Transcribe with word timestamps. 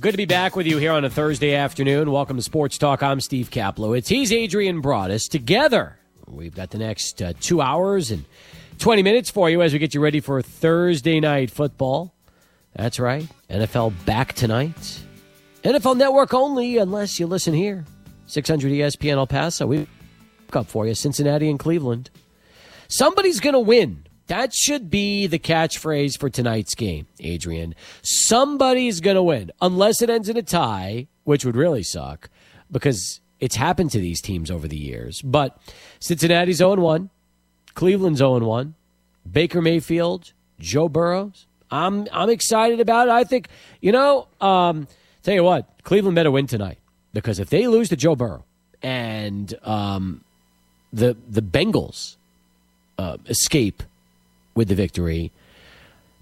Good 0.00 0.12
to 0.12 0.16
be 0.16 0.24
back 0.24 0.56
with 0.56 0.66
you 0.66 0.78
here 0.78 0.92
on 0.92 1.04
a 1.04 1.10
Thursday 1.10 1.54
afternoon. 1.54 2.10
Welcome 2.10 2.38
to 2.38 2.42
Sports 2.42 2.78
Talk. 2.78 3.02
I'm 3.02 3.20
Steve 3.20 3.50
Kaplowitz. 3.50 4.08
He's 4.08 4.32
Adrian 4.32 4.80
Broadus. 4.80 5.28
Together, 5.28 5.98
we've 6.26 6.54
got 6.54 6.70
the 6.70 6.78
next 6.78 7.20
uh, 7.20 7.34
two 7.38 7.60
hours 7.60 8.10
and 8.10 8.24
20 8.78 9.02
minutes 9.02 9.28
for 9.28 9.50
you 9.50 9.60
as 9.60 9.74
we 9.74 9.78
get 9.78 9.92
you 9.92 10.00
ready 10.00 10.20
for 10.20 10.40
Thursday 10.40 11.20
night 11.20 11.50
football. 11.50 12.14
That's 12.74 12.98
right. 12.98 13.28
NFL 13.50 13.92
back 14.06 14.32
tonight. 14.32 15.02
NFL 15.64 15.98
Network 15.98 16.32
only, 16.32 16.78
unless 16.78 17.20
you 17.20 17.26
listen 17.26 17.52
here. 17.52 17.84
600 18.24 18.72
ESPN 18.72 19.16
El 19.16 19.26
Paso. 19.26 19.66
We 19.66 19.86
up 20.54 20.66
for 20.66 20.86
you. 20.86 20.94
Cincinnati 20.94 21.50
and 21.50 21.58
Cleveland. 21.58 22.08
Somebody's 22.88 23.38
going 23.38 23.52
to 23.52 23.60
win. 23.60 24.06
That 24.30 24.54
should 24.54 24.90
be 24.90 25.26
the 25.26 25.40
catchphrase 25.40 26.16
for 26.16 26.30
tonight's 26.30 26.76
game, 26.76 27.08
Adrian. 27.18 27.74
Somebody's 28.02 29.00
going 29.00 29.16
to 29.16 29.24
win, 29.24 29.50
unless 29.60 30.02
it 30.02 30.08
ends 30.08 30.28
in 30.28 30.36
a 30.36 30.42
tie, 30.42 31.08
which 31.24 31.44
would 31.44 31.56
really 31.56 31.82
suck 31.82 32.30
because 32.70 33.20
it's 33.40 33.56
happened 33.56 33.90
to 33.90 33.98
these 33.98 34.20
teams 34.20 34.48
over 34.48 34.68
the 34.68 34.76
years. 34.76 35.20
But 35.20 35.60
Cincinnati's 35.98 36.58
0 36.58 36.76
1, 36.76 37.10
Cleveland's 37.74 38.18
0 38.18 38.38
1, 38.38 38.74
Baker 39.32 39.60
Mayfield, 39.60 40.32
Joe 40.60 40.88
Burrows. 40.88 41.46
I'm 41.72 42.06
I'm 42.12 42.30
excited 42.30 42.78
about 42.78 43.08
it. 43.08 43.10
I 43.10 43.24
think 43.24 43.48
you 43.80 43.90
know. 43.90 44.28
Um, 44.40 44.86
tell 45.24 45.34
you 45.34 45.42
what, 45.42 45.68
Cleveland 45.82 46.14
better 46.14 46.30
win 46.30 46.46
tonight 46.46 46.78
because 47.12 47.40
if 47.40 47.50
they 47.50 47.66
lose 47.66 47.88
to 47.88 47.96
Joe 47.96 48.14
Burrow 48.14 48.44
and 48.80 49.52
um, 49.64 50.22
the 50.92 51.16
the 51.28 51.42
Bengals 51.42 52.14
uh, 52.96 53.16
escape 53.26 53.82
with 54.60 54.68
the 54.68 54.74
victory. 54.74 55.32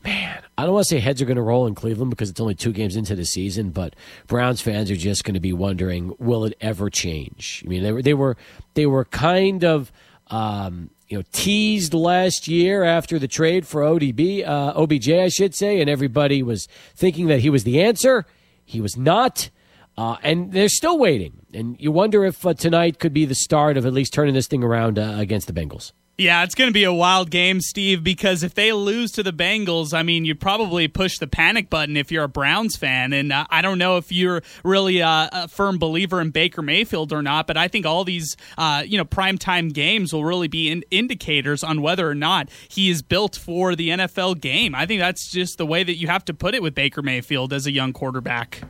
Man, 0.04 0.40
I 0.56 0.62
don't 0.62 0.72
want 0.72 0.86
to 0.86 0.94
say 0.94 1.00
heads 1.00 1.20
are 1.20 1.24
going 1.24 1.38
to 1.38 1.42
roll 1.42 1.66
in 1.66 1.74
Cleveland 1.74 2.10
because 2.10 2.30
it's 2.30 2.38
only 2.38 2.54
two 2.54 2.70
games 2.70 2.94
into 2.94 3.16
the 3.16 3.24
season, 3.24 3.70
but 3.70 3.96
Browns 4.28 4.60
fans 4.60 4.92
are 4.92 4.96
just 4.96 5.24
going 5.24 5.34
to 5.34 5.40
be 5.40 5.52
wondering, 5.52 6.14
will 6.20 6.44
it 6.44 6.56
ever 6.60 6.88
change? 6.88 7.64
I 7.66 7.68
mean, 7.68 7.82
they 7.82 7.90
were 7.90 8.00
they 8.00 8.14
were 8.14 8.36
they 8.74 8.86
were 8.86 9.06
kind 9.06 9.64
of 9.64 9.90
um, 10.28 10.90
you 11.08 11.18
know 11.18 11.24
teased 11.32 11.94
last 11.94 12.46
year 12.46 12.84
after 12.84 13.18
the 13.18 13.26
trade 13.26 13.66
for 13.66 13.82
ODB, 13.82 14.46
uh, 14.46 14.72
OBJ, 14.76 15.10
I 15.10 15.30
should 15.30 15.56
say, 15.56 15.80
and 15.80 15.90
everybody 15.90 16.44
was 16.44 16.68
thinking 16.94 17.26
that 17.26 17.40
he 17.40 17.50
was 17.50 17.64
the 17.64 17.82
answer. 17.82 18.24
He 18.64 18.80
was 18.80 18.96
not. 18.96 19.50
Uh, 19.96 20.16
and 20.22 20.52
they're 20.52 20.68
still 20.68 20.96
waiting. 20.96 21.44
And 21.52 21.74
you 21.80 21.90
wonder 21.90 22.24
if 22.24 22.46
uh, 22.46 22.54
tonight 22.54 23.00
could 23.00 23.12
be 23.12 23.24
the 23.24 23.34
start 23.34 23.76
of 23.76 23.84
at 23.84 23.92
least 23.92 24.12
turning 24.12 24.34
this 24.34 24.46
thing 24.46 24.62
around 24.62 24.96
uh, 24.96 25.16
against 25.18 25.48
the 25.48 25.52
Bengals. 25.52 25.90
Yeah, 26.20 26.42
it's 26.42 26.56
going 26.56 26.68
to 26.68 26.74
be 26.74 26.82
a 26.82 26.92
wild 26.92 27.30
game, 27.30 27.60
Steve, 27.60 28.02
because 28.02 28.42
if 28.42 28.52
they 28.54 28.72
lose 28.72 29.12
to 29.12 29.22
the 29.22 29.32
Bengals, 29.32 29.94
I 29.94 30.02
mean, 30.02 30.24
you'd 30.24 30.40
probably 30.40 30.88
push 30.88 31.18
the 31.18 31.28
panic 31.28 31.70
button 31.70 31.96
if 31.96 32.10
you're 32.10 32.24
a 32.24 32.28
Browns 32.28 32.74
fan. 32.74 33.12
And 33.12 33.32
uh, 33.32 33.46
I 33.50 33.62
don't 33.62 33.78
know 33.78 33.98
if 33.98 34.10
you're 34.10 34.42
really 34.64 35.00
uh, 35.00 35.28
a 35.30 35.46
firm 35.46 35.78
believer 35.78 36.20
in 36.20 36.30
Baker 36.30 36.60
Mayfield 36.60 37.12
or 37.12 37.22
not, 37.22 37.46
but 37.46 37.56
I 37.56 37.68
think 37.68 37.86
all 37.86 38.02
these, 38.02 38.36
uh, 38.56 38.82
you 38.84 38.98
know, 38.98 39.04
primetime 39.04 39.72
games 39.72 40.12
will 40.12 40.24
really 40.24 40.48
be 40.48 40.72
in- 40.72 40.82
indicators 40.90 41.62
on 41.62 41.82
whether 41.82 42.10
or 42.10 42.16
not 42.16 42.50
he 42.68 42.90
is 42.90 43.00
built 43.00 43.36
for 43.36 43.76
the 43.76 43.90
NFL 43.90 44.40
game. 44.40 44.74
I 44.74 44.86
think 44.86 45.00
that's 45.00 45.30
just 45.30 45.56
the 45.56 45.66
way 45.66 45.84
that 45.84 45.98
you 45.98 46.08
have 46.08 46.24
to 46.24 46.34
put 46.34 46.52
it 46.52 46.64
with 46.64 46.74
Baker 46.74 47.00
Mayfield 47.00 47.52
as 47.52 47.64
a 47.64 47.70
young 47.70 47.92
quarterback. 47.92 48.64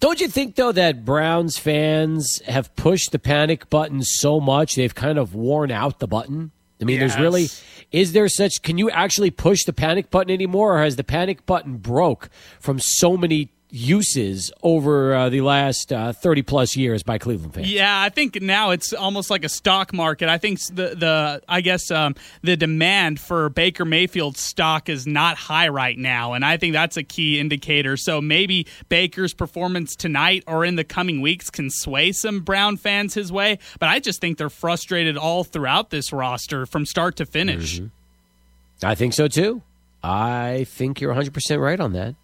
Don't 0.00 0.18
you 0.18 0.28
think 0.28 0.56
though 0.56 0.72
that 0.72 1.04
Browns 1.04 1.58
fans 1.58 2.40
have 2.46 2.74
pushed 2.74 3.12
the 3.12 3.18
panic 3.18 3.68
button 3.68 4.02
so 4.02 4.40
much 4.40 4.74
they've 4.74 4.94
kind 4.94 5.18
of 5.18 5.34
worn 5.34 5.70
out 5.70 5.98
the 5.98 6.08
button? 6.08 6.52
I 6.80 6.84
mean, 6.84 6.98
yes. 6.98 7.12
there's 7.12 7.22
really 7.22 7.48
is 7.92 8.12
there 8.12 8.28
such 8.28 8.62
can 8.62 8.78
you 8.78 8.90
actually 8.90 9.30
push 9.30 9.64
the 9.64 9.74
panic 9.74 10.10
button 10.10 10.32
anymore 10.32 10.76
or 10.76 10.82
has 10.82 10.96
the 10.96 11.04
panic 11.04 11.44
button 11.44 11.76
broke 11.76 12.30
from 12.58 12.78
so 12.80 13.16
many 13.16 13.50
uses 13.70 14.50
over 14.62 15.14
uh, 15.14 15.28
the 15.28 15.40
last 15.40 15.92
uh, 15.92 16.12
30 16.12 16.42
plus 16.42 16.76
years 16.76 17.02
by 17.02 17.18
Cleveland 17.18 17.54
fans. 17.54 17.70
Yeah, 17.70 18.00
I 18.00 18.08
think 18.08 18.40
now 18.40 18.70
it's 18.70 18.92
almost 18.92 19.30
like 19.30 19.44
a 19.44 19.48
stock 19.48 19.92
market. 19.92 20.28
I 20.28 20.38
think 20.38 20.60
the 20.66 20.94
the 20.94 21.42
I 21.48 21.60
guess 21.60 21.90
um, 21.90 22.14
the 22.42 22.56
demand 22.56 23.20
for 23.20 23.48
Baker 23.48 23.84
Mayfield 23.84 24.36
stock 24.36 24.88
is 24.88 25.06
not 25.06 25.36
high 25.36 25.68
right 25.68 25.96
now, 25.96 26.32
and 26.32 26.44
I 26.44 26.56
think 26.56 26.72
that's 26.72 26.96
a 26.96 27.02
key 27.02 27.38
indicator. 27.38 27.96
So 27.96 28.20
maybe 28.20 28.66
Baker's 28.88 29.34
performance 29.34 29.94
tonight 29.94 30.44
or 30.46 30.64
in 30.64 30.76
the 30.76 30.84
coming 30.84 31.20
weeks 31.20 31.50
can 31.50 31.70
sway 31.70 32.12
some 32.12 32.40
Brown 32.40 32.76
fans 32.76 33.14
his 33.14 33.30
way, 33.30 33.58
but 33.78 33.88
I 33.88 34.00
just 34.00 34.20
think 34.20 34.38
they're 34.38 34.50
frustrated 34.50 35.16
all 35.16 35.44
throughout 35.44 35.90
this 35.90 36.12
roster 36.12 36.66
from 36.66 36.86
start 36.86 37.16
to 37.16 37.26
finish. 37.26 37.80
Mm-hmm. 37.80 38.86
I 38.86 38.94
think 38.94 39.14
so 39.14 39.28
too. 39.28 39.62
I 40.02 40.64
think 40.68 41.00
you're 41.00 41.14
100% 41.14 41.60
right 41.60 41.78
on 41.78 41.92
that 41.92 42.14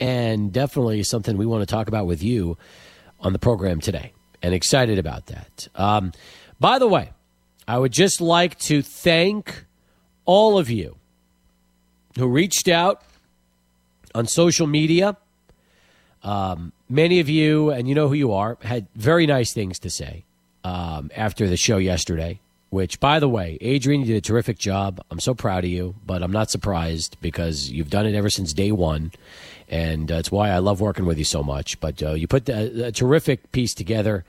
and 0.00 0.52
definitely 0.52 1.02
something 1.02 1.36
we 1.36 1.46
want 1.46 1.62
to 1.62 1.66
talk 1.66 1.86
about 1.88 2.06
with 2.06 2.22
you 2.22 2.56
on 3.20 3.32
the 3.32 3.38
program 3.38 3.80
today. 3.80 4.12
And 4.42 4.54
excited 4.54 4.98
about 4.98 5.26
that. 5.26 5.68
Um, 5.74 6.12
by 6.58 6.78
the 6.78 6.88
way, 6.88 7.10
I 7.68 7.78
would 7.78 7.92
just 7.92 8.20
like 8.20 8.58
to 8.60 8.80
thank 8.80 9.64
all 10.24 10.58
of 10.58 10.70
you 10.70 10.96
who 12.18 12.26
reached 12.26 12.68
out 12.68 13.02
on 14.14 14.26
social 14.26 14.66
media. 14.66 15.16
Um, 16.22 16.72
many 16.88 17.20
of 17.20 17.28
you, 17.28 17.70
and 17.70 17.88
you 17.88 17.94
know 17.94 18.08
who 18.08 18.14
you 18.14 18.32
are, 18.32 18.56
had 18.62 18.86
very 18.94 19.26
nice 19.26 19.52
things 19.52 19.78
to 19.80 19.90
say 19.90 20.24
um, 20.64 21.10
after 21.14 21.46
the 21.46 21.56
show 21.56 21.76
yesterday. 21.76 22.40
Which, 22.70 23.00
by 23.00 23.18
the 23.18 23.28
way, 23.28 23.58
Adrian, 23.60 24.00
you 24.00 24.06
did 24.06 24.16
a 24.16 24.20
terrific 24.20 24.56
job. 24.56 25.04
I'm 25.10 25.18
so 25.18 25.34
proud 25.34 25.64
of 25.64 25.70
you, 25.70 25.96
but 26.06 26.22
I'm 26.22 26.30
not 26.30 26.52
surprised 26.52 27.16
because 27.20 27.68
you've 27.68 27.90
done 27.90 28.06
it 28.06 28.14
ever 28.14 28.30
since 28.30 28.52
day 28.52 28.70
one 28.70 29.10
and 29.70 30.10
uh, 30.10 30.16
it's 30.16 30.32
why 30.32 30.50
I 30.50 30.58
love 30.58 30.80
working 30.80 31.06
with 31.06 31.16
you 31.16 31.24
so 31.24 31.42
much. 31.42 31.78
But 31.80 32.02
uh, 32.02 32.12
you 32.14 32.26
put 32.26 32.48
a 32.48 32.90
terrific 32.92 33.52
piece 33.52 33.72
together, 33.72 34.24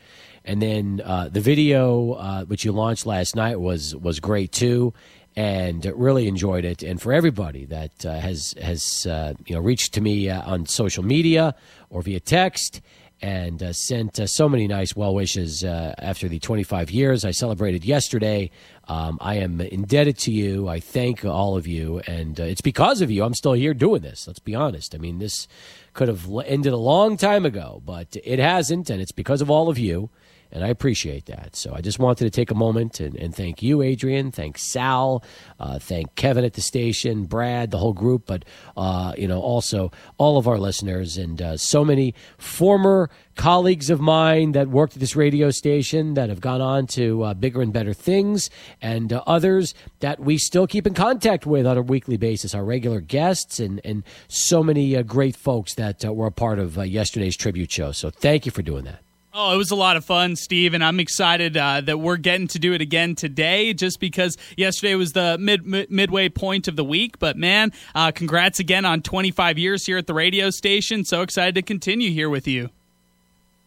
and 0.45 0.61
then 0.61 1.01
uh, 1.03 1.29
the 1.29 1.41
video 1.41 2.13
uh, 2.13 2.45
which 2.45 2.63
you 2.63 2.71
launched 2.71 3.05
last 3.05 3.35
night 3.35 3.59
was 3.59 3.95
was 3.95 4.19
great 4.19 4.51
too, 4.51 4.93
and 5.35 5.83
really 5.95 6.27
enjoyed 6.27 6.63
it. 6.63 6.83
And 6.83 7.01
for 7.01 7.11
everybody 7.11 7.65
that 7.65 8.05
uh, 8.05 8.19
has 8.19 8.53
has 8.61 9.07
uh, 9.07 9.33
you 9.47 9.55
know 9.55 9.61
reached 9.61 9.95
to 9.95 10.01
me 10.01 10.29
on 10.29 10.67
social 10.67 11.03
media 11.03 11.55
or 11.89 12.03
via 12.03 12.19
text 12.19 12.79
and 13.23 13.75
sent 13.75 14.19
so 14.29 14.49
many 14.49 14.67
nice 14.67 14.95
well 14.95 15.13
wishes 15.13 15.63
after 15.63 16.27
the 16.27 16.39
25 16.39 16.89
years 16.89 17.23
I 17.25 17.31
celebrated 17.31 17.83
yesterday. 17.85 18.49
Um, 18.91 19.19
I 19.21 19.35
am 19.35 19.61
indebted 19.61 20.17
to 20.17 20.33
you. 20.33 20.67
I 20.67 20.81
thank 20.81 21.23
all 21.23 21.55
of 21.55 21.65
you, 21.65 22.01
and 22.07 22.37
uh, 22.37 22.43
it's 22.43 22.59
because 22.59 22.99
of 22.99 23.09
you 23.09 23.23
I'm 23.23 23.33
still 23.33 23.53
here 23.53 23.73
doing 23.73 24.01
this. 24.01 24.27
Let's 24.27 24.39
be 24.39 24.53
honest. 24.53 24.93
I 24.93 24.97
mean, 24.97 25.17
this 25.17 25.47
could 25.93 26.09
have 26.09 26.29
ended 26.45 26.73
a 26.73 26.77
long 26.77 27.15
time 27.15 27.45
ago, 27.45 27.81
but 27.85 28.17
it 28.21 28.39
hasn't, 28.39 28.89
and 28.89 29.01
it's 29.01 29.13
because 29.13 29.39
of 29.39 29.49
all 29.49 29.69
of 29.69 29.79
you 29.79 30.09
and 30.51 30.63
I 30.63 30.67
appreciate 30.67 31.25
that. 31.27 31.55
So 31.55 31.73
I 31.73 31.81
just 31.81 31.99
wanted 31.99 32.25
to 32.25 32.29
take 32.29 32.51
a 32.51 32.55
moment 32.55 32.99
and, 32.99 33.15
and 33.15 33.33
thank 33.35 33.63
you, 33.63 33.81
Adrian. 33.81 34.31
Thank 34.31 34.57
Sal. 34.57 35.23
Uh, 35.59 35.79
thank 35.79 36.15
Kevin 36.15 36.43
at 36.43 36.53
the 36.53 36.61
station, 36.61 37.25
Brad, 37.25 37.71
the 37.71 37.77
whole 37.77 37.93
group, 37.93 38.25
but 38.25 38.45
uh, 38.75 39.13
you 39.17 39.27
know 39.27 39.41
also 39.41 39.91
all 40.17 40.37
of 40.37 40.47
our 40.47 40.57
listeners 40.57 41.17
and 41.17 41.41
uh, 41.41 41.57
so 41.57 41.85
many 41.85 42.13
former 42.37 43.09
colleagues 43.35 43.89
of 43.89 44.01
mine 44.01 44.51
that 44.51 44.67
worked 44.67 44.93
at 44.93 44.99
this 44.99 45.15
radio 45.15 45.49
station 45.49 46.15
that 46.15 46.29
have 46.29 46.41
gone 46.41 46.61
on 46.61 46.85
to 46.85 47.23
uh, 47.23 47.33
bigger 47.33 47.61
and 47.61 47.71
better 47.71 47.93
things, 47.93 48.49
and 48.81 49.13
uh, 49.13 49.23
others 49.25 49.73
that 49.99 50.19
we 50.19 50.37
still 50.37 50.67
keep 50.67 50.85
in 50.85 50.93
contact 50.93 51.45
with 51.45 51.65
on 51.65 51.77
a 51.77 51.81
weekly 51.81 52.17
basis. 52.17 52.53
Our 52.53 52.65
regular 52.65 52.99
guests 52.99 53.59
and 53.59 53.79
and 53.85 54.03
so 54.27 54.63
many 54.63 54.95
uh, 54.95 55.03
great 55.03 55.35
folks 55.35 55.75
that 55.75 56.03
were 56.03 56.27
a 56.27 56.31
part 56.31 56.59
of 56.59 56.77
yesterday's 56.85 57.37
tribute 57.37 57.71
show. 57.71 57.91
So 57.91 58.09
thank 58.09 58.45
you 58.45 58.51
for 58.51 58.61
doing 58.61 58.85
that. 58.85 59.10
Oh, 59.33 59.53
it 59.53 59.57
was 59.57 59.71
a 59.71 59.75
lot 59.75 59.95
of 59.95 60.03
fun, 60.03 60.35
Steve, 60.35 60.73
and 60.73 60.83
I'm 60.83 60.99
excited 60.99 61.55
uh, 61.55 61.79
that 61.81 62.01
we're 62.01 62.17
getting 62.17 62.49
to 62.49 62.59
do 62.59 62.73
it 62.73 62.81
again 62.81 63.15
today. 63.15 63.73
Just 63.73 64.01
because 64.01 64.35
yesterday 64.57 64.93
was 64.95 65.13
the 65.13 65.37
mid, 65.39 65.65
mid 65.65 65.89
midway 65.89 66.27
point 66.27 66.67
of 66.67 66.75
the 66.75 66.83
week, 66.83 67.17
but 67.17 67.37
man, 67.37 67.71
uh, 67.95 68.11
congrats 68.11 68.59
again 68.59 68.83
on 68.83 69.01
25 69.01 69.57
years 69.57 69.85
here 69.85 69.97
at 69.97 70.05
the 70.05 70.13
radio 70.13 70.49
station. 70.49 71.05
So 71.05 71.21
excited 71.21 71.55
to 71.55 71.61
continue 71.61 72.11
here 72.11 72.29
with 72.29 72.45
you. 72.45 72.71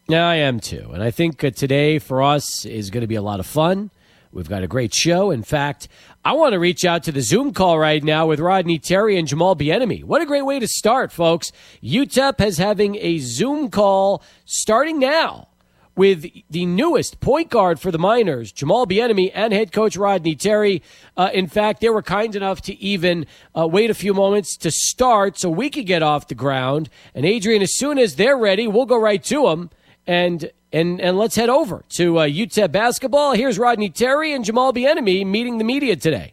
Yeah, 0.06 0.28
I 0.28 0.34
am 0.34 0.60
too, 0.60 0.90
and 0.92 1.02
I 1.02 1.10
think 1.10 1.42
uh, 1.42 1.48
today 1.48 1.98
for 1.98 2.22
us 2.22 2.66
is 2.66 2.90
going 2.90 3.00
to 3.00 3.06
be 3.06 3.14
a 3.14 3.22
lot 3.22 3.40
of 3.40 3.46
fun. 3.46 3.90
We've 4.34 4.48
got 4.48 4.62
a 4.64 4.66
great 4.66 4.92
show. 4.92 5.30
In 5.30 5.42
fact, 5.42 5.88
I 6.26 6.34
want 6.34 6.52
to 6.52 6.58
reach 6.58 6.84
out 6.84 7.04
to 7.04 7.12
the 7.12 7.22
Zoom 7.22 7.54
call 7.54 7.78
right 7.78 8.04
now 8.04 8.26
with 8.26 8.38
Rodney 8.38 8.78
Terry 8.78 9.16
and 9.16 9.26
Jamal 9.26 9.56
Bieniemy. 9.56 10.04
What 10.04 10.20
a 10.20 10.26
great 10.26 10.44
way 10.44 10.58
to 10.58 10.68
start, 10.68 11.10
folks! 11.10 11.52
UTEP 11.82 12.38
has 12.40 12.58
having 12.58 12.96
a 12.96 13.16
Zoom 13.16 13.70
call 13.70 14.22
starting 14.44 14.98
now 14.98 15.48
with 15.96 16.26
the 16.50 16.66
newest 16.66 17.20
point 17.20 17.50
guard 17.50 17.78
for 17.78 17.90
the 17.90 17.98
Miners, 17.98 18.52
Jamal 18.52 18.86
Bieniemy, 18.86 19.30
and 19.34 19.52
head 19.52 19.72
coach 19.72 19.96
Rodney 19.96 20.34
Terry. 20.34 20.82
Uh, 21.16 21.30
in 21.32 21.46
fact, 21.46 21.80
they 21.80 21.88
were 21.88 22.02
kind 22.02 22.34
enough 22.34 22.60
to 22.62 22.74
even 22.80 23.26
uh, 23.56 23.66
wait 23.66 23.90
a 23.90 23.94
few 23.94 24.14
moments 24.14 24.56
to 24.58 24.70
start 24.70 25.38
so 25.38 25.48
we 25.48 25.70
could 25.70 25.86
get 25.86 26.02
off 26.02 26.28
the 26.28 26.34
ground. 26.34 26.88
And 27.14 27.24
Adrian, 27.24 27.62
as 27.62 27.76
soon 27.76 27.98
as 27.98 28.16
they're 28.16 28.36
ready, 28.36 28.66
we'll 28.66 28.86
go 28.86 28.98
right 28.98 29.22
to 29.24 29.44
them 29.44 29.70
and 30.06 30.50
and 30.72 31.00
and 31.00 31.16
let's 31.16 31.36
head 31.36 31.48
over 31.48 31.84
to 31.90 32.18
uh, 32.18 32.26
UTEP 32.26 32.72
basketball. 32.72 33.32
Here's 33.32 33.58
Rodney 33.58 33.90
Terry 33.90 34.32
and 34.32 34.44
Jamal 34.44 34.72
Bieniemy 34.72 35.24
meeting 35.26 35.58
the 35.58 35.64
media 35.64 35.96
today. 35.96 36.32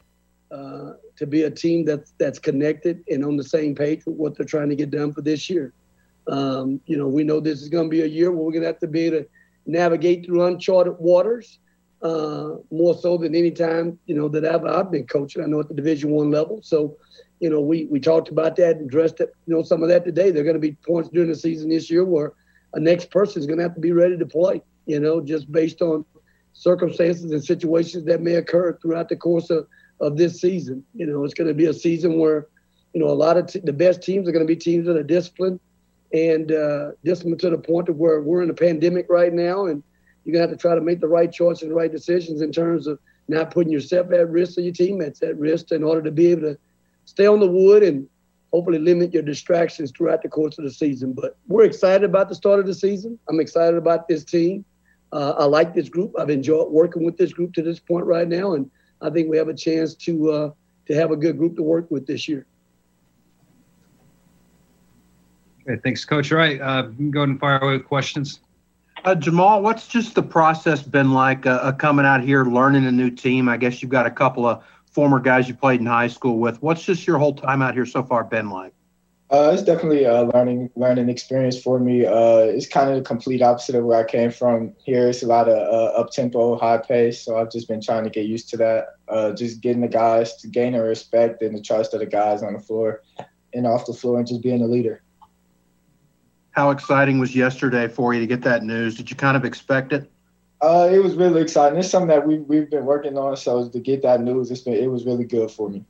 Uh, 0.49 0.93
to 1.15 1.27
be 1.27 1.43
a 1.43 1.51
team 1.51 1.85
that's 1.85 2.13
that's 2.17 2.39
connected 2.39 3.03
and 3.09 3.23
on 3.23 3.37
the 3.37 3.43
same 3.43 3.75
page 3.75 4.05
with 4.05 4.15
what 4.15 4.35
they're 4.35 4.45
trying 4.45 4.69
to 4.69 4.75
get 4.75 4.89
done 4.89 5.13
for 5.13 5.21
this 5.21 5.49
year. 5.49 5.71
Um, 6.27 6.81
you 6.85 6.97
know, 6.97 7.07
we 7.07 7.23
know 7.23 7.39
this 7.39 7.61
is 7.61 7.69
going 7.69 7.85
to 7.85 7.89
be 7.89 8.01
a 8.01 8.07
year 8.07 8.31
where 8.31 8.43
we're 8.43 8.51
going 8.51 8.63
to 8.63 8.67
have 8.67 8.79
to 8.79 8.87
be 8.87 9.01
able 9.01 9.19
to 9.19 9.27
navigate 9.65 10.25
through 10.25 10.43
uncharted 10.45 10.95
waters 10.99 11.59
uh, 12.01 12.55
more 12.71 12.95
so 12.95 13.17
than 13.17 13.35
any 13.35 13.51
time 13.51 13.97
you 14.05 14.15
know 14.15 14.27
that 14.27 14.45
I've, 14.45 14.65
I've 14.65 14.91
been 14.91 15.05
coaching. 15.05 15.43
I 15.43 15.45
know 15.45 15.59
at 15.59 15.67
the 15.67 15.75
Division 15.75 16.11
One 16.11 16.31
level, 16.31 16.59
so 16.63 16.97
you 17.39 17.49
know 17.49 17.61
we 17.61 17.85
we 17.85 17.99
talked 17.99 18.29
about 18.29 18.55
that 18.57 18.77
and 18.77 18.87
addressed 18.87 19.19
it, 19.19 19.33
you 19.45 19.55
know 19.55 19.61
some 19.61 19.83
of 19.83 19.89
that 19.89 20.03
today. 20.03 20.31
There 20.31 20.41
are 20.41 20.45
going 20.45 20.55
to 20.55 20.59
be 20.59 20.77
points 20.85 21.09
during 21.09 21.29
the 21.29 21.35
season 21.35 21.69
this 21.69 21.89
year 21.89 22.03
where 22.03 22.33
a 22.73 22.79
next 22.79 23.11
person 23.11 23.39
is 23.39 23.45
going 23.45 23.57
to 23.57 23.63
have 23.63 23.75
to 23.75 23.81
be 23.81 23.91
ready 23.91 24.17
to 24.17 24.25
play. 24.25 24.61
You 24.87 24.99
know, 24.99 25.21
just 25.21 25.51
based 25.51 25.81
on 25.81 26.03
circumstances 26.53 27.31
and 27.31 27.43
situations 27.43 28.05
that 28.05 28.21
may 28.21 28.35
occur 28.35 28.77
throughout 28.81 29.09
the 29.09 29.15
course 29.15 29.49
of, 29.49 29.67
of 29.99 30.17
this 30.17 30.41
season. 30.41 30.83
You 30.93 31.05
know, 31.05 31.23
it's 31.23 31.33
going 31.33 31.47
to 31.47 31.53
be 31.53 31.65
a 31.65 31.73
season 31.73 32.17
where 32.17 32.47
you 32.93 32.99
know 32.99 33.07
a 33.07 33.13
lot 33.13 33.37
of 33.37 33.45
t- 33.45 33.61
the 33.63 33.73
best 33.73 34.01
teams 34.01 34.27
are 34.27 34.31
going 34.31 34.45
to 34.45 34.51
be 34.51 34.59
teams 34.59 34.87
that 34.87 34.97
are 34.97 35.03
disciplined 35.03 35.59
and 36.13 36.51
uh, 36.51 36.91
disciplined 37.03 37.39
to 37.39 37.49
the 37.49 37.57
point 37.57 37.89
of 37.89 37.97
where 37.97 38.21
we're 38.21 38.41
in 38.41 38.49
a 38.49 38.53
pandemic 38.53 39.07
right 39.09 39.33
now 39.33 39.65
and 39.65 39.83
you're 40.23 40.33
gonna 40.33 40.47
have 40.47 40.51
to 40.51 40.57
try 40.57 40.75
to 40.75 40.81
make 40.81 40.99
the 40.99 41.07
right 41.07 41.31
choice 41.31 41.61
and 41.61 41.71
the 41.71 41.75
right 41.75 41.91
decisions 41.91 42.41
in 42.41 42.51
terms 42.51 42.87
of 42.87 42.99
not 43.27 43.51
putting 43.51 43.71
yourself 43.71 44.11
at 44.11 44.29
risk 44.29 44.57
or 44.57 44.61
your 44.61 44.73
teammates 44.73 45.23
at 45.23 45.37
risk 45.37 45.71
in 45.71 45.83
order 45.83 46.01
to 46.01 46.11
be 46.11 46.27
able 46.27 46.41
to 46.41 46.57
stay 47.05 47.25
on 47.25 47.39
the 47.39 47.47
wood 47.47 47.81
and 47.83 48.07
hopefully 48.51 48.79
limit 48.79 49.13
your 49.13 49.23
distractions 49.23 49.91
throughout 49.91 50.21
the 50.21 50.29
course 50.29 50.57
of 50.57 50.65
the 50.65 50.71
season. 50.71 51.13
But 51.13 51.37
we're 51.47 51.63
excited 51.63 52.03
about 52.03 52.29
the 52.29 52.35
start 52.35 52.59
of 52.59 52.65
the 52.65 52.73
season. 52.73 53.17
I'm 53.29 53.39
excited 53.39 53.77
about 53.77 54.07
this 54.07 54.23
team. 54.23 54.65
Uh, 55.13 55.33
I 55.37 55.45
like 55.45 55.73
this 55.73 55.89
group. 55.89 56.13
I've 56.19 56.29
enjoyed 56.29 56.69
working 56.69 57.03
with 57.03 57.17
this 57.17 57.33
group 57.33 57.53
to 57.53 57.61
this 57.61 57.79
point 57.79 58.05
right 58.05 58.27
now, 58.27 58.53
and 58.53 58.69
I 59.01 59.09
think 59.09 59.29
we 59.29 59.37
have 59.37 59.49
a 59.49 59.53
chance 59.53 59.95
to 59.95 60.31
uh, 60.31 60.51
to 60.87 60.95
have 60.95 61.11
a 61.11 61.17
good 61.17 61.37
group 61.37 61.55
to 61.57 61.63
work 61.63 61.89
with 61.91 62.07
this 62.07 62.27
year. 62.27 62.45
Okay, 65.71 65.79
thanks, 65.81 66.03
Coach. 66.03 66.31
All 66.31 66.37
right, 66.37 66.59
uh, 66.59 66.81
go 66.81 67.21
ahead 67.21 67.29
and 67.29 67.39
fire 67.39 67.57
away 67.59 67.77
with 67.77 67.85
questions. 67.85 68.41
Uh, 69.05 69.15
Jamal, 69.15 69.61
what's 69.61 69.87
just 69.87 70.15
the 70.15 70.21
process 70.21 70.83
been 70.83 71.11
like 71.11 71.45
uh, 71.45 71.59
uh, 71.61 71.71
coming 71.71 72.05
out 72.05 72.21
here, 72.21 72.43
learning 72.43 72.85
a 72.85 72.91
new 72.91 73.09
team? 73.09 73.47
I 73.47 73.57
guess 73.57 73.81
you've 73.81 73.89
got 73.89 74.05
a 74.05 74.11
couple 74.11 74.45
of 74.45 74.63
former 74.85 75.19
guys 75.19 75.47
you 75.47 75.55
played 75.55 75.79
in 75.79 75.85
high 75.85 76.07
school 76.07 76.39
with. 76.39 76.61
What's 76.61 76.83
just 76.83 77.07
your 77.07 77.17
whole 77.17 77.33
time 77.33 77.61
out 77.61 77.73
here 77.73 77.85
so 77.85 78.03
far 78.03 78.25
been 78.25 78.49
like? 78.49 78.73
Uh, 79.29 79.51
it's 79.53 79.63
definitely 79.63 80.03
a 80.03 80.23
learning 80.23 80.69
learning 80.75 81.07
experience 81.07 81.57
for 81.59 81.79
me. 81.79 82.05
Uh, 82.05 82.39
it's 82.39 82.67
kind 82.67 82.89
of 82.89 82.97
the 82.97 83.01
complete 83.01 83.41
opposite 83.41 83.75
of 83.75 83.85
where 83.85 83.97
I 83.97 84.03
came 84.03 84.29
from. 84.29 84.73
Here, 84.83 85.07
it's 85.07 85.23
a 85.23 85.27
lot 85.27 85.47
of 85.47 85.55
uh, 85.55 85.97
up 85.97 86.11
tempo, 86.11 86.57
high 86.57 86.79
pace. 86.79 87.23
So 87.23 87.37
I've 87.37 87.49
just 87.49 87.69
been 87.69 87.81
trying 87.81 88.03
to 88.03 88.09
get 88.09 88.25
used 88.25 88.49
to 88.49 88.57
that. 88.57 88.87
Uh, 89.07 89.31
just 89.31 89.61
getting 89.61 89.81
the 89.81 89.87
guys 89.87 90.35
to 90.37 90.49
gain 90.49 90.73
the 90.73 90.81
respect 90.81 91.41
and 91.41 91.55
the 91.55 91.61
trust 91.61 91.93
of 91.93 92.01
the 92.01 92.05
guys 92.05 92.43
on 92.43 92.53
the 92.53 92.59
floor 92.59 93.03
and 93.53 93.65
off 93.65 93.85
the 93.85 93.93
floor, 93.93 94.17
and 94.19 94.27
just 94.27 94.43
being 94.43 94.61
a 94.61 94.67
leader. 94.67 95.01
How 96.51 96.69
exciting 96.69 97.19
was 97.19 97.35
yesterday 97.35 97.87
for 97.87 98.13
you 98.13 98.19
to 98.19 98.27
get 98.27 98.41
that 98.43 98.63
news? 98.63 98.95
Did 98.95 99.09
you 99.09 99.15
kind 99.15 99.37
of 99.37 99.45
expect 99.45 99.93
it? 99.93 100.11
Uh, 100.61 100.89
it 100.91 100.99
was 100.99 101.15
really 101.15 101.41
exciting. 101.41 101.79
It's 101.79 101.89
something 101.89 102.09
that 102.09 102.25
we 102.25 102.39
we've 102.39 102.69
been 102.69 102.85
working 102.85 103.17
on. 103.17 103.35
So 103.37 103.69
to 103.69 103.79
get 103.79 104.03
that 104.03 104.21
news, 104.21 104.51
it's 104.51 104.61
been 104.61 104.73
it 104.73 104.87
was 104.87 105.05
really 105.05 105.23
good 105.23 105.49
for 105.49 105.69
me. 105.69 105.83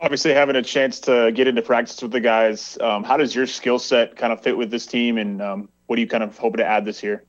Obviously, 0.00 0.32
having 0.32 0.56
a 0.56 0.62
chance 0.62 0.98
to 1.00 1.30
get 1.32 1.46
into 1.46 1.62
practice 1.62 2.00
with 2.02 2.12
the 2.12 2.20
guys, 2.20 2.78
um, 2.80 3.04
how 3.04 3.16
does 3.16 3.34
your 3.34 3.46
skill 3.46 3.78
set 3.78 4.16
kind 4.16 4.32
of 4.32 4.40
fit 4.40 4.56
with 4.56 4.70
this 4.70 4.86
team, 4.86 5.18
and 5.18 5.42
um, 5.42 5.68
what 5.86 5.98
are 5.98 6.00
you 6.00 6.08
kind 6.08 6.22
of 6.24 6.36
hoping 6.38 6.58
to 6.58 6.64
add 6.64 6.84
this 6.84 7.02
year? 7.02 7.24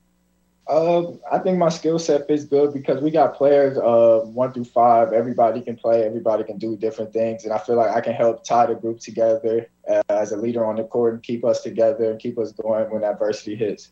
Uh, 0.66 1.12
I 1.30 1.40
think 1.40 1.58
my 1.58 1.68
skill 1.68 2.00
set 2.00 2.26
fits 2.26 2.46
good 2.46 2.74
because 2.74 3.04
we 3.04 3.12
got 3.12 3.36
players 3.36 3.78
uh, 3.78 4.22
one 4.26 4.54
through 4.54 4.64
five. 4.64 5.12
Everybody 5.12 5.62
can 5.62 5.76
play. 5.76 6.06
Everybody 6.06 6.46
can 6.46 6.58
do 6.58 6.78
different 6.78 7.12
things, 7.12 7.44
and 7.44 7.52
I 7.52 7.58
feel 7.58 7.76
like 7.76 7.92
I 7.92 8.00
can 8.00 8.14
help 8.14 8.46
tie 8.46 8.68
the 8.68 8.76
group 8.76 9.00
together 9.00 9.70
uh, 9.90 10.02
as 10.08 10.32
a 10.32 10.38
leader 10.38 10.66
on 10.66 10.78
the 10.78 10.86
court 10.86 11.16
and 11.16 11.24
keep 11.24 11.44
us 11.44 11.62
together 11.62 12.10
and 12.12 12.20
keep 12.20 12.38
us 12.38 12.54
going 12.54 12.90
when 12.90 13.04
adversity 13.04 13.56
hits. 13.56 13.92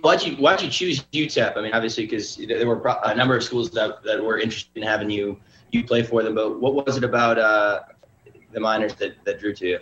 Why'd 0.00 0.24
you 0.24 0.34
Why'd 0.36 0.60
you 0.60 0.68
choose 0.68 1.04
UTEP? 1.12 1.56
I 1.56 1.60
mean, 1.62 1.72
obviously, 1.72 2.04
because 2.04 2.36
there 2.36 2.66
were 2.66 2.82
a 3.04 3.14
number 3.14 3.36
of 3.36 3.44
schools 3.44 3.70
that 3.70 4.02
that 4.02 4.22
were 4.22 4.40
interested 4.40 4.76
in 4.76 4.82
having 4.82 5.08
you 5.08 5.38
you 5.70 5.84
play 5.84 6.02
for 6.02 6.24
them. 6.24 6.34
But 6.34 6.60
what 6.60 6.84
was 6.84 6.96
it 6.96 7.04
about 7.04 7.38
uh, 7.38 7.82
the 8.50 8.58
Miners 8.58 8.94
that 8.94 9.24
that 9.24 9.38
drew 9.38 9.54
to 9.54 9.66
you? 9.68 9.78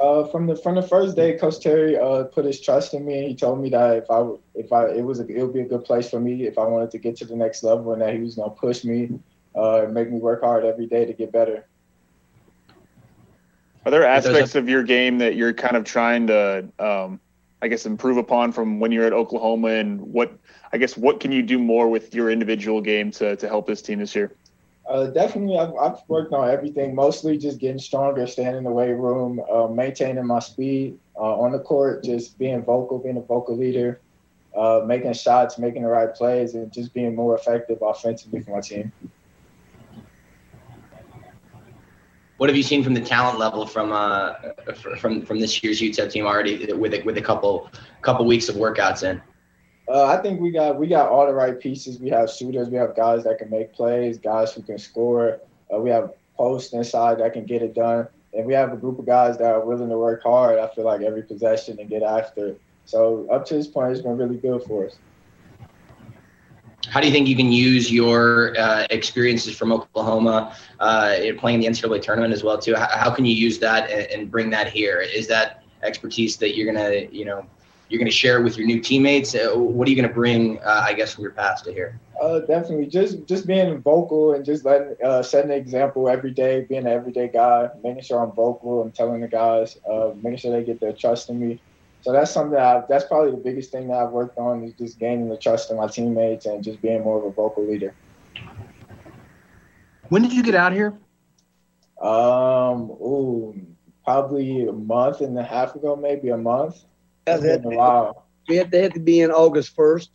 Uh, 0.00 0.24
from 0.28 0.46
the 0.46 0.56
from 0.56 0.74
the 0.74 0.82
first 0.82 1.16
day, 1.16 1.36
Coach 1.38 1.60
Terry 1.60 1.98
uh, 1.98 2.24
put 2.24 2.44
his 2.44 2.60
trust 2.60 2.94
in 2.94 3.04
me. 3.04 3.18
And 3.18 3.28
he 3.28 3.34
told 3.34 3.60
me 3.60 3.70
that 3.70 3.96
if 3.98 4.10
I 4.10 4.28
if 4.54 4.72
I 4.72 4.86
it 4.88 5.02
was 5.02 5.20
a, 5.20 5.26
it 5.26 5.42
would 5.42 5.52
be 5.52 5.60
a 5.60 5.68
good 5.68 5.84
place 5.84 6.08
for 6.10 6.20
me 6.20 6.46
if 6.46 6.58
I 6.58 6.64
wanted 6.64 6.90
to 6.92 6.98
get 6.98 7.16
to 7.16 7.24
the 7.24 7.36
next 7.36 7.62
level, 7.62 7.92
and 7.92 8.02
that 8.02 8.14
he 8.14 8.20
was 8.20 8.36
gonna 8.36 8.50
push 8.50 8.84
me 8.84 9.18
uh, 9.54 9.82
and 9.82 9.94
make 9.94 10.10
me 10.10 10.18
work 10.18 10.42
hard 10.42 10.64
every 10.64 10.86
day 10.86 11.04
to 11.04 11.12
get 11.12 11.32
better. 11.32 11.66
Are 13.84 13.90
there 13.90 14.04
aspects 14.04 14.54
of 14.54 14.68
your 14.68 14.82
game 14.82 15.18
that 15.18 15.36
you're 15.36 15.54
kind 15.54 15.74
of 15.74 15.84
trying 15.84 16.26
to, 16.26 16.68
um, 16.78 17.18
I 17.62 17.68
guess, 17.68 17.86
improve 17.86 18.18
upon 18.18 18.52
from 18.52 18.78
when 18.78 18.92
you're 18.92 19.06
at 19.06 19.14
Oklahoma, 19.14 19.68
and 19.68 20.00
what 20.00 20.32
I 20.72 20.78
guess 20.78 20.96
what 20.96 21.20
can 21.20 21.32
you 21.32 21.42
do 21.42 21.58
more 21.58 21.88
with 21.88 22.14
your 22.14 22.30
individual 22.30 22.80
game 22.80 23.10
to 23.12 23.36
to 23.36 23.48
help 23.48 23.66
this 23.66 23.82
team 23.82 23.98
this 23.98 24.14
year? 24.14 24.34
Uh, 24.90 25.06
definitely, 25.06 25.56
I've, 25.56 25.72
I've, 25.76 25.98
worked 26.08 26.32
on 26.32 26.50
everything. 26.50 26.96
Mostly 26.96 27.38
just 27.38 27.58
getting 27.58 27.78
stronger, 27.78 28.26
staying 28.26 28.56
in 28.56 28.64
the 28.64 28.72
weight 28.72 28.90
room, 28.90 29.40
uh, 29.48 29.68
maintaining 29.68 30.26
my 30.26 30.40
speed 30.40 30.98
uh, 31.16 31.38
on 31.38 31.52
the 31.52 31.60
court, 31.60 32.02
just 32.02 32.36
being 32.38 32.64
vocal, 32.64 32.98
being 32.98 33.16
a 33.16 33.20
vocal 33.20 33.56
leader, 33.56 34.00
uh, 34.56 34.82
making 34.84 35.12
shots, 35.12 35.58
making 35.58 35.82
the 35.82 35.88
right 35.88 36.12
plays, 36.12 36.56
and 36.56 36.72
just 36.72 36.92
being 36.92 37.14
more 37.14 37.36
effective 37.36 37.78
offensively 37.80 38.40
for 38.40 38.50
my 38.50 38.60
team. 38.60 38.92
What 42.38 42.48
have 42.48 42.56
you 42.56 42.64
seen 42.64 42.82
from 42.82 42.94
the 42.94 43.00
talent 43.00 43.38
level 43.38 43.66
from 43.66 43.92
uh, 43.92 44.32
from 44.98 45.24
from 45.24 45.38
this 45.38 45.62
year's 45.62 45.80
UTEP 45.80 46.10
team 46.10 46.26
already 46.26 46.72
with 46.72 47.04
with 47.04 47.16
a 47.16 47.22
couple 47.22 47.70
couple 48.02 48.26
weeks 48.26 48.48
of 48.48 48.56
workouts 48.56 49.04
in? 49.08 49.22
Uh, 49.90 50.04
I 50.04 50.22
think 50.22 50.40
we 50.40 50.52
got 50.52 50.78
we 50.78 50.86
got 50.86 51.08
all 51.08 51.26
the 51.26 51.34
right 51.34 51.58
pieces. 51.58 51.98
We 51.98 52.10
have 52.10 52.30
shooters. 52.30 52.68
We 52.68 52.76
have 52.76 52.94
guys 52.94 53.24
that 53.24 53.38
can 53.38 53.50
make 53.50 53.72
plays, 53.72 54.18
guys 54.18 54.52
who 54.52 54.62
can 54.62 54.78
score. 54.78 55.40
Uh, 55.72 55.80
we 55.80 55.90
have 55.90 56.12
posts 56.36 56.72
inside 56.72 57.18
that 57.18 57.32
can 57.32 57.44
get 57.44 57.60
it 57.60 57.74
done, 57.74 58.06
and 58.32 58.46
we 58.46 58.54
have 58.54 58.72
a 58.72 58.76
group 58.76 59.00
of 59.00 59.06
guys 59.06 59.36
that 59.38 59.52
are 59.52 59.64
willing 59.64 59.88
to 59.88 59.98
work 59.98 60.22
hard. 60.22 60.60
I 60.60 60.68
feel 60.68 60.84
like 60.84 61.02
every 61.02 61.22
possession 61.22 61.80
and 61.80 61.90
get 61.90 62.04
after. 62.04 62.54
So 62.84 63.26
up 63.32 63.44
to 63.46 63.54
this 63.54 63.66
point, 63.66 63.90
it's 63.90 64.00
been 64.00 64.16
really 64.16 64.36
good 64.36 64.62
for 64.62 64.86
us. 64.86 64.96
How 66.88 67.00
do 67.00 67.06
you 67.08 67.12
think 67.12 67.26
you 67.26 67.36
can 67.36 67.50
use 67.50 67.90
your 67.90 68.56
uh, 68.58 68.86
experiences 68.90 69.56
from 69.56 69.72
Oklahoma, 69.72 70.56
uh, 70.78 71.16
playing 71.36 71.60
the 71.60 71.66
NCAA 71.66 72.00
tournament 72.00 72.32
as 72.32 72.44
well 72.44 72.58
too? 72.58 72.76
How, 72.76 73.10
can 73.12 73.24
you 73.24 73.34
use 73.34 73.58
that 73.58 73.90
and, 73.90 74.06
and 74.06 74.30
bring 74.30 74.50
that 74.50 74.72
here? 74.72 75.00
Is 75.00 75.26
that 75.28 75.64
expertise 75.82 76.36
that 76.36 76.56
you're 76.56 76.72
gonna, 76.72 77.06
you 77.10 77.24
know, 77.24 77.44
you're 77.90 77.98
going 77.98 78.06
to 78.06 78.16
share 78.16 78.42
with 78.42 78.56
your 78.56 78.66
new 78.66 78.80
teammates? 78.80 79.34
Uh, 79.34 79.50
what 79.54 79.86
are 79.86 79.90
you 79.90 79.96
going 79.96 80.08
to 80.08 80.14
bring, 80.14 80.58
uh, 80.60 80.84
I 80.86 80.92
guess, 80.92 81.14
from 81.14 81.22
your 81.22 81.32
past 81.32 81.64
to 81.64 81.72
here? 81.72 82.00
Uh, 82.20 82.40
definitely, 82.40 82.86
just 82.86 83.26
just 83.26 83.46
being 83.46 83.80
vocal 83.80 84.34
and 84.34 84.44
just 84.44 84.64
letting 84.64 84.94
uh, 85.02 85.22
setting 85.22 85.50
an 85.50 85.56
example 85.56 86.08
every 86.08 86.30
day, 86.30 86.66
being 86.68 86.86
an 86.86 86.92
everyday 86.92 87.28
guy, 87.28 87.68
making 87.82 88.02
sure 88.02 88.22
I'm 88.22 88.32
vocal 88.32 88.82
and 88.82 88.94
telling 88.94 89.22
the 89.22 89.28
guys, 89.28 89.78
uh, 89.90 90.10
making 90.22 90.38
sure 90.38 90.52
they 90.52 90.64
get 90.64 90.80
their 90.80 90.92
trust 90.92 91.30
in 91.30 91.40
me. 91.40 91.62
So 92.02 92.12
that's 92.12 92.30
something 92.30 92.52
that 92.52 92.76
I've, 92.76 92.88
that's 92.88 93.04
probably 93.04 93.32
the 93.32 93.38
biggest 93.38 93.72
thing 93.72 93.88
that 93.88 93.94
I've 93.94 94.10
worked 94.10 94.38
on 94.38 94.64
is 94.64 94.74
just 94.74 94.98
gaining 94.98 95.28
the 95.28 95.36
trust 95.36 95.70
of 95.70 95.78
my 95.78 95.86
teammates 95.86 96.46
and 96.46 96.62
just 96.62 96.80
being 96.80 97.02
more 97.02 97.18
of 97.18 97.24
a 97.24 97.30
vocal 97.30 97.66
leader. 97.66 97.94
When 100.08 100.22
did 100.22 100.32
you 100.32 100.42
get 100.42 100.54
out 100.54 100.72
here? 100.72 100.98
Um, 102.00 102.90
ooh, 102.90 103.54
probably 104.04 104.66
a 104.66 104.72
month 104.72 105.20
and 105.20 105.38
a 105.38 105.42
half 105.42 105.74
ago, 105.74 105.94
maybe 105.94 106.30
a 106.30 106.36
month. 106.36 106.84
It's 107.26 107.42
been 107.42 107.64
a 107.64 107.76
while. 107.76 108.26
We 108.48 108.56
had, 108.56 108.70
they 108.70 108.82
had 108.82 108.94
to 108.94 109.00
be 109.00 109.20
in 109.20 109.30
August 109.30 109.76
1st. 109.76 110.08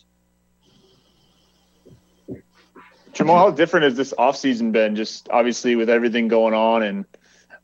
Jamal, 3.14 3.38
how 3.38 3.52
different 3.52 3.86
has 3.86 3.96
this 3.96 4.14
offseason 4.18 4.74
been? 4.74 4.96
Just 4.96 5.30
obviously 5.30 5.76
with 5.76 5.90
everything 5.90 6.28
going 6.28 6.54
on, 6.54 6.84
and 6.84 7.06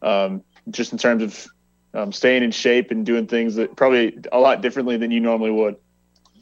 um, 0.02 0.44
just 0.70 0.94
in 0.94 0.98
terms 0.98 1.24
of 1.24 1.48
um, 1.94 2.14
staying 2.14 2.44
in 2.44 2.52
shape 2.52 2.90
and 2.90 3.06
doing 3.06 3.28
things 3.28 3.56
that 3.56 3.76
probably 3.76 4.18
a 4.32 4.40
lot 4.40 4.62
differently 4.62 4.96
than 4.96 5.12
you 5.12 5.20
normally 5.20 5.52
would. 5.52 5.76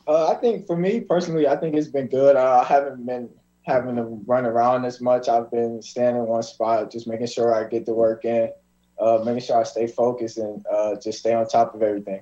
Uh, 0.07 0.29
I 0.29 0.35
think 0.35 0.67
for 0.67 0.77
me 0.77 0.99
personally, 0.99 1.47
I 1.47 1.55
think 1.55 1.75
it's 1.75 1.87
been 1.87 2.07
good. 2.07 2.35
I 2.35 2.63
haven't 2.63 3.05
been 3.05 3.29
having 3.63 3.95
to 3.95 4.03
run 4.03 4.45
around 4.45 4.85
as 4.85 5.01
much. 5.01 5.27
I've 5.27 5.49
been 5.49 5.81
staying 5.81 6.15
in 6.15 6.25
one 6.25 6.43
spot, 6.43 6.91
just 6.91 7.07
making 7.07 7.27
sure 7.27 7.53
I 7.53 7.67
get 7.67 7.85
the 7.85 7.93
work 7.93 8.25
in, 8.25 8.51
uh, 8.99 9.21
making 9.25 9.41
sure 9.41 9.59
I 9.59 9.63
stay 9.63 9.87
focused 9.87 10.37
and 10.37 10.63
uh, 10.71 10.95
just 11.01 11.19
stay 11.19 11.33
on 11.33 11.47
top 11.47 11.73
of 11.73 11.81
everything. 11.81 12.21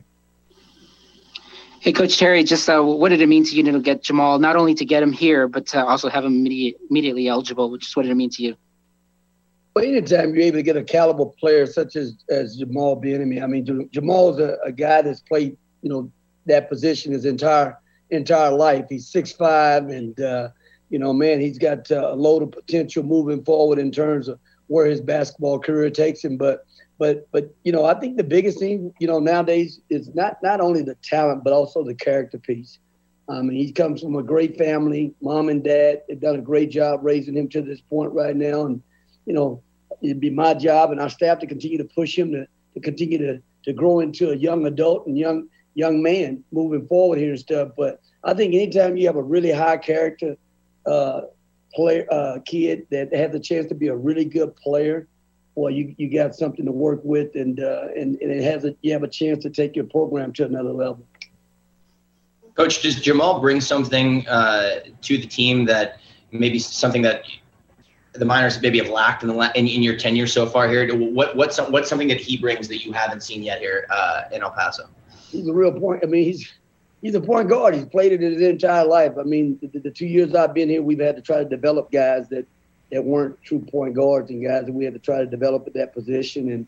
Hey, 1.80 1.94
Coach 1.94 2.18
Terry, 2.18 2.44
just 2.44 2.68
uh, 2.70 2.82
what 2.82 3.10
did 3.10 3.22
it 3.22 3.28
mean 3.28 3.44
to 3.46 3.56
you 3.56 3.64
to 3.64 3.80
get 3.80 4.04
Jamal, 4.04 4.40
not 4.40 4.56
only 4.56 4.74
to 4.76 4.86
get 4.86 5.04
him 5.04 5.14
here, 5.14 5.48
but 5.48 5.68
to 5.68 5.86
also 5.86 6.10
have 6.10 6.26
him 6.26 6.34
immediate, 6.34 6.78
immediately 6.90 7.28
eligible? 7.28 7.78
Just 7.78 7.96
what 7.96 8.04
did 8.04 8.12
it 8.12 8.16
mean 8.16 8.32
to 8.32 8.44
you? 8.44 8.56
Well, 9.76 9.86
anytime 9.86 10.34
you're 10.34 10.44
able 10.46 10.58
to 10.58 10.64
get 10.64 10.76
a 10.76 10.84
caliber 10.84 11.26
player 11.26 11.68
such 11.68 11.96
as, 11.96 12.16
as 12.30 12.58
Jamal 12.58 13.00
Bieniemy, 13.00 13.44
I 13.44 13.46
mean, 13.46 13.90
Jamal's 13.92 14.40
a, 14.40 14.58
a 14.66 14.72
guy 14.72 15.04
that's 15.04 15.22
played, 15.22 15.56
you 15.84 15.90
know, 15.90 16.12
that 16.48 16.68
position 16.68 17.12
his 17.14 17.26
entire 17.26 17.78
entire 18.10 18.52
life. 18.52 18.86
He's 18.90 19.08
six 19.08 19.32
five, 19.32 19.90
and 19.90 20.20
uh, 20.20 20.50
you 20.90 20.98
know, 20.98 21.14
man, 21.14 21.40
he's 21.40 21.60
got 21.60 21.92
uh, 21.92 22.14
a 22.14 22.16
load 22.16 22.42
of 22.42 22.52
potential 22.52 23.04
moving 23.04 23.44
forward 23.44 23.80
in 23.80 23.92
terms 23.92 24.30
of 24.30 24.40
where 24.68 24.88
his 24.88 25.02
basketball 25.02 25.60
career 25.60 25.90
takes 25.90 26.24
him. 26.24 26.38
But 26.38 26.66
but 26.98 27.28
but 27.32 27.54
you 27.64 27.72
know, 27.72 27.86
I 27.86 28.00
think 28.00 28.18
the 28.18 28.24
biggest 28.24 28.60
thing 28.60 28.94
you 29.00 29.08
know 29.08 29.20
nowadays 29.20 29.80
is 29.90 30.14
not 30.16 30.42
not 30.42 30.62
only 30.62 30.82
the 30.82 30.96
talent 30.96 31.44
but 31.44 31.54
also 31.54 31.84
the 31.84 31.96
character 31.96 32.38
piece. 32.38 32.80
I 33.30 33.42
mean, 33.42 33.58
he 33.58 33.74
comes 33.74 34.02
from 34.02 34.16
a 34.16 34.24
great 34.24 34.58
family. 34.58 35.14
Mom 35.22 35.50
and 35.50 35.62
dad 35.62 36.04
have 36.10 36.22
done 36.22 36.36
a 36.36 36.42
great 36.42 36.72
job 36.72 37.02
raising 37.04 37.36
him 37.36 37.50
to 37.50 37.62
this 37.62 37.82
point 37.82 38.14
right 38.14 38.36
now, 38.36 38.66
and 38.66 38.82
you 39.26 39.34
know, 39.34 39.62
it'd 40.02 40.20
be 40.20 40.30
my 40.30 40.54
job 40.54 40.92
and 40.92 41.02
our 41.02 41.10
staff 41.10 41.40
to 41.40 41.48
continue 41.48 41.78
to 41.78 41.84
push 41.84 42.18
him 42.18 42.32
to, 42.32 42.48
to 42.74 42.80
continue 42.80 43.18
to 43.18 43.42
to 43.64 43.74
grow 43.74 44.00
into 44.00 44.32
a 44.32 44.36
young 44.36 44.66
adult 44.66 45.08
and 45.08 45.18
young 45.18 45.48
young 45.76 46.02
man 46.02 46.44
moving 46.52 46.88
forward 46.88 47.20
here 47.20 47.32
and 47.32 47.40
stuff. 47.40 47.70
But 47.78 48.02
I 48.24 48.34
think 48.34 48.54
anytime 48.54 48.98
you 48.98 49.06
have 49.08 49.18
a 49.18 49.24
really 49.24 49.52
high 49.52 49.78
character 49.78 50.36
uh, 50.86 51.22
player 51.74 52.08
uh, 52.12 52.40
kid 52.46 52.88
that 52.90 53.14
has 53.14 53.32
the 53.32 53.40
chance 53.40 53.68
to 53.68 53.76
be 53.76 53.90
a 53.90 53.96
really 53.96 54.26
good 54.26 54.56
player 54.56 55.08
well, 55.58 55.72
you, 55.72 55.96
you 55.98 56.08
got 56.08 56.36
something 56.36 56.66
to 56.66 56.72
work 56.72 57.00
with, 57.04 57.36
and 57.36 57.60
uh, 57.60 57.88
and, 57.96 58.16
and 58.22 58.32
it 58.32 58.44
has 58.44 58.64
a, 58.64 58.76
you 58.84 58.94
have 58.94 59.02
a 59.02 59.08
chance 59.08 59.42
to 59.42 59.50
take 59.50 59.76
your 59.76 59.86
program 59.86 60.32
to 60.34 60.46
another 60.46 60.72
level. 60.72 61.04
Coach, 62.54 62.84
does 62.84 63.02
Jamal 63.02 63.40
bring 63.40 63.60
something 63.60 64.28
uh, 64.28 64.82
to 65.02 65.18
the 65.18 65.26
team 65.26 65.66
that 65.66 66.00
maybe 66.32 66.60
something 66.60 67.02
that 67.02 67.24
the 68.14 68.26
Miners 68.26 68.62
maybe 68.62 68.78
have 68.78 68.90
lacked 68.90 69.24
in, 69.24 69.30
the, 69.30 69.52
in, 69.56 69.68
in 69.68 69.82
your 69.82 69.98
tenure 69.98 70.28
so 70.28 70.46
far 70.46 70.70
here? 70.70 70.96
What 70.96 71.36
what's 71.36 71.60
what's 71.60 71.90
something 71.90 72.08
that 72.10 72.22
he 72.22 72.38
brings 72.38 72.68
that 72.68 72.86
you 72.86 72.92
haven't 72.92 73.24
seen 73.24 73.42
yet 73.42 73.58
here 73.58 73.88
uh, 73.90 74.24
in 74.32 74.44
El 74.44 74.52
Paso? 74.52 74.88
He's 75.32 75.48
a 75.48 75.54
real 75.54 75.72
point. 75.72 76.04
I 76.04 76.06
mean, 76.06 76.24
he's 76.24 76.54
he's 77.02 77.16
a 77.16 77.22
point 77.22 77.50
guard. 77.50 77.74
He's 77.74 77.86
played 77.86 78.12
it 78.12 78.22
his 78.22 78.40
entire 78.44 78.86
life. 78.86 79.14
I 79.20 79.24
mean, 79.24 79.58
the, 79.60 79.80
the 79.80 79.92
two 79.92 80.06
years 80.06 80.36
I've 80.36 80.54
been 80.54 80.70
here, 80.70 80.84
we've 80.84 81.00
had 81.00 81.16
to 81.16 81.22
try 81.24 81.40
to 81.40 81.46
develop 81.46 81.92
guys 81.92 82.30
that 82.30 82.46
that 82.92 83.04
weren't 83.04 83.42
true 83.44 83.60
point 83.60 83.94
guards 83.94 84.30
and 84.30 84.44
guys 84.44 84.66
that 84.66 84.72
we 84.72 84.86
had 84.86 84.94
to 84.94 85.00
try 85.00 85.20
to 85.20 85.26
develop 85.26 85.68
at 85.68 85.74
that 85.74 85.94
position. 85.94 86.52
And, 86.52 86.68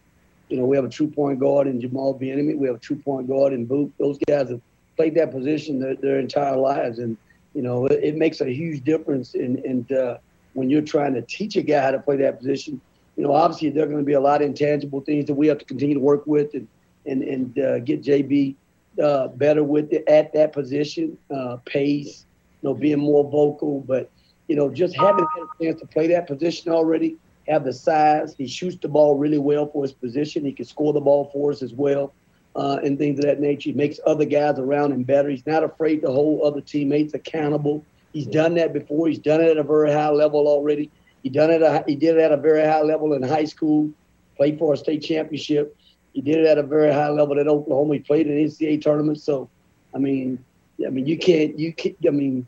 you 0.50 0.58
know, 0.58 0.66
we 0.66 0.76
have 0.76 0.86
a 0.86 0.90
true 0.90 1.08
point 1.08 1.40
guard 1.40 1.68
in 1.68 1.80
Jamal 1.80 2.18
Bieniemy. 2.18 2.58
We 2.58 2.68
have 2.68 2.78
a 2.78 2.80
true 2.80 2.98
point 2.98 3.28
guard 3.28 3.54
in 3.54 3.66
Boot. 3.66 3.94
Those 3.98 4.18
guys 4.28 4.50
have 4.50 4.62
played 4.98 5.16
that 5.16 5.32
position 5.32 5.80
their, 5.80 5.96
their 5.96 6.20
entire 6.20 6.58
lives. 6.58 7.00
And, 7.00 7.18
you 7.54 7.62
know, 7.62 7.86
it, 7.86 8.04
it 8.04 8.16
makes 8.18 8.42
a 8.42 8.52
huge 8.52 8.84
difference 8.84 9.34
in, 9.34 9.58
in 9.60 9.98
uh, 9.98 10.18
when 10.54 10.70
you're 10.70 10.82
trying 10.82 11.14
to 11.14 11.22
teach 11.22 11.56
a 11.56 11.62
guy 11.62 11.82
how 11.82 11.92
to 11.92 12.00
play 12.00 12.18
that 12.18 12.40
position. 12.40 12.82
You 13.16 13.24
know, 13.24 13.34
obviously 13.34 13.70
there 13.70 13.84
are 13.84 13.88
going 13.88 14.00
to 14.00 14.06
be 14.06 14.14
a 14.14 14.20
lot 14.20 14.42
of 14.42 14.48
intangible 14.48 15.02
things 15.02 15.26
that 15.26 15.34
we 15.34 15.48
have 15.48 15.60
to 15.60 15.66
continue 15.66 15.96
to 15.96 16.02
work 16.02 16.26
with 16.26 16.54
and, 16.54 16.68
and, 17.06 17.24
and 17.24 17.60
uh, 17.60 17.80
get 17.80 18.04
JB 18.04 18.56
uh, 19.02 19.28
better 19.30 19.64
with 19.64 19.92
it 19.94 20.08
at 20.08 20.34
that 20.34 20.52
position, 20.52 21.18
uh, 21.34 21.58
pace, 21.66 22.26
you 22.62 22.70
know, 22.70 22.76
being 22.76 23.00
more 23.00 23.24
vocal. 23.24 23.82
But, 23.82 24.10
you 24.50 24.56
know, 24.56 24.68
just 24.68 24.98
having 24.98 25.26
had 25.38 25.44
a 25.44 25.64
chance 25.64 25.80
to 25.80 25.88
play 25.88 26.08
that 26.08 26.28
position 26.28 26.72
already, 26.72 27.16
have 27.48 27.64
the 27.64 27.72
size. 27.72 28.36
He 28.36 28.48
shoots 28.48 28.78
the 28.82 28.88
ball 28.88 29.16
really 29.16 29.38
well 29.38 29.68
for 29.68 29.84
his 29.84 29.94
position. 29.94 30.44
He 30.44 30.52
can 30.52 30.66
score 30.66 30.92
the 30.92 31.00
ball 31.00 31.30
for 31.32 31.52
us 31.52 31.62
as 31.62 31.74
well, 31.74 32.14
uh, 32.56 32.80
and 32.84 32.98
things 32.98 33.20
of 33.20 33.26
that 33.26 33.40
nature. 33.40 33.70
He 33.70 33.74
makes 33.74 34.00
other 34.08 34.26
guys 34.26 34.58
around 34.58 34.92
him 34.92 35.04
better. 35.04 35.30
He's 35.30 35.46
not 35.46 35.64
afraid 35.64 36.02
to 36.02 36.08
hold 36.08 36.42
other 36.42 36.62
teammates 36.62 37.14
accountable. 37.14 37.86
He's 38.12 38.26
done 38.26 38.56
that 38.56 38.74
before. 38.74 39.08
He's 39.08 39.20
done 39.20 39.40
it 39.40 39.52
at 39.52 39.58
a 39.58 39.64
very 39.64 39.92
high 39.92 40.10
level 40.10 40.48
already. 40.48 40.90
He 41.22 41.30
done 41.30 41.52
it. 41.52 41.84
He 41.88 41.96
did 41.96 42.18
it 42.18 42.22
at 42.22 42.32
a 42.32 42.38
very 42.38 42.66
high 42.66 42.82
level 42.82 43.14
in 43.14 43.22
high 43.22 43.46
school. 43.46 43.92
Played 44.36 44.58
for 44.58 44.74
a 44.74 44.78
state 44.78 45.04
championship. 45.04 45.78
He 46.14 46.22
did 46.22 46.40
it 46.40 46.48
at 46.48 46.58
a 46.58 46.64
very 46.64 46.92
high 46.92 47.10
level 47.10 47.40
at 47.40 47.48
Oklahoma. 47.48 47.96
He 47.96 48.00
played 48.00 48.26
in 48.26 48.34
NCAA 48.34 48.82
tournament. 48.82 49.22
So, 49.22 49.48
I 49.94 50.00
mean, 50.00 50.44
I 50.84 50.90
mean, 50.90 51.06
you 51.06 51.20
can't. 51.20 51.60
You 51.60 51.72
can't. 51.72 51.96
I 52.08 52.10
mean, 52.10 52.48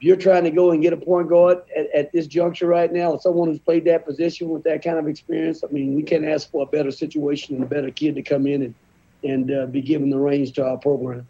you're 0.00 0.16
trying 0.16 0.44
to 0.44 0.50
go 0.50 0.70
and 0.70 0.82
get 0.82 0.92
a 0.92 0.96
point 0.96 1.28
guard 1.28 1.58
at, 1.76 1.94
at 1.94 2.12
this 2.12 2.26
juncture 2.26 2.66
right 2.66 2.92
now, 2.92 3.16
someone 3.18 3.48
who's 3.48 3.58
played 3.58 3.84
that 3.84 4.06
position 4.06 4.48
with 4.48 4.62
that 4.64 4.82
kind 4.82 4.98
of 4.98 5.06
experience, 5.06 5.62
I 5.62 5.70
mean, 5.70 5.94
we 5.94 6.02
can't 6.02 6.24
ask 6.24 6.50
for 6.50 6.62
a 6.62 6.66
better 6.66 6.90
situation 6.90 7.54
and 7.54 7.64
a 7.64 7.66
better 7.66 7.90
kid 7.90 8.14
to 8.14 8.22
come 8.22 8.46
in 8.46 8.62
and, 8.62 8.74
and 9.22 9.50
uh, 9.50 9.66
be 9.66 9.82
given 9.82 10.10
the 10.10 10.18
reins 10.18 10.50
to 10.52 10.66
our 10.66 10.78
program. 10.78 11.26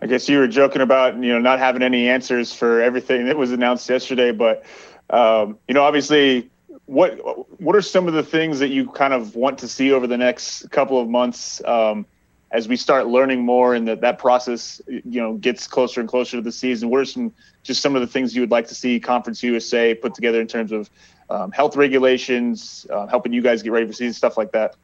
I 0.00 0.06
guess 0.06 0.28
you 0.28 0.38
were 0.38 0.46
joking 0.46 0.80
about 0.80 1.14
you 1.16 1.32
know 1.32 1.40
not 1.40 1.58
having 1.58 1.82
any 1.82 2.08
answers 2.08 2.52
for 2.52 2.80
everything 2.80 3.26
that 3.26 3.36
was 3.36 3.50
announced 3.50 3.88
yesterday, 3.88 4.30
but 4.30 4.64
um, 5.10 5.58
you 5.66 5.74
know 5.74 5.82
obviously 5.82 6.50
what 6.86 7.60
what 7.60 7.74
are 7.74 7.82
some 7.82 8.06
of 8.06 8.14
the 8.14 8.22
things 8.22 8.60
that 8.60 8.68
you 8.68 8.88
kind 8.90 9.12
of 9.12 9.34
want 9.34 9.58
to 9.58 9.68
see 9.68 9.92
over 9.92 10.06
the 10.06 10.16
next 10.16 10.70
couple 10.70 11.00
of 11.00 11.08
months? 11.08 11.62
Um, 11.64 12.06
as 12.50 12.66
we 12.66 12.76
start 12.76 13.06
learning 13.06 13.44
more 13.44 13.74
and 13.74 13.86
that 13.88 14.00
that 14.00 14.18
process 14.18 14.80
you 14.88 15.20
know 15.20 15.34
gets 15.34 15.66
closer 15.66 16.00
and 16.00 16.08
closer 16.08 16.36
to 16.36 16.42
the 16.42 16.52
season 16.52 16.88
what 16.88 17.00
are 17.00 17.04
some 17.04 17.32
just 17.62 17.82
some 17.82 17.94
of 17.94 18.00
the 18.00 18.06
things 18.06 18.34
you 18.34 18.40
would 18.40 18.50
like 18.50 18.66
to 18.66 18.74
see 18.74 18.98
conference 18.98 19.42
usa 19.42 19.94
put 19.94 20.14
together 20.14 20.40
in 20.40 20.46
terms 20.46 20.72
of 20.72 20.88
um, 21.30 21.50
health 21.52 21.76
regulations 21.76 22.86
uh, 22.90 23.06
helping 23.06 23.32
you 23.32 23.42
guys 23.42 23.62
get 23.62 23.72
ready 23.72 23.86
for 23.86 23.92
season 23.92 24.14
stuff 24.14 24.38
like 24.38 24.50
that? 24.52 24.76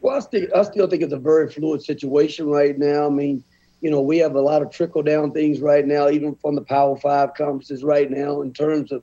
Well 0.00 0.16
I 0.16 0.20
still, 0.20 0.46
I 0.54 0.62
still 0.62 0.88
think 0.88 1.02
it's 1.02 1.12
a 1.12 1.18
very 1.18 1.48
fluid 1.48 1.84
situation 1.84 2.46
right 2.46 2.76
now. 2.76 3.06
I 3.06 3.10
mean 3.10 3.44
you 3.80 3.90
know 3.90 4.00
we 4.00 4.18
have 4.18 4.34
a 4.34 4.40
lot 4.40 4.62
of 4.62 4.70
trickle 4.70 5.02
down 5.02 5.32
things 5.32 5.60
right 5.60 5.86
now 5.86 6.08
even 6.08 6.34
from 6.34 6.56
the 6.56 6.62
power 6.62 6.96
five 6.96 7.34
conferences 7.34 7.84
right 7.84 8.10
now 8.10 8.42
in 8.42 8.52
terms 8.52 8.90
of 8.90 9.02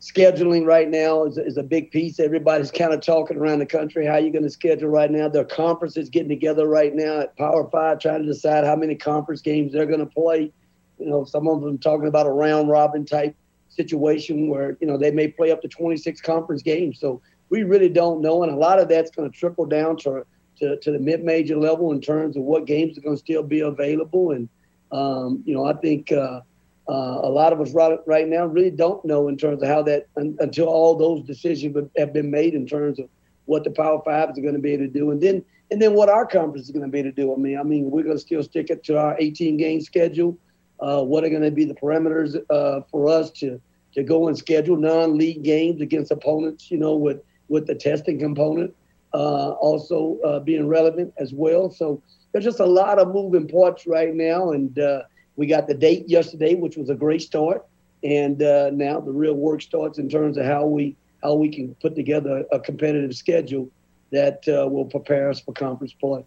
scheduling 0.00 0.64
right 0.64 0.88
now 0.88 1.24
is, 1.24 1.38
is 1.38 1.56
a 1.56 1.62
big 1.62 1.90
piece. 1.90 2.20
Everybody's 2.20 2.70
kind 2.70 2.92
of 2.92 3.00
talking 3.00 3.36
around 3.36 3.58
the 3.58 3.66
country 3.66 4.06
how 4.06 4.16
you're 4.16 4.32
going 4.32 4.44
to 4.44 4.50
schedule 4.50 4.88
right 4.88 5.10
now. 5.10 5.28
Their 5.28 5.44
conferences 5.44 6.08
getting 6.08 6.28
together 6.28 6.68
right 6.68 6.94
now 6.94 7.20
at 7.20 7.36
Power 7.36 7.68
Five, 7.70 7.98
trying 7.98 8.22
to 8.22 8.26
decide 8.26 8.64
how 8.64 8.76
many 8.76 8.94
conference 8.94 9.40
games 9.40 9.72
they're 9.72 9.86
going 9.86 10.00
to 10.00 10.06
play. 10.06 10.52
You 10.98 11.06
know, 11.06 11.24
some 11.24 11.48
of 11.48 11.62
them 11.62 11.78
talking 11.78 12.08
about 12.08 12.26
a 12.26 12.30
round 12.30 12.68
robin 12.68 13.04
type 13.04 13.34
situation 13.68 14.48
where 14.48 14.76
you 14.80 14.86
know 14.86 14.96
they 14.96 15.10
may 15.10 15.28
play 15.28 15.50
up 15.50 15.62
to 15.62 15.68
26 15.68 16.20
conference 16.20 16.62
games. 16.62 16.98
So 17.00 17.20
we 17.50 17.62
really 17.64 17.88
don't 17.88 18.20
know, 18.20 18.42
and 18.42 18.52
a 18.52 18.56
lot 18.56 18.78
of 18.78 18.88
that's 18.88 19.10
going 19.10 19.30
to 19.30 19.36
trickle 19.36 19.66
down 19.66 19.96
to 19.98 20.24
to, 20.60 20.78
to 20.78 20.92
the 20.92 20.98
mid 20.98 21.24
major 21.24 21.56
level 21.56 21.92
in 21.92 22.00
terms 22.00 22.36
of 22.36 22.42
what 22.42 22.66
games 22.66 22.98
are 22.98 23.00
going 23.00 23.16
to 23.16 23.20
still 23.20 23.42
be 23.42 23.60
available. 23.60 24.32
And 24.32 24.48
um, 24.92 25.42
you 25.44 25.54
know, 25.54 25.64
I 25.64 25.72
think. 25.72 26.12
Uh, 26.12 26.40
uh, 26.88 27.20
a 27.22 27.28
lot 27.28 27.52
of 27.52 27.60
us 27.60 27.72
right, 27.72 27.98
right 28.06 28.26
now 28.26 28.46
really 28.46 28.70
don't 28.70 29.04
know 29.04 29.28
in 29.28 29.36
terms 29.36 29.62
of 29.62 29.68
how 29.68 29.82
that 29.82 30.06
un, 30.16 30.36
until 30.40 30.66
all 30.66 30.96
those 30.96 31.22
decisions 31.26 31.76
have 31.96 32.12
been 32.12 32.30
made 32.30 32.54
in 32.54 32.66
terms 32.66 32.98
of 32.98 33.08
what 33.44 33.64
the 33.64 33.70
Power 33.70 34.00
Fives 34.04 34.38
are 34.38 34.42
going 34.42 34.54
to 34.54 34.60
be 34.60 34.72
able 34.72 34.84
to 34.84 34.90
do, 34.90 35.10
and 35.10 35.20
then 35.20 35.44
and 35.70 35.82
then 35.82 35.94
what 35.94 36.08
our 36.08 36.26
conference 36.26 36.66
is 36.66 36.70
going 36.70 36.84
to 36.84 36.90
be 36.90 37.00
able 37.00 37.10
to 37.10 37.14
do. 37.14 37.32
I 37.32 37.36
mean, 37.36 37.58
I 37.58 37.62
mean, 37.62 37.90
we're 37.90 38.02
going 38.02 38.16
to 38.16 38.20
still 38.20 38.42
stick 38.42 38.70
it 38.70 38.84
to 38.84 38.98
our 38.98 39.16
18 39.18 39.56
game 39.56 39.80
schedule. 39.80 40.38
Uh, 40.80 41.02
what 41.02 41.24
are 41.24 41.28
going 41.28 41.42
to 41.42 41.50
be 41.50 41.64
the 41.64 41.74
parameters 41.74 42.36
uh, 42.50 42.80
for 42.90 43.08
us 43.08 43.30
to 43.32 43.60
to 43.94 44.02
go 44.02 44.28
and 44.28 44.36
schedule 44.36 44.76
non-league 44.76 45.42
games 45.42 45.80
against 45.80 46.10
opponents? 46.10 46.70
You 46.70 46.78
know, 46.78 46.94
with 46.94 47.20
with 47.48 47.66
the 47.66 47.74
testing 47.74 48.18
component 48.18 48.74
uh, 49.14 49.50
also 49.52 50.18
uh, 50.24 50.40
being 50.40 50.68
relevant 50.68 51.12
as 51.18 51.32
well. 51.32 51.70
So 51.70 52.02
there's 52.32 52.44
just 52.44 52.60
a 52.60 52.66
lot 52.66 52.98
of 52.98 53.08
moving 53.08 53.48
parts 53.48 53.86
right 53.86 54.14
now, 54.14 54.52
and 54.52 54.78
uh, 54.78 55.02
we 55.38 55.46
got 55.46 55.68
the 55.68 55.74
date 55.74 56.08
yesterday, 56.08 56.56
which 56.56 56.76
was 56.76 56.90
a 56.90 56.96
great 56.96 57.22
start, 57.22 57.64
and 58.02 58.42
uh, 58.42 58.70
now 58.70 59.00
the 59.00 59.12
real 59.12 59.34
work 59.34 59.62
starts 59.62 59.98
in 59.98 60.08
terms 60.08 60.36
of 60.36 60.44
how 60.44 60.66
we 60.66 60.96
how 61.22 61.34
we 61.34 61.48
can 61.48 61.74
put 61.76 61.94
together 61.94 62.44
a 62.52 62.60
competitive 62.60 63.14
schedule 63.14 63.70
that 64.10 64.42
uh, 64.48 64.68
will 64.68 64.84
prepare 64.84 65.30
us 65.30 65.40
for 65.40 65.52
conference 65.52 65.92
play. 65.92 66.24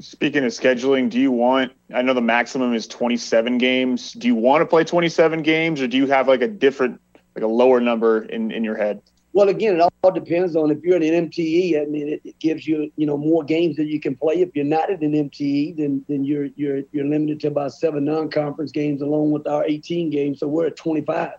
Speaking 0.00 0.44
of 0.44 0.50
scheduling, 0.50 1.10
do 1.10 1.20
you 1.20 1.30
want? 1.30 1.72
I 1.92 2.00
know 2.00 2.14
the 2.14 2.22
maximum 2.22 2.72
is 2.72 2.86
27 2.86 3.58
games. 3.58 4.12
Do 4.12 4.26
you 4.26 4.34
want 4.34 4.62
to 4.62 4.66
play 4.66 4.82
27 4.82 5.42
games, 5.42 5.82
or 5.82 5.86
do 5.86 5.98
you 5.98 6.06
have 6.06 6.26
like 6.26 6.40
a 6.40 6.48
different, 6.48 7.00
like 7.36 7.44
a 7.44 7.48
lower 7.48 7.80
number 7.80 8.22
in 8.22 8.50
in 8.50 8.64
your 8.64 8.76
head? 8.76 9.02
Well, 9.32 9.48
again, 9.48 9.78
it 9.78 9.80
all 9.80 10.10
depends 10.10 10.56
on 10.56 10.70
if 10.70 10.82
you're 10.82 10.96
in 10.96 11.02
an 11.14 11.28
MTE. 11.28 11.80
I 11.80 11.84
mean, 11.84 12.08
it, 12.08 12.20
it, 12.24 12.38
gives 12.38 12.66
you 12.66 12.90
you 12.96 13.06
know 13.06 13.16
more 13.16 13.44
games 13.44 13.76
that 13.76 13.86
you 13.86 14.00
can 14.00 14.16
play. 14.16 14.40
If 14.40 14.50
you're 14.54 14.64
not 14.64 14.90
an 14.90 15.00
MTE, 15.00 15.76
then 15.76 16.04
then 16.08 16.24
you're 16.24 16.46
you're 16.56 16.82
you're 16.92 17.04
limited 17.04 17.40
to 17.40 17.48
about 17.48 17.72
seven 17.72 18.04
non-conference 18.04 18.72
games 18.72 19.02
along 19.02 19.32
with 19.32 19.46
our 19.46 19.64
18 19.66 20.10
games. 20.10 20.40
So 20.40 20.48
we're 20.48 20.66
at 20.66 20.76
25. 20.76 21.32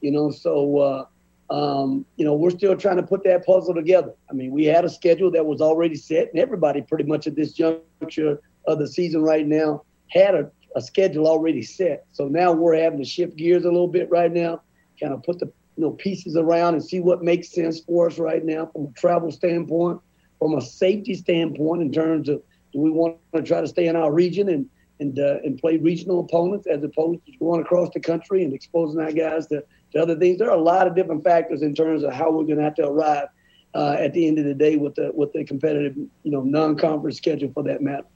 You 0.00 0.10
know, 0.10 0.30
so 0.30 0.78
uh, 0.78 1.54
um, 1.54 2.06
you 2.16 2.24
know 2.24 2.34
we're 2.34 2.50
still 2.50 2.76
trying 2.76 2.96
to 2.96 3.02
put 3.02 3.24
that 3.24 3.44
puzzle 3.44 3.74
together. 3.74 4.14
I 4.30 4.32
mean, 4.32 4.50
we 4.50 4.64
had 4.64 4.84
a 4.84 4.90
schedule 4.90 5.30
that 5.32 5.44
was 5.44 5.60
already 5.60 5.96
set, 5.96 6.30
and 6.32 6.40
everybody 6.40 6.80
pretty 6.80 7.04
much 7.04 7.26
at 7.26 7.36
this 7.36 7.52
juncture 7.52 8.40
of 8.66 8.78
the 8.78 8.88
season 8.88 9.22
right 9.22 9.46
now 9.46 9.82
had 10.08 10.34
a, 10.34 10.50
a 10.76 10.80
schedule 10.80 11.26
already 11.26 11.62
set. 11.62 12.06
So 12.12 12.28
now 12.28 12.52
we're 12.52 12.76
having 12.76 12.98
to 12.98 13.04
shift 13.04 13.36
gears 13.36 13.64
a 13.64 13.70
little 13.70 13.88
bit 13.88 14.08
right 14.10 14.32
now, 14.32 14.62
kind 14.98 15.12
of 15.12 15.22
put 15.22 15.38
the 15.38 15.52
you 15.76 15.84
know 15.84 15.90
pieces 15.92 16.36
around 16.36 16.74
and 16.74 16.84
see 16.84 17.00
what 17.00 17.22
makes 17.22 17.52
sense 17.52 17.80
for 17.80 18.08
us 18.08 18.18
right 18.18 18.44
now 18.44 18.66
from 18.66 18.86
a 18.86 18.92
travel 18.92 19.30
standpoint, 19.30 20.00
from 20.38 20.54
a 20.54 20.60
safety 20.60 21.14
standpoint 21.14 21.82
in 21.82 21.92
terms 21.92 22.28
of 22.28 22.42
do 22.72 22.80
we 22.80 22.90
want 22.90 23.16
to 23.34 23.42
try 23.42 23.60
to 23.60 23.68
stay 23.68 23.86
in 23.86 23.96
our 23.96 24.12
region 24.12 24.48
and 24.48 24.68
and 25.00 25.18
uh, 25.18 25.38
and 25.44 25.58
play 25.58 25.76
regional 25.76 26.20
opponents 26.20 26.66
as 26.66 26.82
opposed 26.82 27.24
to 27.26 27.32
going 27.38 27.60
across 27.60 27.90
the 27.92 28.00
country 28.00 28.44
and 28.44 28.52
exposing 28.52 29.00
our 29.00 29.12
guys 29.12 29.46
to, 29.48 29.62
to 29.92 30.00
other 30.00 30.16
things. 30.16 30.38
There 30.38 30.50
are 30.50 30.56
a 30.56 30.62
lot 30.62 30.86
of 30.86 30.94
different 30.94 31.24
factors 31.24 31.62
in 31.62 31.74
terms 31.74 32.02
of 32.04 32.12
how 32.12 32.30
we're 32.30 32.44
going 32.44 32.58
to 32.58 32.64
have 32.64 32.76
to 32.76 32.86
arrive 32.86 33.28
uh, 33.74 33.96
at 33.98 34.12
the 34.12 34.26
end 34.28 34.38
of 34.38 34.44
the 34.44 34.54
day 34.54 34.76
with 34.76 34.94
the 34.94 35.10
with 35.14 35.32
the 35.32 35.44
competitive 35.44 35.96
you 35.96 36.30
know 36.30 36.42
non-conference 36.42 37.16
schedule 37.16 37.50
for 37.52 37.62
that 37.64 37.82
matter. 37.82 38.06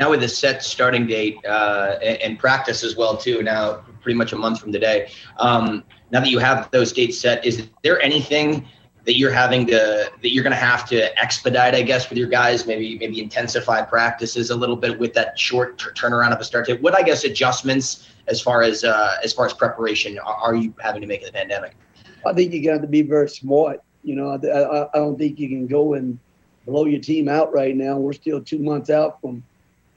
Now 0.00 0.08
with 0.08 0.20
the 0.20 0.28
set 0.28 0.64
starting 0.64 1.06
date 1.06 1.36
uh, 1.46 1.98
and, 2.02 2.16
and, 2.22 2.38
practice 2.38 2.82
as 2.82 2.96
well 2.96 3.18
too. 3.18 3.42
Now 3.42 3.84
pretty 4.00 4.16
much 4.16 4.32
a 4.32 4.36
month 4.36 4.58
from 4.58 4.72
today. 4.72 5.10
Um, 5.36 5.84
now 6.10 6.20
that 6.20 6.30
you 6.30 6.38
have 6.38 6.70
those 6.70 6.90
dates 6.92 7.18
set, 7.18 7.44
is 7.44 7.68
there 7.82 8.00
anything 8.00 8.66
that 9.04 9.18
you're 9.18 9.30
having 9.30 9.66
to 9.66 10.10
that 10.22 10.32
you're 10.32 10.42
going 10.42 10.52
to 10.52 10.56
have 10.56 10.88
to 10.88 11.18
expedite, 11.20 11.74
I 11.74 11.82
guess, 11.82 12.08
with 12.08 12.18
your 12.18 12.28
guys? 12.28 12.66
Maybe 12.66 12.98
maybe 12.98 13.20
intensify 13.20 13.82
practices 13.82 14.48
a 14.48 14.56
little 14.56 14.74
bit 14.74 14.98
with 14.98 15.12
that 15.14 15.38
short 15.38 15.78
t- 15.78 15.90
turnaround 15.90 16.32
of 16.32 16.40
a 16.40 16.44
start 16.44 16.66
date. 16.66 16.80
What 16.80 16.98
I 16.98 17.02
guess 17.02 17.24
adjustments 17.24 18.08
as 18.26 18.40
far 18.40 18.62
as 18.62 18.84
uh, 18.84 19.16
as 19.22 19.34
far 19.34 19.44
as 19.44 19.52
preparation 19.52 20.18
are, 20.18 20.34
are 20.34 20.54
you 20.54 20.72
having 20.82 21.02
to 21.02 21.06
make 21.06 21.20
in 21.20 21.26
the 21.26 21.32
pandemic? 21.32 21.76
I 22.24 22.32
think 22.32 22.52
you 22.54 22.64
got 22.64 22.80
to 22.80 22.88
be 22.88 23.02
very 23.02 23.28
smart. 23.28 23.82
You 24.02 24.16
know, 24.16 24.30
I, 24.30 24.96
I 24.96 24.98
don't 24.98 25.18
think 25.18 25.38
you 25.38 25.48
can 25.48 25.66
go 25.66 25.92
and 25.92 26.18
blow 26.66 26.86
your 26.86 27.00
team 27.00 27.28
out 27.28 27.52
right 27.52 27.76
now. 27.76 27.98
We're 27.98 28.14
still 28.14 28.40
two 28.40 28.58
months 28.58 28.88
out 28.88 29.20
from, 29.20 29.42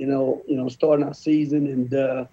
you 0.03 0.09
know, 0.09 0.41
you 0.45 0.57
know, 0.57 0.67
starting 0.67 1.05
our 1.05 1.13
season. 1.13 1.65
And 1.65 1.93
uh, 1.93 2.25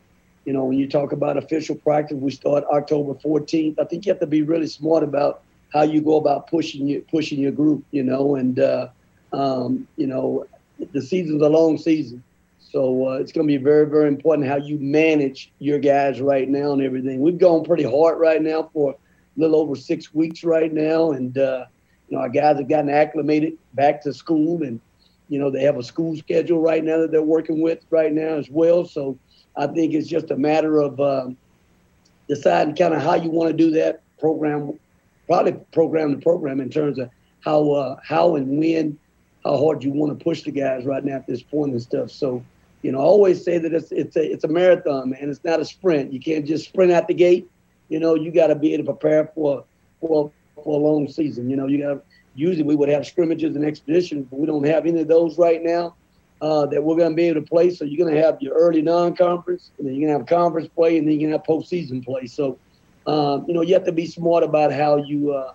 you 0.45 0.53
know, 0.53 0.65
when 0.65 0.77
you 0.77 0.89
talk 0.89 1.13
about 1.13 1.37
official 1.37 1.77
practice, 1.77 2.17
we 2.17 2.33
start 2.33 2.65
October 2.65 3.15
14th. 3.15 3.79
I 3.79 3.85
think 3.85 4.05
you 4.05 4.11
have 4.11 4.19
to 4.19 4.27
be 4.27 4.43
really 4.43 4.67
smart 4.67 5.05
about 5.05 5.43
how 5.73 5.83
you 5.83 6.01
go 6.01 6.17
about 6.17 6.49
pushing 6.49 6.89
your 6.89 7.01
pushing 7.03 7.39
your 7.39 7.53
group. 7.53 7.85
You 7.93 8.03
know, 8.03 8.35
and 8.35 8.59
uh, 8.59 8.89
um, 9.33 9.87
you 9.97 10.09
know, 10.09 10.47
the 10.93 11.01
season's 11.01 11.43
a 11.43 11.49
long 11.49 11.79
season. 11.79 12.25
So 12.59 13.09
uh, 13.09 13.13
it's 13.19 13.31
going 13.31 13.47
to 13.47 13.53
be 13.53 13.63
very, 13.63 13.87
very 13.87 14.09
important 14.09 14.49
how 14.49 14.57
you 14.57 14.77
manage 14.81 15.53
your 15.61 15.79
guys 15.79 16.21
right 16.21 16.49
now 16.49 16.73
and 16.73 16.83
everything. 16.83 17.21
We've 17.21 17.39
gone 17.39 17.63
pretty 17.63 17.85
hard 17.85 18.19
right 18.19 18.43
now 18.43 18.69
for 18.73 18.95
a 18.95 19.41
little 19.41 19.61
over 19.61 19.77
six 19.77 20.13
weeks 20.13 20.43
right 20.43 20.73
now, 20.73 21.13
and 21.13 21.39
uh, 21.39 21.67
you 22.09 22.17
know 22.17 22.23
our 22.25 22.29
guys 22.31 22.57
have 22.59 22.69
gotten 22.69 22.91
acclimated 22.91 23.53
back 23.75 24.03
to 24.03 24.13
school, 24.13 24.65
and 24.65 24.81
you 25.31 25.39
know 25.39 25.49
they 25.49 25.63
have 25.63 25.79
a 25.79 25.83
school 25.83 26.17
schedule 26.17 26.61
right 26.61 26.85
now 26.85 26.99
that 26.99 27.13
they're 27.13 27.23
working 27.23 27.63
with 27.63 27.79
right 27.89 28.13
now 28.13 28.35
as 28.35 28.51
well. 28.51 28.85
So 28.85 29.17
I 29.57 29.69
think 29.69 29.95
it's 29.95 30.09
just 30.09 30.31
a 30.31 30.37
matter 30.37 30.81
of 30.81 31.01
um, 31.01 31.37
deciding 32.29 32.77
kind 32.77 32.93
of 32.93 33.01
how 33.01 33.15
you 33.15 33.31
want 33.31 33.51
to 33.51 33.57
do 33.57 33.71
that 33.71 34.03
program, 34.19 34.79
probably 35.27 35.53
program 35.73 36.13
the 36.13 36.19
program 36.19 36.61
in 36.61 36.69
terms 36.69 36.99
of 36.99 37.09
how 37.45 37.71
uh, 37.71 37.97
how 38.03 38.35
and 38.37 38.59
when, 38.59 38.99
how 39.45 39.57
hard 39.57 39.85
you 39.85 39.93
want 39.93 40.19
to 40.19 40.23
push 40.23 40.43
the 40.43 40.51
guys 40.51 40.85
right 40.85 41.05
now 41.05 41.15
at 41.15 41.27
this 41.27 41.43
point 41.43 41.73
and 41.73 41.81
stuff. 41.81 42.11
So 42.11 42.45
you 42.83 42.93
know, 42.93 42.99
I 42.99 43.03
always 43.03 43.45
say 43.45 43.59
that 43.59 43.73
it's 43.73 43.93
it's 43.93 44.17
a 44.17 44.33
it's 44.33 44.45
a 44.45 44.49
marathon, 44.49 45.11
man. 45.11 45.31
It's 45.31 45.45
not 45.45 45.61
a 45.61 45.65
sprint. 45.65 46.13
You 46.13 46.21
can't 46.21 46.47
just 46.47 46.65
sprint 46.65 46.93
out 46.93 47.09
the 47.09 47.15
gate. 47.15 47.49
You 47.89 48.01
know, 48.01 48.15
you 48.15 48.33
got 48.33 48.49
to 48.49 48.55
be 48.55 48.75
able 48.75 48.85
to 48.85 48.93
prepare 48.93 49.31
for 49.35 49.65
for 50.01 50.33
for 50.57 50.81
a 50.81 50.83
long 50.83 51.09
season. 51.09 51.51
You 51.51 51.57
know, 51.57 51.67
you 51.67 51.79
got 51.79 52.05
usually 52.35 52.65
we 52.65 52.77
would 52.77 52.89
have 52.89 53.07
scrimmages 53.07 53.57
and 53.57 53.65
expeditions, 53.65 54.27
but 54.31 54.39
we 54.39 54.47
don't 54.47 54.67
have 54.67 54.87
any 54.87 55.01
of 55.01 55.09
those 55.09 55.39
right 55.39 55.63
now 55.63 55.95
uh, 56.41 56.67
that 56.67 56.83
we're 56.83 56.97
going 56.97 57.11
to 57.11 57.17
be 57.17 57.25
able 57.25 57.41
to 57.41 57.47
play. 57.47 57.71
So 57.71 57.85
you're 57.85 58.05
going 58.05 58.15
to 58.15 58.23
have 58.23 58.41
your 58.41 58.55
early 58.55 58.83
non-conference, 58.83 59.71
and 59.79 59.87
then 59.87 59.95
you're 59.95 60.09
going 60.09 60.15
to 60.15 60.19
have 60.21 60.41
conference 60.41 60.69
play, 60.69 60.99
and 60.99 61.07
then 61.07 61.19
you're 61.19 61.31
going 61.31 61.39
to 61.41 61.53
have 61.53 61.63
postseason 61.63 62.05
play. 62.05 62.27
So 62.27 62.59
um, 63.07 63.45
you 63.49 63.55
know, 63.55 63.63
you 63.63 63.75
have 63.75 63.85
to 63.85 63.93
be 63.93 64.07
smart 64.07 64.45
about 64.45 64.73
how 64.73 64.97
you 64.97 65.33
uh, 65.33 65.55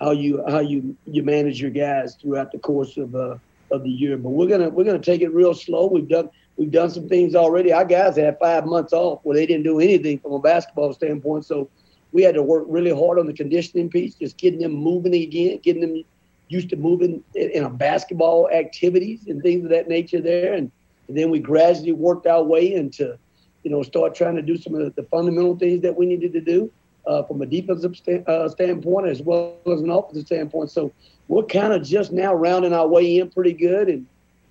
how 0.00 0.12
you 0.12 0.42
how 0.48 0.60
you 0.60 0.96
you 1.06 1.22
manage 1.22 1.60
your 1.60 1.70
guys 1.70 2.16
throughout 2.16 2.52
the 2.52 2.58
course 2.58 2.96
of 2.96 3.14
uh, 3.14 3.36
of 3.70 3.82
the 3.82 3.90
year. 3.90 4.16
But 4.16 4.30
we're 4.30 4.48
gonna 4.48 4.70
we're 4.70 4.84
gonna 4.84 4.98
take 4.98 5.20
it 5.20 5.32
real 5.32 5.54
slow. 5.54 5.86
We've 5.86 6.08
done 6.08 6.30
we've 6.56 6.70
done 6.70 6.90
some 6.90 7.08
things 7.08 7.34
already. 7.34 7.72
Our 7.72 7.84
guys 7.84 8.16
had 8.16 8.38
five 8.38 8.66
months 8.66 8.92
off 8.92 9.20
where 9.22 9.36
they 9.36 9.46
didn't 9.46 9.64
do 9.64 9.78
anything 9.80 10.18
from 10.18 10.32
a 10.32 10.38
basketball 10.38 10.92
standpoint. 10.94 11.44
So 11.44 11.68
we 12.12 12.22
had 12.22 12.34
to 12.34 12.42
work 12.42 12.64
really 12.66 12.94
hard 12.94 13.18
on 13.18 13.26
the 13.26 13.34
conditioning 13.34 13.90
piece, 13.90 14.14
just 14.14 14.38
getting 14.38 14.60
them 14.60 14.72
moving 14.72 15.14
again, 15.14 15.58
getting 15.62 15.82
them 15.82 16.02
used 16.48 16.70
to 16.70 16.76
moving 16.76 17.22
in 17.34 17.64
a 17.64 17.70
basketball 17.70 18.48
activities 18.50 19.26
and 19.26 19.42
things 19.42 19.64
of 19.64 19.70
that 19.70 19.88
nature 19.88 20.20
there. 20.20 20.54
And, 20.54 20.70
and 21.08 21.16
then 21.16 21.30
we 21.30 21.38
gradually 21.38 21.92
worked 21.92 22.26
our 22.26 22.42
way 22.42 22.74
into, 22.74 23.18
you 23.64 23.70
know, 23.70 23.82
start 23.82 24.14
trying 24.14 24.36
to 24.36 24.42
do 24.42 24.56
some 24.56 24.74
of 24.74 24.80
the, 24.80 25.02
the 25.02 25.08
fundamental 25.08 25.56
things 25.56 25.82
that 25.82 25.96
we 25.96 26.06
needed 26.06 26.32
to 26.34 26.40
do 26.40 26.70
uh, 27.06 27.22
from 27.24 27.42
a 27.42 27.46
defensive 27.46 27.96
uh, 28.26 28.48
standpoint 28.48 29.08
as 29.08 29.22
well 29.22 29.56
as 29.66 29.80
an 29.80 29.90
offensive 29.90 30.26
standpoint. 30.26 30.70
So 30.70 30.92
we're 31.28 31.44
kind 31.44 31.72
of 31.72 31.82
just 31.82 32.12
now 32.12 32.32
rounding 32.34 32.72
our 32.72 32.86
way 32.86 33.18
in 33.18 33.30
pretty 33.30 33.52
good. 33.52 33.88
And, 33.88 34.06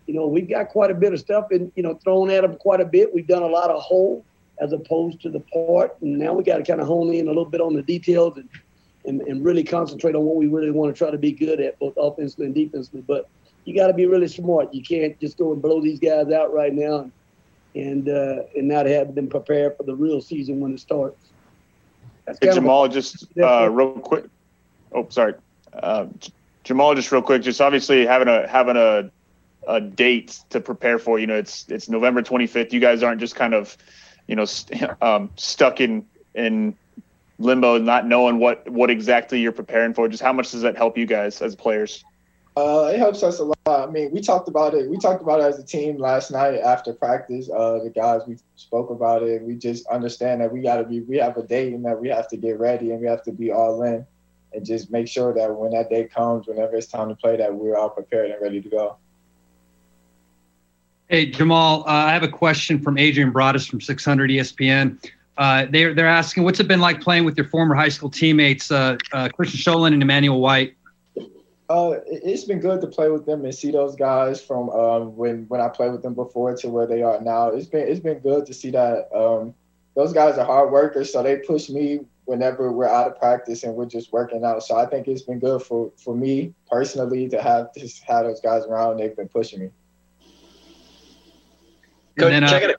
you 0.06 0.14
know, 0.14 0.28
we've 0.28 0.50
got 0.50 0.70
quite 0.70 0.92
a 0.92 0.96
bit 0.96 1.14
of 1.14 1.20
stuff 1.20 1.48
and, 1.52 1.72
you 1.76 1.84
know, 1.84 1.96
thrown 2.04 2.30
at 2.30 2.42
them 2.42 2.58
quite 2.58 2.82
a 2.82 2.86
bit. 2.86 3.14
We've 3.14 3.28
done 3.28 3.44
a 3.44 3.48
lot 3.48 3.70
of 3.70 3.82
whole 3.82 4.26
as 4.60 4.74
opposed 4.74 5.22
to 5.22 5.30
the 5.30 5.40
part. 5.40 5.96
And 6.02 6.18
now 6.18 6.34
we 6.34 6.44
got 6.44 6.58
to 6.58 6.64
kind 6.64 6.82
of 6.82 6.88
hone 6.88 7.14
in 7.14 7.26
a 7.28 7.30
little 7.30 7.46
bit 7.46 7.62
on 7.62 7.74
the 7.74 7.82
details 7.82 8.38
and, 8.38 8.50
and, 9.08 9.22
and 9.22 9.44
really 9.44 9.64
concentrate 9.64 10.16
on 10.16 10.24
what 10.24 10.36
we 10.36 10.48
really 10.48 10.72
want 10.72 10.94
to 10.94 10.98
try 10.98 11.12
to 11.12 11.18
be 11.18 11.32
good 11.32 11.60
at, 11.60 11.78
both 11.80 11.94
offensively 11.98 12.48
and 12.48 12.56
defensively. 12.56 13.02
But 13.02 13.30
you 13.66 13.76
got 13.76 13.88
to 13.88 13.94
be 13.94 14.06
really 14.06 14.28
smart. 14.28 14.74
You 14.74 14.84
can't 14.84 15.20
just 15.20 15.38
go 15.38 15.54
and 15.54 15.62
blow 15.62 15.82
these 15.82 16.00
guys 16.00 16.32
out 16.32 16.54
right 16.54 16.74
now 16.74 17.00
and 17.00 17.12
and, 17.76 18.08
uh, 18.08 18.44
and 18.56 18.68
not 18.68 18.86
have 18.86 19.16
them 19.16 19.28
prepared 19.28 19.76
for 19.76 19.84
the 19.84 19.94
real 19.94 20.22
season 20.22 20.62
when 20.62 20.74
it 20.74 20.80
starts. 20.80 21.18
Hey, 22.42 22.54
Jamal, 22.54 22.86
a, 22.86 22.90
just 22.90 23.26
uh, 23.38 23.70
real 23.70 23.92
quick. 23.92 24.26
Oh, 24.92 25.08
sorry. 25.10 25.36
Uh, 25.74 26.08
Jamal, 26.64 26.96
just 26.96 27.12
real 27.12 27.22
quick. 27.22 27.42
Just 27.42 27.62
obviously 27.62 28.06
having 28.06 28.28
a 28.28 28.48
having 28.48 28.78
a 28.78 29.12
a 29.68 29.82
date 29.82 30.40
to 30.50 30.60
prepare 30.60 30.98
for. 30.98 31.20
You 31.20 31.28
know, 31.28 31.36
it's 31.36 31.66
it's 31.70 31.90
November 31.90 32.24
25th. 32.24 32.74
You 32.74 32.80
guys 32.80 33.04
aren't 33.04 33.20
just 33.20 33.36
kind 33.36 33.54
of, 33.54 33.78
you 34.28 34.36
know, 34.36 34.46
st- 34.46 34.90
um, 35.02 35.30
stuck 35.36 35.82
in 35.82 36.06
in 36.34 36.76
limbo, 37.40 37.78
not 37.78 38.08
knowing 38.08 38.40
what 38.40 38.68
what 38.70 38.90
exactly 38.90 39.40
you're 39.40 39.52
preparing 39.52 39.94
for. 39.94 40.08
Just 40.08 40.24
how 40.24 40.34
much 40.34 40.52
does 40.52 40.62
that 40.62 40.78
help 40.78 40.98
you 40.98 41.06
guys 41.06 41.42
as 41.42 41.56
players? 41.56 42.04
Uh, 42.58 42.90
it 42.94 43.00
helps 43.00 43.22
us 43.22 43.40
a 43.40 43.44
lot. 43.44 43.58
I 43.68 43.86
mean, 43.88 44.12
we 44.12 44.22
talked 44.22 44.48
about 44.48 44.74
it. 44.74 44.90
We 44.90 44.98
talked 44.98 45.22
about 45.22 45.42
it 45.42 45.44
as 45.44 45.60
a 45.60 45.64
team 45.64 45.98
last 45.98 46.32
night 46.32 46.56
after 46.60 46.94
practice. 46.94 47.50
Uh, 47.50 47.80
the 47.84 47.90
guys 47.90 48.22
we 48.26 48.38
spoke 48.56 48.90
about 48.90 49.24
it. 49.24 49.42
We 49.42 49.56
just 49.56 49.86
understand 49.88 50.40
that 50.40 50.52
we 50.52 50.62
got 50.62 50.78
to 50.78 50.86
be. 50.86 51.02
We 51.02 51.18
have 51.18 51.36
a 51.36 51.44
date 51.44 51.74
and 51.74 51.84
that 51.86 52.00
we 52.00 52.08
have 52.10 52.30
to 52.30 52.38
get 52.38 52.58
ready 52.58 52.92
and 52.92 53.02
we 53.02 53.08
have 53.08 53.24
to 53.24 53.34
be 53.34 53.52
all 53.52 53.84
in, 53.84 54.06
and 54.54 54.66
just 54.66 54.90
make 54.90 55.08
sure 55.08 55.34
that 55.34 55.54
when 55.54 55.72
that 55.72 55.90
day 55.90 56.06
comes, 56.06 56.48
whenever 56.48 56.76
it's 56.76 56.88
time 56.88 57.10
to 57.10 57.16
play, 57.16 57.36
that 57.36 57.54
we're 57.54 57.76
all 57.76 57.90
prepared 57.90 58.32
and 58.32 58.42
ready 58.42 58.62
to 58.62 58.70
go. 58.70 58.98
Hey 61.08 61.28
Jamal, 61.28 61.82
uh, 61.82 61.92
I 61.92 62.14
have 62.14 62.24
a 62.24 62.28
question 62.28 62.80
from 62.82 62.98
Adrian 62.98 63.32
Broadus 63.32 63.68
from 63.68 63.80
600 63.80 64.32
ESPN. 64.32 64.98
Uh, 65.38 65.66
they're 65.70 65.94
they're 65.94 66.08
asking, 66.08 66.44
what's 66.44 66.60
it 66.60 66.68
been 66.68 66.80
like 66.80 67.02
playing 67.02 67.26
with 67.26 67.38
your 67.38 67.48
former 67.48 67.76
high 67.76 67.90
school 67.90 68.10
teammates, 68.10 68.72
uh, 68.72 68.98
uh, 69.12 69.30
Christian 69.30 69.60
Sholin 69.60 69.94
and 69.94 70.02
Emmanuel 70.02 70.40
White? 70.40 70.76
Uh, 71.68 71.96
it's 72.06 72.44
been 72.44 72.60
good 72.60 72.80
to 72.80 72.88
play 72.88 73.10
with 73.10 73.26
them 73.26 73.44
and 73.44 73.54
see 73.54 73.72
those 73.72 73.96
guys 73.96 74.42
from 74.42 74.70
um, 74.70 75.16
when 75.16 75.46
when 75.48 75.60
I 75.60 75.68
played 75.68 75.92
with 75.92 76.04
them 76.04 76.14
before 76.14 76.56
to 76.58 76.70
where 76.70 76.86
they 76.86 77.02
are 77.02 77.20
now. 77.22 77.50
It's 77.50 77.68
been 77.68 77.88
it's 77.88 78.00
been 78.00 78.20
good 78.20 78.46
to 78.46 78.54
see 78.54 78.72
that 78.72 79.10
um, 79.14 79.54
those 79.96 80.14
guys 80.14 80.38
are 80.38 80.46
hard 80.46 80.72
workers, 80.72 81.12
so 81.12 81.24
they 81.24 81.38
push 81.38 81.70
me 81.70 82.02
whenever 82.26 82.72
we're 82.72 82.88
out 82.88 83.08
of 83.08 83.20
practice 83.20 83.64
and 83.64 83.76
we're 83.76 83.86
just 83.86 84.14
working 84.14 84.44
out. 84.46 84.64
So 84.64 84.76
I 84.78 84.86
think 84.86 85.08
it's 85.08 85.24
been 85.24 85.40
good 85.40 85.64
for 85.64 85.92
for 85.98 86.16
me 86.16 86.54
personally 86.70 87.28
to 87.30 87.42
have 87.42 87.74
just 87.76 88.04
have 88.04 88.26
those 88.26 88.42
guys 88.42 88.64
around. 88.66 88.98
They've 88.98 89.16
been 89.16 89.28
pushing 89.28 89.60
me. 89.60 89.70
Coach, 92.18 92.30
then, 92.30 92.44
uh, 92.44 92.50
check 92.50 92.64
it. 92.64 92.78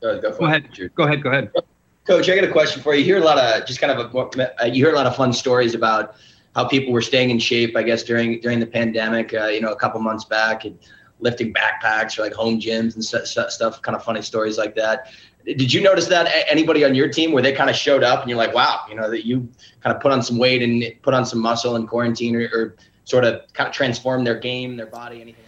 Go, 0.00 0.20
go, 0.20 0.38
go 0.38 0.46
ahead. 0.46 0.68
Go 0.94 1.02
ahead. 1.04 1.22
Go 1.22 1.30
ahead. 1.30 1.50
Coach, 2.10 2.28
I 2.28 2.34
got 2.34 2.42
a 2.42 2.50
question 2.50 2.82
for 2.82 2.92
you. 2.92 2.98
You 2.98 3.04
hear 3.04 3.18
a 3.18 3.24
lot 3.24 3.38
of 3.38 3.64
just 3.66 3.80
kind 3.80 3.96
of 3.96 4.12
a, 4.12 4.60
uh, 4.60 4.66
you 4.66 4.84
hear 4.84 4.92
a 4.92 4.96
lot 4.96 5.06
of 5.06 5.14
fun 5.14 5.32
stories 5.32 5.76
about 5.76 6.16
how 6.56 6.66
people 6.66 6.92
were 6.92 7.02
staying 7.02 7.30
in 7.30 7.38
shape. 7.38 7.76
I 7.76 7.84
guess 7.84 8.02
during 8.02 8.40
during 8.40 8.58
the 8.58 8.66
pandemic, 8.66 9.32
uh, 9.32 9.44
you 9.46 9.60
know, 9.60 9.70
a 9.70 9.76
couple 9.76 10.00
months 10.00 10.24
back, 10.24 10.64
and 10.64 10.76
lifting 11.20 11.54
backpacks 11.54 12.18
or 12.18 12.22
like 12.22 12.32
home 12.32 12.58
gyms 12.58 12.96
and 12.96 13.04
stuff, 13.04 13.52
stuff. 13.52 13.80
Kind 13.82 13.94
of 13.94 14.02
funny 14.02 14.22
stories 14.22 14.58
like 14.58 14.74
that. 14.74 15.12
Did 15.44 15.72
you 15.72 15.80
notice 15.80 16.08
that 16.08 16.28
anybody 16.48 16.84
on 16.84 16.96
your 16.96 17.06
team 17.06 17.30
where 17.30 17.44
they 17.44 17.52
kind 17.52 17.70
of 17.70 17.76
showed 17.76 18.02
up 18.02 18.22
and 18.22 18.28
you're 18.28 18.38
like, 18.38 18.54
wow, 18.54 18.80
you 18.88 18.96
know, 18.96 19.08
that 19.08 19.24
you 19.24 19.48
kind 19.80 19.94
of 19.94 20.02
put 20.02 20.10
on 20.10 20.20
some 20.20 20.36
weight 20.36 20.64
and 20.64 20.82
put 21.02 21.14
on 21.14 21.24
some 21.24 21.38
muscle 21.38 21.76
in 21.76 21.86
quarantine 21.86 22.34
or, 22.34 22.50
or 22.52 22.76
sort 23.04 23.24
of 23.24 23.42
kind 23.52 23.68
of 23.68 23.72
transform 23.72 24.24
their 24.24 24.36
game, 24.36 24.76
their 24.76 24.86
body, 24.86 25.20
anything? 25.20 25.44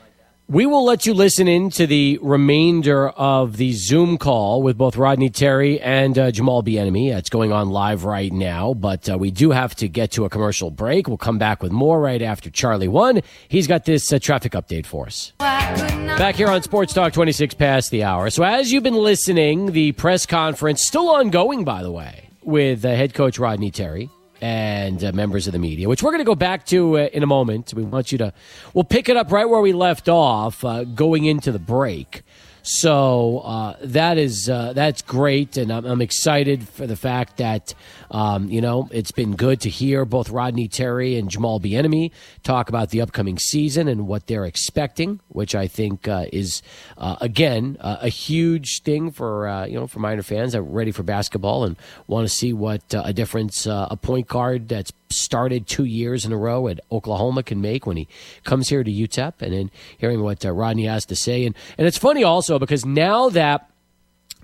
We 0.53 0.67
will 0.67 0.85
let 0.85 1.07
you 1.07 1.15
listen 1.15 1.49
in 1.49 1.71
to 1.71 1.87
the 1.87 2.19
remainder 2.21 3.09
of 3.09 3.57
the 3.57 3.73
Zoom 3.73 4.19
call 4.19 4.61
with 4.61 4.77
both 4.77 4.99
Rodney 4.99 5.31
Terry 5.31 5.81
and 5.81 6.19
uh, 6.19 6.31
Jamal 6.31 6.63
Bieniemy. 6.63 7.11
It's 7.17 7.31
going 7.31 7.53
on 7.53 7.71
live 7.71 8.05
right 8.05 8.31
now, 8.31 8.75
but 8.75 9.09
uh, 9.09 9.17
we 9.17 9.31
do 9.31 9.53
have 9.53 9.75
to 9.77 9.89
get 9.89 10.11
to 10.11 10.27
a 10.27 10.29
commercial 10.29 10.71
break. 10.71 11.09
We'll 11.09 11.17
come 11.17 11.39
back 11.39 11.63
with 11.63 11.73
more 11.73 11.99
right 12.03 12.21
after 12.21 12.51
Charlie 12.51 12.87
One. 12.87 13.23
He's 13.49 13.67
got 13.67 13.87
this 13.87 14.13
uh, 14.13 14.19
traffic 14.19 14.53
update 14.53 14.85
for 14.85 15.07
us. 15.07 15.33
Back 15.39 16.35
here 16.35 16.49
on 16.49 16.63
Sports 16.63 16.93
Talk, 16.93 17.15
26 17.15 17.55
past 17.55 17.91
the 17.91 18.05
hour. 18.05 18.29
So 18.29 18.45
as 18.45 18.71
you've 18.71 18.83
been 18.83 18.93
listening, 18.93 19.73
the 19.73 19.93
press 19.93 20.27
conference 20.27 20.87
still 20.87 21.09
ongoing, 21.09 21.65
by 21.65 21.83
the 21.83 21.91
way, 21.91 22.29
with 22.43 22.85
uh, 22.85 22.91
head 22.91 23.15
coach 23.15 23.39
Rodney 23.39 23.71
Terry 23.71 24.11
and 24.43 25.05
uh, 25.05 25.13
members 25.13 25.47
of 25.47 25.53
the 25.53 25.59
media, 25.61 25.89
which 25.89 26.03
we're 26.03 26.11
going 26.11 26.19
to 26.19 26.25
go 26.25 26.35
back 26.35 26.67
to 26.67 26.99
uh, 26.99 27.09
in 27.13 27.23
a 27.23 27.27
moment. 27.27 27.73
We 27.73 27.85
want 27.85 28.11
you 28.11 28.19
to, 28.19 28.35
we'll 28.75 28.85
pick 28.85 29.09
it 29.09 29.17
up 29.17 29.31
right 29.31 29.49
where 29.49 29.61
we 29.61 29.73
left 29.73 30.09
off 30.09 30.65
uh, 30.65 30.83
going 30.83 31.25
into 31.25 31.53
the 31.53 31.61
break. 31.61 32.23
So 32.63 33.39
uh, 33.41 33.77
that 33.83 34.19
is 34.19 34.49
uh, 34.49 34.73
that's 34.73 35.03
great, 35.03 35.57
and 35.57 35.73
I'm, 35.73 35.85
I'm, 35.85 36.01
excited 36.01 36.69
for 36.69 36.87
the 36.87 36.95
fact 36.95 37.39
that 37.39 37.75
um, 38.11 38.49
you 38.49 38.61
know 38.61 38.89
it's 38.93 39.11
been 39.11 39.35
good 39.35 39.61
to 39.63 39.69
hear 39.69 40.05
both 40.05 40.31
Rodney 40.31 40.69
Terry 40.69 41.17
and 41.17 41.29
Jamal 41.29 41.59
Bieniemy 41.59 42.13
talk 42.45 42.69
about 42.69 42.91
the 42.91 43.01
upcoming 43.01 43.37
season 43.37 43.89
and 43.89 44.07
what 44.07 44.29
they're 44.29 44.45
expecting, 44.45 45.19
which 45.29 45.57
I 45.57 45.67
think 45.67 46.07
uh, 46.07 46.27
is 46.33 46.63
uh, 46.99 47.17
again 47.21 47.79
a 47.81 48.09
huge 48.09 48.83
thing 48.83 49.11
for 49.11 49.49
uh, 49.49 49.67
you 49.67 49.81
know 49.81 49.89
for 49.89 49.99
Miner 49.99 50.23
fans 50.23 50.53
that 50.53 50.59
are 50.59 50.63
ready 50.63 50.93
for 50.93 51.03
basketball 51.03 51.65
and 51.65 51.77
want 52.07 52.29
to 52.29 52.33
see 52.33 52.53
what 52.53 52.95
uh, 52.95 53.03
a 53.05 53.13
difference 53.13 53.67
a 53.67 53.99
point 54.01 54.29
guard 54.29 54.69
that's 54.69 54.93
started 55.13 55.67
two 55.67 55.85
years 55.85 56.25
in 56.25 56.33
a 56.33 56.37
row 56.37 56.69
at 56.69 56.81
Oklahoma 56.91 57.43
can 57.43 57.61
make 57.61 57.87
when 57.87 57.97
he 57.97 58.09
comes 58.45 58.69
here 58.69 58.83
to 58.83 58.91
UTEP, 58.91 59.41
and 59.41 59.53
then 59.53 59.71
hearing 59.99 60.23
what 60.23 60.45
uh, 60.45 60.53
Rodney 60.53 60.87
has 60.87 61.05
to 61.07 61.17
say. 61.17 61.45
And, 61.45 61.55
and 61.79 61.87
it's 61.87 61.99
funny 61.99 62.25
also 62.25 62.59
because 62.59 62.85
now 62.85 63.29
that 63.31 63.71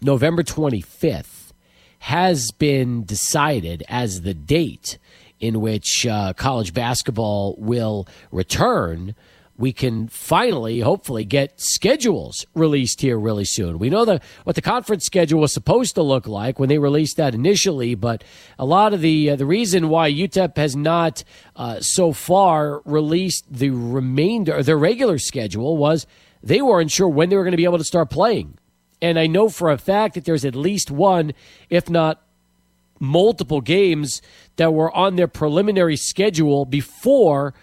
November 0.01 0.43
25th 0.43 1.53
has 2.01 2.53
been 2.53 3.05
decided 3.05 3.83
as 3.89 4.23
the 4.23 4.35
date 4.35 4.99
in 5.41 5.61
which 5.61 6.07
uh, 6.07 6.33
college 6.35 6.73
basketball 6.73 7.57
will 7.59 8.07
return– 8.31 9.15
we 9.59 9.73
can 9.73 10.07
finally, 10.07 10.79
hopefully, 10.81 11.25
get 11.25 11.61
schedules 11.61 12.47
released 12.55 13.01
here 13.01 13.19
really 13.19 13.45
soon. 13.45 13.81
We 13.81 13.91
know 13.91 14.05
the, 14.05 14.21
what 14.45 14.55
the 14.55 14.63
conference 14.63 15.05
schedule 15.05 15.41
was 15.41 15.53
supposed 15.53 15.97
to 15.97 16.03
look 16.03 16.29
like 16.29 16.61
when 16.61 16.69
they 16.69 16.79
released 16.79 17.17
that 17.17 17.35
initially, 17.35 17.97
but 17.97 18.23
a 18.57 18.65
lot 18.65 18.95
of 18.95 19.01
the 19.01 19.31
uh, 19.31 19.37
the 19.37 19.45
reason 19.47 19.89
why 19.89 20.13
UTEP 20.13 20.57
has 20.57 20.77
not 20.77 21.25
uh, 21.57 21.81
so 21.81 22.13
far 22.13 22.83
released 22.85 23.47
the 23.51 23.71
remainder, 23.71 24.63
their 24.63 24.79
regular 24.79 25.19
schedule, 25.19 25.77
was 25.77 26.07
they 26.41 26.63
weren't 26.63 26.93
sure 26.93 27.09
when 27.09 27.29
they 27.29 27.37
were 27.37 27.43
going 27.43 27.51
to 27.51 27.57
be 27.57 27.65
able 27.65 27.79
to 27.79 27.85
start 27.85 28.11
playing. 28.11 28.57
And 29.03 29.19
I 29.19 29.27
know 29.27 29.49
for 29.49 29.73
a 29.73 29.79
fact 29.79 30.15
that 30.15 30.25
there's 30.25 30.45
at 30.45 30.55
least 30.55 30.89
one, 30.89 31.33
if 31.69 31.91
not 31.91 32.23
multiple 33.01 33.61
games 33.61 34.23
that 34.55 34.73
were 34.73 34.95
on 34.97 35.17
their 35.17 35.29
preliminary 35.29 35.97
schedule 35.97 36.65
before 36.65 37.55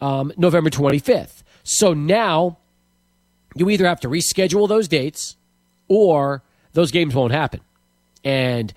um, 0.00 0.32
November 0.36 0.70
25th. 0.70 1.43
So 1.64 1.94
now 1.94 2.58
you 3.56 3.68
either 3.70 3.86
have 3.86 4.00
to 4.00 4.08
reschedule 4.08 4.68
those 4.68 4.86
dates 4.86 5.36
or 5.88 6.42
those 6.72 6.90
games 6.90 7.14
won't 7.14 7.32
happen. 7.32 7.60
And 8.22 8.72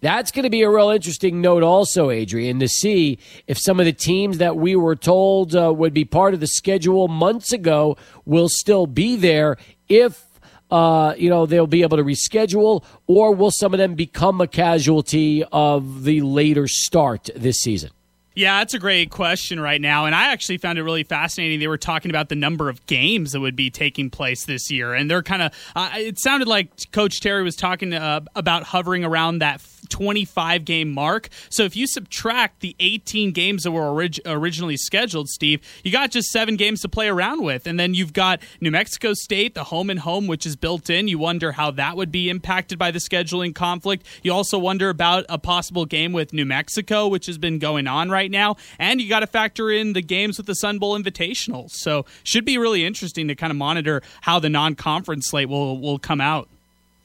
that's 0.00 0.30
going 0.30 0.44
to 0.44 0.50
be 0.50 0.62
a 0.62 0.70
real 0.70 0.90
interesting 0.90 1.40
note, 1.40 1.62
also, 1.62 2.10
Adrian, 2.10 2.60
to 2.60 2.68
see 2.68 3.18
if 3.46 3.58
some 3.58 3.80
of 3.80 3.86
the 3.86 3.92
teams 3.92 4.38
that 4.38 4.56
we 4.56 4.76
were 4.76 4.96
told 4.96 5.56
uh, 5.56 5.72
would 5.72 5.94
be 5.94 6.04
part 6.04 6.34
of 6.34 6.40
the 6.40 6.46
schedule 6.46 7.08
months 7.08 7.52
ago 7.52 7.96
will 8.24 8.48
still 8.48 8.86
be 8.86 9.16
there. 9.16 9.56
If 9.88 10.22
uh, 10.70 11.14
you 11.16 11.30
know 11.30 11.46
they'll 11.46 11.66
be 11.66 11.82
able 11.82 11.96
to 11.96 12.04
reschedule, 12.04 12.84
or 13.06 13.34
will 13.34 13.50
some 13.50 13.72
of 13.72 13.78
them 13.78 13.94
become 13.94 14.40
a 14.40 14.46
casualty 14.46 15.44
of 15.50 16.04
the 16.04 16.20
later 16.20 16.68
start 16.68 17.30
this 17.34 17.58
season? 17.58 17.90
Yeah, 18.36 18.58
that's 18.58 18.74
a 18.74 18.78
great 18.78 19.10
question 19.10 19.58
right 19.58 19.80
now. 19.80 20.04
And 20.04 20.14
I 20.14 20.30
actually 20.30 20.58
found 20.58 20.78
it 20.78 20.82
really 20.82 21.04
fascinating. 21.04 21.58
They 21.58 21.68
were 21.68 21.78
talking 21.78 22.10
about 22.10 22.28
the 22.28 22.34
number 22.34 22.68
of 22.68 22.84
games 22.84 23.32
that 23.32 23.40
would 23.40 23.56
be 23.56 23.70
taking 23.70 24.10
place 24.10 24.44
this 24.44 24.70
year. 24.70 24.92
And 24.92 25.10
they're 25.10 25.22
kind 25.22 25.40
of, 25.40 25.52
uh, 25.74 25.90
it 25.94 26.18
sounded 26.18 26.46
like 26.46 26.92
Coach 26.92 27.22
Terry 27.22 27.42
was 27.42 27.56
talking 27.56 27.94
uh, 27.94 28.20
about 28.34 28.64
hovering 28.64 29.06
around 29.06 29.38
that 29.38 29.62
25 29.86 30.64
game 30.64 30.92
mark. 30.92 31.28
So 31.50 31.64
if 31.64 31.76
you 31.76 31.86
subtract 31.86 32.60
the 32.60 32.76
18 32.80 33.32
games 33.32 33.62
that 33.62 33.70
were 33.70 33.88
orig- 33.88 34.20
originally 34.26 34.76
scheduled, 34.76 35.28
Steve, 35.28 35.60
you 35.84 35.92
got 35.92 36.10
just 36.10 36.28
seven 36.28 36.56
games 36.56 36.80
to 36.82 36.88
play 36.88 37.08
around 37.08 37.42
with. 37.42 37.66
And 37.66 37.78
then 37.78 37.94
you've 37.94 38.12
got 38.12 38.40
New 38.60 38.70
Mexico 38.70 39.14
State, 39.14 39.54
the 39.54 39.64
home 39.64 39.90
and 39.90 40.00
home, 40.00 40.26
which 40.26 40.46
is 40.46 40.56
built 40.56 40.90
in. 40.90 41.08
You 41.08 41.18
wonder 41.18 41.52
how 41.52 41.70
that 41.72 41.96
would 41.96 42.12
be 42.12 42.28
impacted 42.28 42.78
by 42.78 42.90
the 42.90 42.98
scheduling 42.98 43.54
conflict. 43.54 44.06
You 44.22 44.32
also 44.32 44.58
wonder 44.58 44.88
about 44.88 45.24
a 45.28 45.38
possible 45.38 45.86
game 45.86 46.12
with 46.12 46.32
New 46.32 46.46
Mexico, 46.46 47.08
which 47.08 47.26
has 47.26 47.38
been 47.38 47.58
going 47.58 47.86
on 47.86 48.10
right 48.10 48.30
now. 48.30 48.56
And 48.78 49.00
you 49.00 49.08
got 49.08 49.20
to 49.20 49.26
factor 49.26 49.70
in 49.70 49.92
the 49.92 50.02
games 50.02 50.36
with 50.36 50.46
the 50.46 50.54
Sun 50.54 50.78
Bowl 50.78 50.98
Invitational. 50.98 51.70
So 51.70 52.04
should 52.22 52.44
be 52.44 52.58
really 52.58 52.84
interesting 52.84 53.28
to 53.28 53.34
kind 53.34 53.50
of 53.50 53.56
monitor 53.56 54.02
how 54.22 54.38
the 54.38 54.48
non 54.48 54.74
conference 54.74 55.28
slate 55.28 55.48
will, 55.48 55.78
will 55.80 55.98
come 55.98 56.20
out. 56.20 56.48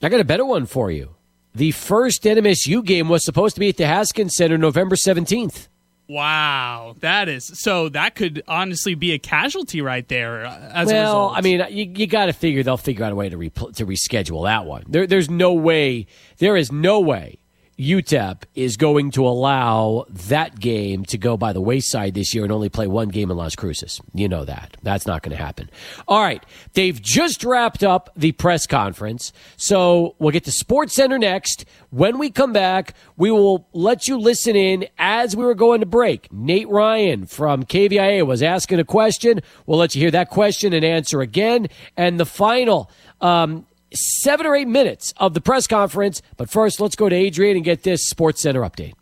I 0.02 0.10
got 0.10 0.20
a 0.20 0.26
better 0.26 0.46
one 0.46 0.66
for 0.66 0.90
you. 0.90 1.16
The 1.54 1.72
first 1.72 2.24
NMSU 2.24 2.84
game 2.86 3.10
was 3.10 3.26
supposed 3.26 3.56
to 3.56 3.60
be 3.60 3.70
at 3.70 3.78
the 3.78 3.86
Haskins 3.86 4.36
Center 4.36 4.58
November 4.58 4.96
17th. 4.96 5.68
Wow, 6.08 6.96
that 7.00 7.30
is 7.30 7.50
so. 7.62 7.88
That 7.88 8.16
could 8.16 8.44
honestly 8.46 8.96
be 8.96 9.14
a 9.14 9.20
casualty 9.20 9.82
right 9.82 10.06
there. 10.10 10.46
Uh, 10.46 10.84
well, 10.86 11.30
I 11.30 11.40
mean, 11.40 11.64
you, 11.70 11.90
you 11.96 12.06
got 12.06 12.26
to 12.26 12.34
figure 12.34 12.64
they'll 12.64 12.76
figure 12.76 13.06
out 13.06 13.14
a 13.14 13.16
way 13.16 13.30
to 13.30 13.38
re- 13.38 13.50
to 13.50 13.86
reschedule 13.86 14.44
that 14.44 14.66
one. 14.66 14.84
There, 14.90 15.08
there's 15.08 15.30
no 15.30 15.54
way. 15.54 16.08
There 16.40 16.58
is 16.58 16.70
no 16.70 17.00
way 17.00 17.40
UTEP 17.82 18.44
is 18.54 18.78
going 18.78 19.10
to 19.10 19.28
allow 19.28 20.06
that 20.08 20.60
game 20.60 21.04
to 21.06 21.18
go 21.18 21.36
by 21.36 21.52
the 21.52 21.62
wayside 21.62 22.14
this 22.14 22.32
year 22.36 22.44
and 22.44 22.54
only 22.54 22.70
play 22.70 22.86
one 22.86 23.10
game 23.10 23.32
in 23.32 23.38
Las 23.38 23.56
Cruces. 23.56 24.00
You 24.14 24.30
know 24.30 24.46
that. 24.46 24.78
That's 24.84 25.08
not 25.08 25.24
going 25.24 25.36
to 25.36 25.44
happen. 25.44 25.68
All 26.08 26.22
right. 26.22 26.46
They've 26.74 27.02
just 27.02 27.44
wrapped 27.44 27.84
up 27.84 28.12
the 28.16 28.34
press 28.34 28.68
conference. 28.68 29.34
So 29.58 30.16
we'll 30.20 30.32
get 30.32 30.44
to 30.44 30.52
Sports 30.52 30.94
Center 30.94 31.18
next. 31.18 31.66
When 31.90 32.20
we 32.20 32.30
come 32.30 32.54
back, 32.54 32.94
we 33.18 33.32
will 33.32 33.68
let 33.74 34.08
you 34.08 34.20
listen 34.20 34.56
in 34.56 34.88
as 35.00 35.36
we 35.36 35.44
were 35.44 35.56
going 35.56 35.80
to 35.80 35.88
break. 35.88 36.32
Nate 36.32 36.70
Ryan 36.70 37.26
from 37.26 37.64
KVIA 37.64 38.28
was 38.28 38.44
asking 38.44 38.80
a 38.80 38.86
question. 38.86 39.42
We'll 39.66 39.80
let 39.80 39.96
you 39.96 40.02
hear 40.02 40.12
that 40.12 40.30
question 40.30 40.74
and 40.74 40.86
answer 40.86 41.22
again. 41.22 41.68
And 41.98 42.20
the 42.20 42.28
final 42.28 42.92
um, 43.22 43.66
seven 43.94 44.46
or 44.46 44.56
eight 44.56 44.68
minutes 44.68 45.14
of 45.18 45.34
the 45.34 45.42
press 45.42 45.68
conference. 45.68 46.22
But 46.38 46.50
first, 46.50 46.80
let's 46.80 46.96
go 46.96 47.10
to 47.10 47.16
Adrian 47.16 47.56
and 47.58 47.66
get 47.66 47.84
this 47.84 48.08
Sports 48.08 48.42
Center 48.42 48.62
update. 48.62 48.94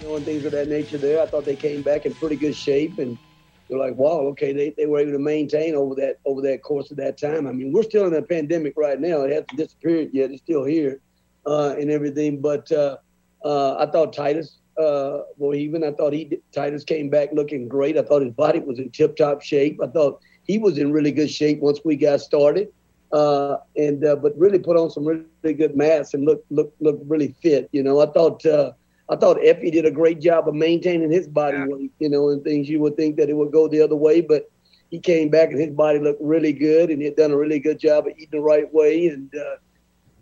You 0.00 0.08
know, 0.08 0.16
and 0.16 0.24
things 0.24 0.44
of 0.44 0.52
that 0.52 0.68
nature 0.68 0.98
there. 0.98 1.22
I 1.22 1.26
thought 1.26 1.44
they 1.44 1.56
came 1.56 1.82
back 1.82 2.06
in 2.06 2.14
pretty 2.14 2.36
good 2.36 2.54
shape 2.54 2.98
and 2.98 3.18
they're 3.68 3.78
like, 3.78 3.96
wow, 3.96 4.20
okay, 4.28 4.52
they, 4.52 4.70
they 4.76 4.86
were 4.86 5.00
able 5.00 5.12
to 5.12 5.18
maintain 5.18 5.74
over 5.74 5.94
that 5.96 6.18
over 6.24 6.40
that 6.42 6.62
course 6.62 6.90
of 6.90 6.96
that 6.98 7.18
time. 7.18 7.46
I 7.46 7.52
mean, 7.52 7.72
we're 7.72 7.82
still 7.82 8.06
in 8.06 8.14
a 8.14 8.22
pandemic 8.22 8.74
right 8.76 9.00
now. 9.00 9.22
It 9.22 9.30
hasn't 9.30 9.56
disappeared 9.56 10.10
yet. 10.12 10.30
It's 10.30 10.42
still 10.42 10.64
here 10.64 11.00
uh, 11.46 11.74
and 11.78 11.90
everything. 11.90 12.40
But 12.40 12.70
uh, 12.70 12.98
uh, 13.44 13.76
I 13.76 13.90
thought 13.90 14.14
Tydus, 14.14 14.58
uh, 14.78 15.24
well, 15.36 15.54
even 15.54 15.82
I 15.82 15.90
thought 15.90 16.12
he 16.12 16.40
Tydus 16.52 16.86
came 16.86 17.10
back 17.10 17.30
looking 17.32 17.66
great. 17.66 17.98
I 17.98 18.02
thought 18.02 18.22
his 18.22 18.32
body 18.32 18.60
was 18.60 18.78
in 18.78 18.90
tip 18.90 19.16
top 19.16 19.42
shape. 19.42 19.80
I 19.82 19.88
thought 19.88 20.20
he 20.44 20.58
was 20.58 20.78
in 20.78 20.92
really 20.92 21.10
good 21.10 21.30
shape 21.30 21.58
once 21.58 21.80
we 21.84 21.96
got 21.96 22.20
started 22.20 22.68
uh, 23.16 23.60
and 23.76 24.04
uh, 24.04 24.16
but 24.16 24.36
really 24.36 24.58
put 24.58 24.76
on 24.76 24.90
some 24.90 25.04
really, 25.04 25.54
good 25.54 25.74
mass 25.74 26.12
and 26.12 26.24
look 26.24 26.44
look 26.50 26.74
look 26.80 27.00
really 27.06 27.34
fit. 27.42 27.68
You 27.72 27.82
know, 27.82 28.00
I 28.00 28.06
thought 28.06 28.44
uh, 28.44 28.72
I 29.08 29.16
thought 29.16 29.38
Efe 29.38 29.72
did 29.72 29.86
a 29.86 29.90
great 29.90 30.20
job 30.20 30.48
of 30.48 30.54
maintaining 30.54 31.10
his 31.10 31.26
body 31.26 31.56
yeah. 31.56 31.66
weight. 31.66 31.92
You 31.98 32.10
know, 32.10 32.28
and 32.28 32.44
things 32.44 32.68
you 32.68 32.78
would 32.80 32.96
think 32.96 33.16
that 33.16 33.30
it 33.30 33.36
would 33.36 33.52
go 33.52 33.68
the 33.68 33.80
other 33.80 33.96
way, 33.96 34.20
but 34.20 34.50
he 34.90 34.98
came 35.00 35.30
back 35.30 35.50
and 35.50 35.58
his 35.58 35.70
body 35.70 35.98
looked 35.98 36.20
really 36.20 36.52
good, 36.52 36.90
and 36.90 37.00
he 37.00 37.06
had 37.06 37.16
done 37.16 37.30
a 37.30 37.36
really 37.36 37.58
good 37.58 37.78
job 37.78 38.06
of 38.06 38.12
eating 38.18 38.28
the 38.32 38.40
right 38.40 38.72
way 38.74 39.08
and 39.08 39.34
uh, 39.34 39.56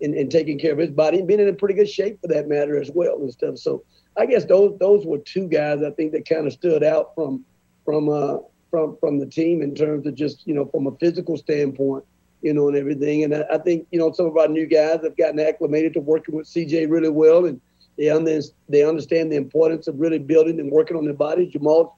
and, 0.00 0.14
and 0.14 0.30
taking 0.30 0.58
care 0.58 0.72
of 0.72 0.78
his 0.78 0.90
body 0.90 1.18
and 1.18 1.26
being 1.26 1.40
in 1.40 1.48
a 1.48 1.52
pretty 1.52 1.74
good 1.74 1.90
shape 1.90 2.20
for 2.20 2.28
that 2.28 2.46
matter 2.46 2.80
as 2.80 2.90
well 2.94 3.16
and 3.16 3.32
stuff. 3.32 3.58
So 3.58 3.82
I 4.16 4.26
guess 4.26 4.44
those 4.44 4.78
those 4.78 5.04
were 5.04 5.18
two 5.18 5.48
guys 5.48 5.82
I 5.82 5.90
think 5.90 6.12
that 6.12 6.28
kind 6.28 6.46
of 6.46 6.52
stood 6.52 6.84
out 6.84 7.12
from 7.16 7.44
from 7.84 8.08
uh, 8.08 8.38
from 8.70 8.96
from 9.00 9.18
the 9.18 9.26
team 9.26 9.62
in 9.62 9.74
terms 9.74 10.06
of 10.06 10.14
just 10.14 10.46
you 10.46 10.54
know 10.54 10.66
from 10.66 10.86
a 10.86 10.96
physical 10.98 11.36
standpoint 11.36 12.04
you 12.44 12.52
know, 12.52 12.68
and 12.68 12.76
everything. 12.76 13.24
And 13.24 13.34
I, 13.34 13.44
I, 13.54 13.58
think, 13.58 13.86
you 13.90 13.98
know, 13.98 14.12
some 14.12 14.26
of 14.26 14.36
our 14.36 14.48
new 14.48 14.66
guys 14.66 15.00
have 15.02 15.16
gotten 15.16 15.40
acclimated 15.40 15.94
to 15.94 16.00
working 16.00 16.34
with 16.36 16.46
CJ 16.46 16.90
really 16.90 17.08
well, 17.08 17.46
and 17.46 17.58
they 17.96 18.10
under, 18.10 18.38
they 18.68 18.84
understand 18.84 19.32
the 19.32 19.36
importance 19.36 19.88
of 19.88 19.98
really 19.98 20.18
building 20.18 20.60
and 20.60 20.70
working 20.70 20.96
on 20.96 21.06
their 21.06 21.14
bodies. 21.14 21.52
Jamal's 21.52 21.90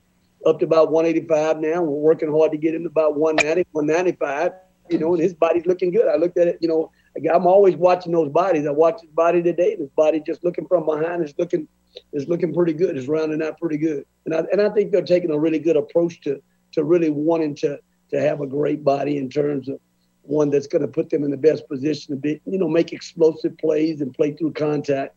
up 0.46 0.61
to 0.61 0.64
about 0.64 0.92
185 0.92 1.59
now. 1.59 1.82
We're 1.82 1.98
working 1.98 2.30
hard 2.30 2.52
to 2.52 2.59
get 2.59 2.76
him 2.76 2.85
to 2.85 2.88
about 2.88 3.16
190, 3.16 3.66
195. 3.72 4.52
You 4.88 4.98
know, 5.00 5.14
and 5.14 5.22
his 5.22 5.35
body's 5.35 5.66
looking 5.66 5.90
good. 5.90 6.06
I 6.06 6.14
looked 6.14 6.38
at 6.38 6.46
it, 6.46 6.59
you 6.61 6.68
know, 6.68 6.92
I'm 7.35 7.46
always 7.46 7.74
watching 7.74 8.12
those 8.12 8.28
bodies. 8.28 8.66
I 8.66 8.70
watched 8.70 9.00
his 9.00 9.11
body 9.11 9.42
today, 9.42 9.74
his 9.76 9.88
body 9.96 10.22
just 10.24 10.44
looking 10.44 10.68
from 10.68 10.87
behind 10.87 11.24
is 11.24 11.35
looking 11.38 11.66
is 12.12 12.28
looking 12.28 12.54
pretty 12.54 12.74
good. 12.74 12.96
It's 12.96 13.09
rounding 13.09 13.42
out 13.42 13.59
pretty 13.59 13.78
good, 13.78 14.04
and 14.26 14.35
I 14.35 14.44
and 14.52 14.61
I 14.61 14.68
think 14.68 14.92
they're 14.92 15.02
taking 15.02 15.30
a 15.30 15.38
really 15.38 15.59
good 15.59 15.76
approach 15.76 16.20
to 16.20 16.40
to 16.72 16.85
really 16.85 17.11
wanting 17.11 17.56
to 17.56 17.80
to 18.11 18.20
have 18.20 18.42
a 18.42 18.46
great 18.46 18.85
body 18.85 19.16
in 19.16 19.28
terms 19.28 19.68
of 19.68 19.80
one 20.28 20.50
that's 20.50 20.66
going 20.66 20.82
to 20.82 20.88
put 20.88 21.10
them 21.10 21.24
in 21.24 21.30
the 21.30 21.36
best 21.36 21.68
position 21.68 22.14
to 22.14 22.20
be, 22.20 22.40
you 22.46 22.58
know, 22.58 22.68
make 22.68 22.92
explosive 22.92 23.56
plays 23.58 24.00
and 24.00 24.12
play 24.14 24.32
through 24.32 24.52
contact, 24.52 25.14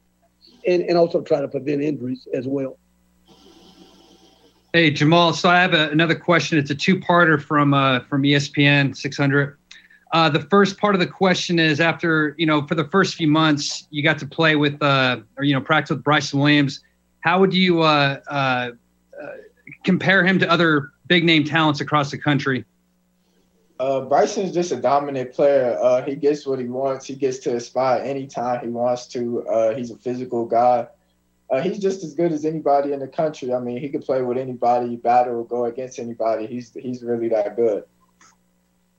and 0.68 0.84
and 0.84 0.98
also 0.98 1.22
try 1.22 1.42
to 1.42 1.48
prevent 1.48 1.82
injuries 1.82 2.28
as 2.34 2.48
well. 2.48 2.78
Hey 4.72 4.92
Jamal, 4.92 5.34
so 5.34 5.50
I 5.50 5.60
have 5.60 5.74
a, 5.74 5.90
another 5.90 6.14
question. 6.14 6.60
It's 6.60 6.70
a 6.70 6.76
two-parter 6.76 7.42
from 7.42 7.74
uh, 7.74 8.02
from 8.02 8.22
ESPN 8.22 8.96
600. 8.96 9.58
Uh, 10.12 10.30
the 10.30 10.42
first 10.42 10.78
part 10.78 10.96
of 10.96 11.00
the 11.00 11.08
question 11.08 11.60
is 11.60 11.80
after 11.80 12.36
you 12.38 12.46
know 12.46 12.66
for 12.68 12.76
the 12.76 12.86
first 12.86 13.16
few 13.16 13.28
months 13.28 13.88
you 13.90 14.04
got 14.04 14.20
to 14.20 14.28
play 14.28 14.56
with 14.56 14.82
uh, 14.82 15.22
or 15.38 15.44
you 15.44 15.54
know 15.54 15.62
practice 15.62 15.96
with 15.96 16.04
Bryson 16.04 16.40
Williams. 16.40 16.82
How 17.22 17.40
would 17.40 17.54
you 17.54 17.82
uh, 17.82 18.20
uh, 18.28 18.32
uh 18.32 18.72
compare 19.84 20.24
him 20.24 20.38
to 20.40 20.50
other 20.50 20.92
big 21.08 21.26
name 21.26 21.44
talents 21.44 21.82
across 21.82 22.12
the 22.12 22.18
country? 22.18 22.64
Uh, 23.80 24.02
Bryson's 24.02 24.54
just 24.54 24.74
a 24.74 24.76
dominant 24.76 25.34
player. 25.34 25.78
Uh, 25.82 26.04
he 26.04 26.16
gets 26.16 26.46
what 26.46 26.60
he 26.60 26.66
wants. 26.66 27.06
He 27.06 27.16
gets 27.16 27.38
to 27.40 27.52
the 27.52 27.62
spot 27.62 28.02
anytime 28.02 28.62
he 28.62 28.68
wants 28.68 29.08
to. 29.08 29.48
Uh, 29.48 29.74
he's 29.74 29.90
a 29.90 29.96
physical 29.98 30.46
guy. 30.46 30.88
Uh, 31.50 31.62
he's 31.62 31.80
just 31.80 32.04
as 32.04 32.14
good 32.14 32.32
as 32.32 32.46
anybody 32.46 32.92
in 32.92 33.00
the 33.00 33.08
country. 33.08 33.54
I 33.54 33.60
mean, 33.60 33.78
he 33.78 33.90
could 33.90 34.02
play 34.02 34.22
with 34.22 34.38
anybody, 34.38 34.98
battle, 34.98 35.46
go 35.46 35.66
against 35.66 35.98
anybody. 35.98 36.46
He's 36.46 36.74
he's 36.74 37.02
really 37.02 37.30
that 37.30 37.56
good. 37.56 37.86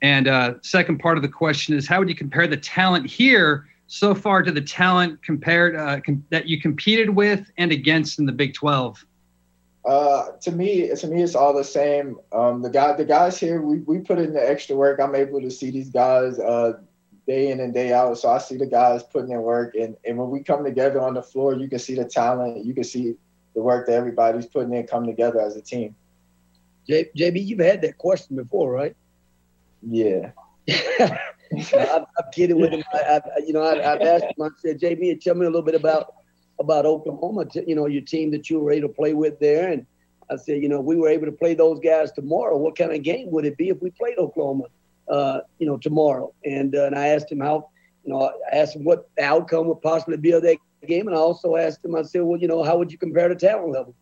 And 0.01 0.27
uh, 0.27 0.55
second 0.61 0.97
part 0.97 1.15
of 1.15 1.21
the 1.21 1.29
question 1.29 1.77
is, 1.77 1.87
how 1.87 1.99
would 1.99 2.09
you 2.09 2.15
compare 2.15 2.47
the 2.47 2.57
talent 2.57 3.05
here 3.05 3.67
so 3.85 4.15
far 4.15 4.41
to 4.41 4.51
the 4.51 4.61
talent 4.61 5.21
compared 5.23 5.75
uh, 5.75 6.01
com- 6.01 6.25
that 6.31 6.47
you 6.47 6.59
competed 6.59 7.09
with 7.09 7.51
and 7.57 7.71
against 7.71 8.17
in 8.19 8.25
the 8.25 8.31
Big 8.31 8.55
Twelve? 8.55 9.05
Uh, 9.83 10.31
to 10.41 10.51
me, 10.51 10.89
to 10.95 11.07
me, 11.07 11.23
it's 11.23 11.35
all 11.35 11.53
the 11.53 11.63
same. 11.63 12.17
Um, 12.31 12.61
the 12.61 12.69
guy, 12.69 12.93
the 12.93 13.05
guys 13.05 13.39
here, 13.39 13.61
we, 13.61 13.79
we 13.79 13.99
put 13.99 14.19
in 14.19 14.33
the 14.33 14.49
extra 14.49 14.75
work. 14.75 14.99
I'm 14.99 15.15
able 15.15 15.41
to 15.41 15.49
see 15.49 15.71
these 15.71 15.89
guys 15.89 16.37
uh, 16.37 16.73
day 17.27 17.51
in 17.51 17.59
and 17.59 17.73
day 17.73 17.91
out. 17.91 18.17
So 18.19 18.29
I 18.29 18.37
see 18.37 18.57
the 18.57 18.67
guys 18.67 19.01
putting 19.03 19.31
in 19.31 19.41
work, 19.41 19.73
and, 19.75 19.95
and 20.05 20.17
when 20.17 20.29
we 20.29 20.43
come 20.43 20.63
together 20.63 21.01
on 21.01 21.15
the 21.15 21.23
floor, 21.23 21.55
you 21.55 21.67
can 21.67 21.79
see 21.79 21.95
the 21.95 22.05
talent. 22.05 22.63
You 22.63 22.73
can 22.75 22.83
see 22.83 23.15
the 23.55 23.61
work 23.61 23.87
that 23.87 23.93
everybody's 23.93 24.45
putting 24.45 24.73
in, 24.73 24.85
come 24.85 25.05
together 25.05 25.41
as 25.41 25.55
a 25.55 25.61
team. 25.61 25.95
J- 26.87 27.09
JB, 27.17 27.45
you've 27.45 27.59
had 27.59 27.81
that 27.81 27.97
question 27.97 28.35
before, 28.35 28.71
right? 28.71 28.95
Yeah. 29.81 30.31
I'm, 30.69 32.05
I'm, 32.05 32.31
kidding 32.31 32.59
with 32.59 32.71
him. 32.71 32.83
I, 32.93 32.97
I, 32.97 33.21
you 33.45 33.53
know, 33.53 33.63
I, 33.63 33.81
have 33.81 34.01
asked 34.01 34.25
him. 34.25 34.41
I 34.41 34.49
said, 34.59 34.79
JB, 34.79 35.19
tell 35.21 35.35
me 35.35 35.45
a 35.45 35.49
little 35.49 35.63
bit 35.63 35.75
about 35.75 36.13
about 36.61 36.85
Oklahoma. 36.85 37.45
You 37.67 37.75
know, 37.75 37.87
your 37.87 38.01
team 38.01 38.31
that 38.31 38.49
you 38.49 38.59
were 38.59 38.71
able 38.71 38.87
to 38.87 38.93
play 38.93 39.13
with 39.13 39.39
there, 39.39 39.69
and 39.69 39.85
I 40.29 40.37
said, 40.37 40.61
you 40.61 40.69
know, 40.69 40.79
we 40.79 40.95
were 40.95 41.09
able 41.09 41.25
to 41.25 41.31
play 41.31 41.53
those 41.53 41.79
guys 41.79 42.11
tomorrow. 42.11 42.57
What 42.57 42.77
kind 42.77 42.93
of 42.93 43.03
game 43.03 43.29
would 43.31 43.45
it 43.45 43.57
be 43.57 43.69
if 43.69 43.81
we 43.81 43.89
played 43.91 44.17
Oklahoma? 44.17 44.65
Uh, 45.07 45.41
you 45.59 45.65
know, 45.67 45.77
tomorrow. 45.77 46.33
And 46.45 46.75
uh, 46.75 46.85
and 46.85 46.95
I 46.95 47.07
asked 47.07 47.31
him 47.31 47.41
how. 47.41 47.69
You 48.03 48.13
know, 48.13 48.31
I 48.51 48.55
asked 48.57 48.75
him 48.75 48.83
what 48.83 49.07
the 49.15 49.23
outcome 49.23 49.67
would 49.67 49.83
possibly 49.83 50.17
be 50.17 50.31
of 50.31 50.41
that 50.41 50.57
game, 50.87 51.07
and 51.07 51.15
I 51.15 51.19
also 51.19 51.55
asked 51.55 51.85
him. 51.85 51.95
I 51.95 52.01
said, 52.01 52.23
well, 52.23 52.39
you 52.39 52.47
know, 52.47 52.63
how 52.63 52.75
would 52.79 52.91
you 52.91 52.97
compare 52.97 53.29
the 53.29 53.35
talent 53.35 53.71
level 53.71 53.93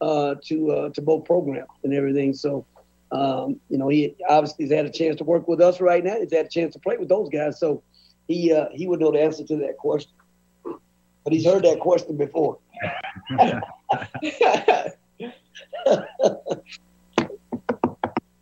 uh, 0.00 0.34
to 0.46 0.70
uh, 0.72 0.88
to 0.88 1.00
both 1.00 1.24
programs 1.24 1.68
and 1.84 1.94
everything? 1.94 2.34
So 2.34 2.66
um, 3.14 3.60
you 3.70 3.78
know, 3.78 3.88
he 3.88 4.16
obviously 4.28 4.64
has 4.64 4.72
had 4.72 4.86
a 4.86 4.90
chance 4.90 5.16
to 5.16 5.24
work 5.24 5.46
with 5.46 5.60
us 5.60 5.80
right 5.80 6.02
now. 6.02 6.16
He's 6.18 6.32
had 6.32 6.46
a 6.46 6.48
chance 6.48 6.72
to 6.74 6.80
play 6.80 6.96
with 6.96 7.08
those 7.08 7.28
guys, 7.28 7.60
so 7.60 7.82
he 8.26 8.52
uh, 8.52 8.66
he 8.72 8.88
would 8.88 9.00
know 9.00 9.12
the 9.12 9.22
answer 9.22 9.44
to 9.44 9.56
that 9.58 9.76
question. 9.76 10.10
But 11.24 11.32
he's 11.32 11.46
heard 11.46 11.64
that 11.64 11.80
question 11.80 12.16
before. 12.16 12.58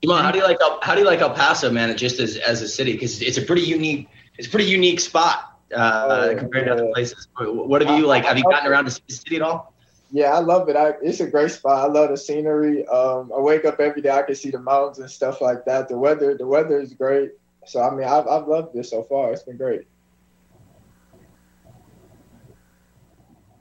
Iman, 0.04 0.24
how 0.24 0.32
do 0.32 0.38
you 0.38 0.44
like 0.44 0.58
El, 0.60 0.80
how 0.82 0.94
do 0.94 1.00
you 1.00 1.06
like 1.06 1.20
El 1.20 1.30
Paso, 1.30 1.70
man? 1.70 1.96
Just 1.96 2.18
as 2.18 2.36
as 2.38 2.60
a 2.60 2.68
city, 2.68 2.92
because 2.92 3.22
it's 3.22 3.38
a 3.38 3.42
pretty 3.42 3.62
unique 3.62 4.08
it's 4.36 4.48
a 4.48 4.50
pretty 4.50 4.68
unique 4.68 4.98
spot 4.98 5.60
uh, 5.74 6.06
oh, 6.30 6.34
compared 6.36 6.66
to 6.66 6.72
other 6.72 6.90
places. 6.92 7.28
What 7.38 7.82
have 7.82 7.98
you 7.98 8.06
like? 8.06 8.24
Have 8.24 8.36
you 8.36 8.44
gotten 8.44 8.70
around 8.70 8.86
to 8.86 8.90
see 8.90 9.02
the 9.06 9.14
city 9.14 9.36
at 9.36 9.42
all? 9.42 9.72
Yeah, 10.10 10.34
I 10.34 10.40
love 10.40 10.68
it. 10.68 10.76
I, 10.76 10.94
it's 11.02 11.20
a 11.20 11.26
great 11.26 11.52
spot. 11.52 11.88
I 11.88 11.90
love 11.90 12.10
the 12.10 12.18
scenery. 12.18 12.86
Um, 12.88 13.32
I 13.34 13.40
wake 13.40 13.64
up 13.64 13.80
every 13.80 14.02
day. 14.02 14.10
I 14.10 14.22
can 14.22 14.34
see 14.34 14.50
the 14.50 14.58
mountains 14.58 14.98
and 14.98 15.10
stuff 15.10 15.40
like 15.40 15.64
that. 15.64 15.88
The 15.88 15.96
weather, 15.96 16.36
the 16.36 16.46
weather 16.46 16.80
is 16.80 16.92
great. 16.92 17.30
So 17.66 17.80
I 17.80 17.94
mean, 17.94 18.06
I've, 18.06 18.26
I've 18.26 18.46
loved 18.46 18.74
this 18.74 18.90
so 18.90 19.04
far. 19.04 19.32
It's 19.32 19.44
been 19.44 19.56
great. 19.56 19.86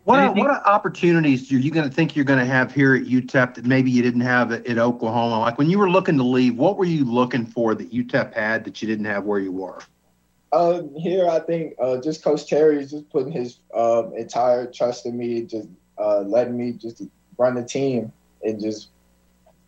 What 0.03 0.35
what 0.35 0.49
opportunities 0.65 1.51
are 1.51 1.57
you 1.57 1.69
going 1.69 1.87
to 1.87 1.93
think 1.93 2.15
you're 2.15 2.25
going 2.25 2.39
to 2.39 2.45
have 2.45 2.73
here 2.73 2.95
at 2.95 3.03
UTEP 3.03 3.53
that 3.55 3.65
maybe 3.65 3.91
you 3.91 4.01
didn't 4.01 4.21
have 4.21 4.51
at, 4.51 4.65
at, 4.65 4.79
Oklahoma? 4.79 5.39
Like 5.39 5.59
when 5.59 5.69
you 5.69 5.77
were 5.77 5.89
looking 5.89 6.17
to 6.17 6.23
leave, 6.23 6.57
what 6.57 6.77
were 6.77 6.85
you 6.85 7.05
looking 7.05 7.45
for 7.45 7.75
that 7.75 7.91
UTEP 7.91 8.33
had 8.33 8.63
that 8.65 8.81
you 8.81 8.87
didn't 8.87 9.05
have 9.05 9.25
where 9.25 9.39
you 9.39 9.51
were? 9.51 9.79
Uh, 10.51 10.81
here, 10.97 11.29
I 11.29 11.39
think 11.39 11.75
uh, 11.79 11.97
just 12.01 12.23
Coach 12.23 12.47
Terry 12.47 12.79
is 12.79 12.91
just 12.91 13.09
putting 13.09 13.31
his 13.31 13.59
um, 13.73 14.13
entire 14.17 14.65
trust 14.65 15.05
in 15.05 15.17
me, 15.17 15.43
just 15.43 15.69
uh, 15.97 16.21
letting 16.21 16.57
me 16.57 16.73
just 16.73 17.03
run 17.37 17.55
the 17.55 17.63
team 17.63 18.11
and 18.43 18.59
just 18.59 18.89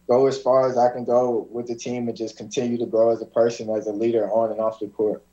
go 0.08 0.26
as 0.28 0.41
far 0.41 0.67
as 0.67 0.78
I 0.78 0.91
can 0.91 1.06
go 1.06 1.48
with 1.52 1.67
the 1.67 1.76
team 1.76 2.08
and 2.08 2.17
just 2.17 2.38
continue 2.38 2.78
to 2.80 2.86
grow 2.86 3.12
as 3.12 3.22
a 3.22 3.26
person, 3.26 3.69
as 3.69 3.88
a 3.88 3.93
leader 3.93 4.30
on 4.30 4.52
and 4.52 4.60
off 4.60 4.80
the 4.80 4.88
court. 4.88 5.24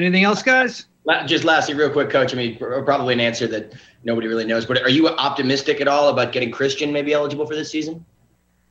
Anything 0.00 0.24
else, 0.24 0.42
guys? 0.42 0.86
Just 1.26 1.44
lastly, 1.44 1.74
real 1.74 1.90
quick, 1.90 2.10
Coach. 2.10 2.32
I 2.32 2.36
mean, 2.36 2.56
probably 2.56 3.14
an 3.14 3.20
answer 3.20 3.46
that 3.48 3.74
nobody 4.04 4.28
really 4.28 4.44
knows, 4.44 4.66
but 4.66 4.80
are 4.82 4.90
you 4.90 5.08
optimistic 5.08 5.80
at 5.80 5.88
all 5.88 6.08
about 6.08 6.32
getting 6.32 6.50
Christian 6.50 6.92
maybe 6.92 7.12
eligible 7.12 7.46
for 7.46 7.54
this 7.54 7.70
season? 7.70 8.04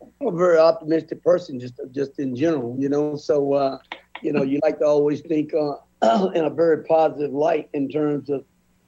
I'm 0.02 0.28
a 0.28 0.32
very 0.32 0.58
optimistic 0.58 1.24
person, 1.24 1.60
just 1.60 1.76
just 1.92 2.20
in 2.20 2.36
general, 2.36 2.76
you 2.80 2.88
know. 2.88 3.16
So 3.16 3.54
uh, 3.54 3.80
you 4.22 4.34
know, 4.34 4.44
you 4.44 4.60
like 4.64 4.80
to 4.80 4.86
always 4.86 5.22
think 5.22 5.54
uh, 5.54 5.76
in 6.34 6.46
a 6.46 6.50
very 6.50 6.84
positive 6.84 7.32
light 7.32 7.70
in 7.74 7.90
terms 7.90 8.30
of, 8.30 8.46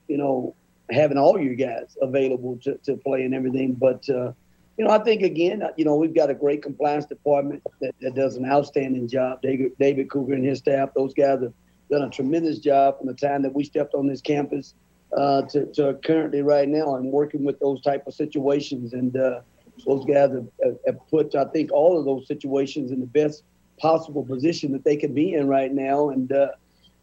you 0.07 0.17
know, 0.17 0.55
having 0.89 1.17
all 1.17 1.39
your 1.39 1.55
guys 1.55 1.97
available 2.01 2.57
to, 2.63 2.75
to 2.79 2.97
play 2.97 3.23
and 3.23 3.33
everything. 3.33 3.73
But, 3.73 4.07
uh, 4.09 4.33
you 4.77 4.85
know, 4.85 4.91
I 4.91 4.99
think 4.99 5.21
again, 5.21 5.63
you 5.77 5.85
know, 5.85 5.95
we've 5.95 6.13
got 6.13 6.29
a 6.29 6.33
great 6.33 6.61
compliance 6.61 7.05
department 7.05 7.63
that, 7.79 7.93
that 8.01 8.15
does 8.15 8.35
an 8.35 8.45
outstanding 8.45 9.07
job. 9.07 9.41
David, 9.41 9.71
David 9.79 10.09
Cougar 10.09 10.33
and 10.33 10.45
his 10.45 10.59
staff, 10.59 10.89
those 10.95 11.13
guys 11.13 11.41
have 11.41 11.53
done 11.91 12.03
a 12.03 12.09
tremendous 12.09 12.57
job 12.57 12.97
from 12.97 13.07
the 13.07 13.13
time 13.13 13.43
that 13.43 13.53
we 13.53 13.63
stepped 13.63 13.93
on 13.93 14.07
this 14.07 14.21
campus 14.21 14.73
uh, 15.15 15.41
to, 15.43 15.65
to, 15.73 15.93
currently 16.05 16.41
right 16.41 16.67
now 16.67 16.95
and 16.95 17.11
working 17.11 17.43
with 17.43 17.59
those 17.59 17.81
type 17.81 18.07
of 18.07 18.13
situations. 18.13 18.93
And 18.93 19.15
uh, 19.15 19.41
those 19.85 20.05
guys 20.05 20.31
have, 20.31 20.77
have, 20.85 21.07
put, 21.09 21.35
I 21.35 21.45
think, 21.45 21.71
all 21.71 21.99
of 21.99 22.05
those 22.05 22.27
situations 22.27 22.91
in 22.91 23.01
the 23.01 23.05
best 23.05 23.43
possible 23.77 24.23
position 24.23 24.71
that 24.71 24.83
they 24.83 24.95
can 24.95 25.13
be 25.13 25.33
in 25.33 25.47
right 25.47 25.71
now. 25.71 26.09
And, 26.09 26.31
uh, 26.31 26.51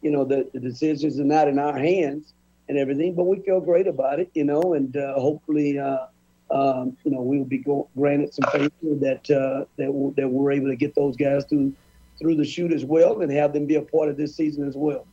you 0.01 0.11
know, 0.11 0.25
the, 0.25 0.49
the 0.53 0.59
decisions 0.59 1.19
are 1.19 1.23
not 1.23 1.47
in 1.47 1.59
our 1.59 1.77
hands 1.77 2.33
and 2.67 2.77
everything, 2.77 3.13
but 3.13 3.25
we 3.25 3.39
feel 3.41 3.61
great 3.61 3.87
about 3.87 4.19
it, 4.19 4.31
you 4.33 4.43
know, 4.43 4.73
and 4.73 4.95
uh, 4.97 5.13
hopefully, 5.15 5.77
uh, 5.77 6.07
um, 6.51 6.97
you 7.03 7.11
know, 7.11 7.21
we 7.21 7.37
will 7.37 7.45
be 7.45 7.59
go- 7.59 7.87
granted 7.95 8.33
some 8.33 8.49
favor 8.51 8.71
that, 8.81 9.29
uh, 9.29 9.65
that, 9.77 10.13
that 10.17 10.27
we're 10.27 10.51
able 10.51 10.67
to 10.67 10.75
get 10.75 10.95
those 10.95 11.15
guys 11.15 11.45
through, 11.45 11.73
through 12.19 12.35
the 12.35 12.45
chute 12.45 12.71
as 12.71 12.85
well 12.85 13.21
and 13.21 13.31
have 13.31 13.53
them 13.53 13.65
be 13.65 13.75
a 13.75 13.81
part 13.81 14.09
of 14.09 14.17
this 14.17 14.35
season 14.35 14.67
as 14.67 14.75
well. 14.75 15.05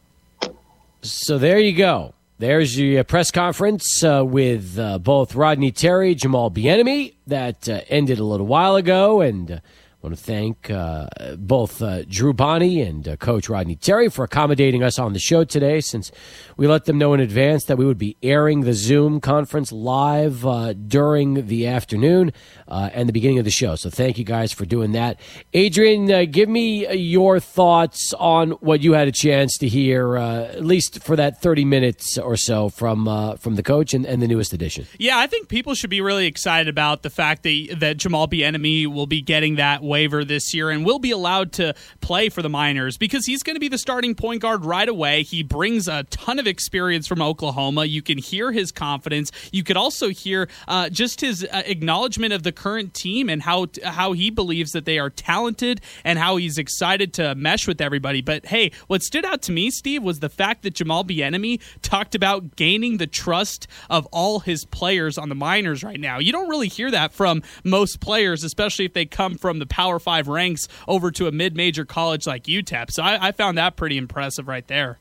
So 1.03 1.39
there 1.39 1.59
you 1.59 1.73
go. 1.73 2.15
There's 2.39 2.79
your 2.79 3.05
press 3.05 3.31
conference 3.31 4.05
uh, 4.05 4.23
with 4.25 4.79
uh, 4.79 4.99
both 4.99 5.35
Rodney 5.35 5.73
Terry, 5.73 6.15
Jamal 6.15 6.51
Bieniemy 6.51 7.15
that 7.27 7.67
uh, 7.67 7.81
ended 7.89 8.19
a 8.19 8.25
little 8.25 8.47
while 8.47 8.77
ago, 8.77 9.23
and 9.23 9.51
uh, 9.51 9.59
I 10.07 10.09
want 10.09 10.19
to 10.19 10.25
thank 10.25 10.71
uh, 10.71 11.09
both 11.37 11.83
uh, 11.83 12.05
Drew 12.05 12.33
Bonney 12.33 12.81
and 12.81 13.09
uh, 13.09 13.17
Coach 13.17 13.49
Rodney 13.49 13.75
Terry 13.75 14.09
for 14.09 14.25
accommodating 14.25 14.85
us 14.85 15.01
on 15.01 15.15
the 15.15 15.19
show 15.19 15.43
today, 15.43 15.81
since 15.81 16.13
we 16.57 16.69
let 16.69 16.85
them 16.85 16.97
know 16.97 17.13
in 17.13 17.19
advance 17.19 17.65
that 17.65 17.77
we 17.77 17.85
would 17.85 17.99
be 17.99 18.17
airing 18.23 18.61
the 18.61 18.73
Zoom 18.73 19.21
conference 19.21 19.73
live 19.73 20.47
uh, 20.47 20.75
during 20.75 21.49
the 21.49 21.67
afternoon 21.67 22.33
uh, 22.69 22.89
and 22.93 23.09
the 23.09 23.13
beginning 23.13 23.41
of 23.41 23.45
the 23.45 23.51
show. 23.51 23.75
So 23.75 23.91
thank 23.91 24.17
you 24.17 24.23
guys 24.23 24.53
for 24.53 24.65
doing 24.65 24.93
that. 24.93 25.19
Adrian, 25.55 26.09
uh, 26.13 26.25
give 26.31 26.49
me 26.49 26.89
your 26.95 27.41
thoughts 27.41 28.15
on 28.17 28.53
what 28.53 28.83
you 28.83 28.93
had 28.93 29.09
a 29.09 29.13
chance 29.13 29.59
to 29.59 29.67
hear, 29.67 30.17
at 30.17 30.65
least 30.65 31.03
for 31.03 31.17
that 31.17 31.43
30 31.43 31.65
minutes 31.65 32.17
or 32.17 32.37
so 32.37 32.69
from 32.69 33.07
from 33.39 33.57
the 33.57 33.63
coach 33.65 33.93
and, 33.93 34.07
and, 34.07 34.23
the 34.23 34.29
newest 34.29 34.53
edition. 34.53 34.87
Yeah, 34.99 35.19
I 35.19 35.27
think 35.27 35.49
people 35.49 35.75
should 35.75 35.91
be 35.91 36.01
really 36.01 36.27
excited 36.27 36.69
about 36.69 37.03
the 37.03 37.11
fact 37.11 37.43
that, 37.43 37.77
that 37.81 37.97
Jamal 37.97 38.29
Bieniemy 38.29 38.87
will 38.87 39.07
be 39.07 39.21
getting 39.21 39.57
that 39.57 39.83
waiver 39.97 40.27
this 40.27 40.53
year 40.53 40.69
and 40.69 40.85
will 40.85 40.99
be 40.99 41.11
allowed 41.11 41.53
to 41.55 41.75
play 42.03 42.29
for 42.29 42.43
the 42.43 42.51
Miners 42.51 42.99
because 42.99 43.25
he's 43.25 43.43
going 43.43 43.57
to 43.57 43.61
be 43.61 43.69
the 43.69 43.79
starting 43.79 44.15
point 44.15 44.43
guard 44.43 44.63
right 44.63 44.91
away. 44.91 45.23
He 45.23 45.43
brings 45.43 45.89
a 45.89 46.03
ton 46.05 46.39
of 46.39 46.47
experience 46.47 47.07
from 47.07 47.23
Oklahoma. 47.23 47.87
You 47.87 48.03
can 48.03 48.19
hear 48.19 48.53
his 48.53 48.71
confidence. 48.73 49.33
You 49.53 49.65
could 49.65 49.79
also 49.79 50.11
hear 50.11 50.51
uh, 50.69 50.91
just 50.91 51.23
his 51.23 51.45
uh, 51.45 51.63
acknowledgement 51.65 52.35
of 52.35 52.43
the 52.43 52.53
current 52.53 52.93
team 52.93 53.31
and 53.31 53.41
how 53.41 53.69
how 53.85 54.13
he 54.13 54.29
believes 54.29 54.73
that 54.73 54.85
they 54.85 54.99
are 54.99 55.09
talented 55.09 55.81
and 56.05 56.19
how 56.19 56.37
he's 56.37 56.59
excited 56.59 57.15
to 57.15 57.35
mesh 57.35 57.67
with 57.67 57.81
everybody. 57.81 58.21
But 58.21 58.45
hey, 58.45 58.73
what 58.89 59.03
stood 59.03 59.25
out 59.25 59.41
to 59.43 59.53
me, 59.53 59.71
Steve, 59.71 60.03
was 60.03 60.21
the 60.21 60.29
fact 60.29 60.63
that 60.65 60.75
Jamal 60.75 61.05
Bieniemy 61.05 61.63
talked 61.81 62.15
about 62.15 62.55
gaining 62.57 62.99
the 62.99 63.07
trust 63.07 63.67
of 63.89 64.05
all 64.13 64.41
his 64.41 64.67
players 64.67 65.17
on 65.17 65.31
the 65.31 65.35
Miners 65.35 65.83
right 65.83 65.99
now. 65.99 66.19
You 66.19 66.33
don't 66.33 66.51
really 66.51 66.69
hear 66.69 66.91
that 66.91 67.15
from 67.15 67.43
most 67.65 68.01
players, 68.01 68.45
especially 68.45 68.85
if 68.85 68.93
they 68.93 69.07
come 69.07 69.39
from 69.39 69.59
the 69.59 69.67
Power 69.67 69.86
Five 69.99 70.29
ranks 70.29 70.69
over 70.87 71.11
to 71.13 71.27
a 71.27 71.33
mid-major 71.33 71.85
college 71.85 72.27
like 72.27 72.45
UTEP. 72.45 72.91
So 72.91 73.03
I, 73.03 73.29
I 73.29 73.33
found 73.33 73.59
that 73.59 73.77
pretty 73.77 73.97
impressive 73.97 74.49
right 74.49 74.67
there. 74.67 74.99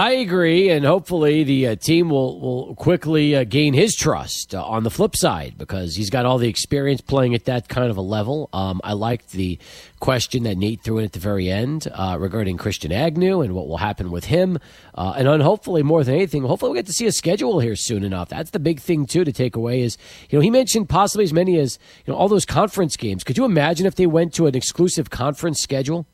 I 0.00 0.12
agree, 0.12 0.70
and 0.70 0.82
hopefully 0.82 1.44
the 1.44 1.66
uh, 1.66 1.74
team 1.74 2.08
will 2.08 2.40
will 2.40 2.74
quickly 2.74 3.36
uh, 3.36 3.44
gain 3.44 3.74
his 3.74 3.94
trust 3.94 4.54
uh, 4.54 4.64
on 4.64 4.82
the 4.82 4.88
flip 4.88 5.14
side 5.14 5.58
because 5.58 5.94
he's 5.94 6.08
got 6.08 6.24
all 6.24 6.38
the 6.38 6.48
experience 6.48 7.02
playing 7.02 7.34
at 7.34 7.44
that 7.44 7.68
kind 7.68 7.90
of 7.90 7.98
a 7.98 8.00
level. 8.00 8.48
Um, 8.54 8.80
I 8.82 8.94
liked 8.94 9.32
the 9.32 9.58
question 9.98 10.44
that 10.44 10.56
Nate 10.56 10.82
threw 10.82 10.96
in 10.96 11.04
at 11.04 11.12
the 11.12 11.18
very 11.18 11.50
end 11.50 11.86
uh, 11.92 12.16
regarding 12.18 12.56
Christian 12.56 12.92
Agnew 12.92 13.42
and 13.42 13.54
what 13.54 13.68
will 13.68 13.76
happen 13.76 14.10
with 14.10 14.24
him, 14.24 14.58
uh, 14.94 15.12
and 15.18 15.42
hopefully 15.42 15.82
more 15.82 16.02
than 16.02 16.14
anything, 16.14 16.44
hopefully 16.44 16.70
we'll 16.70 16.78
get 16.78 16.86
to 16.86 16.94
see 16.94 17.04
a 17.04 17.12
schedule 17.12 17.60
here 17.60 17.76
soon 17.76 18.02
enough. 18.02 18.30
That's 18.30 18.52
the 18.52 18.58
big 18.58 18.80
thing 18.80 19.04
too 19.04 19.24
to 19.24 19.32
take 19.34 19.54
away 19.54 19.82
is 19.82 19.98
you 20.30 20.38
know 20.38 20.40
he 20.40 20.48
mentioned 20.48 20.88
possibly 20.88 21.24
as 21.24 21.34
many 21.34 21.58
as 21.58 21.78
you 22.06 22.14
know 22.14 22.18
all 22.18 22.30
those 22.30 22.46
conference 22.46 22.96
games. 22.96 23.22
Could 23.22 23.36
you 23.36 23.44
imagine 23.44 23.84
if 23.84 23.96
they 23.96 24.06
went 24.06 24.32
to 24.36 24.46
an 24.46 24.54
exclusive 24.54 25.10
conference 25.10 25.60
schedule? 25.60 26.06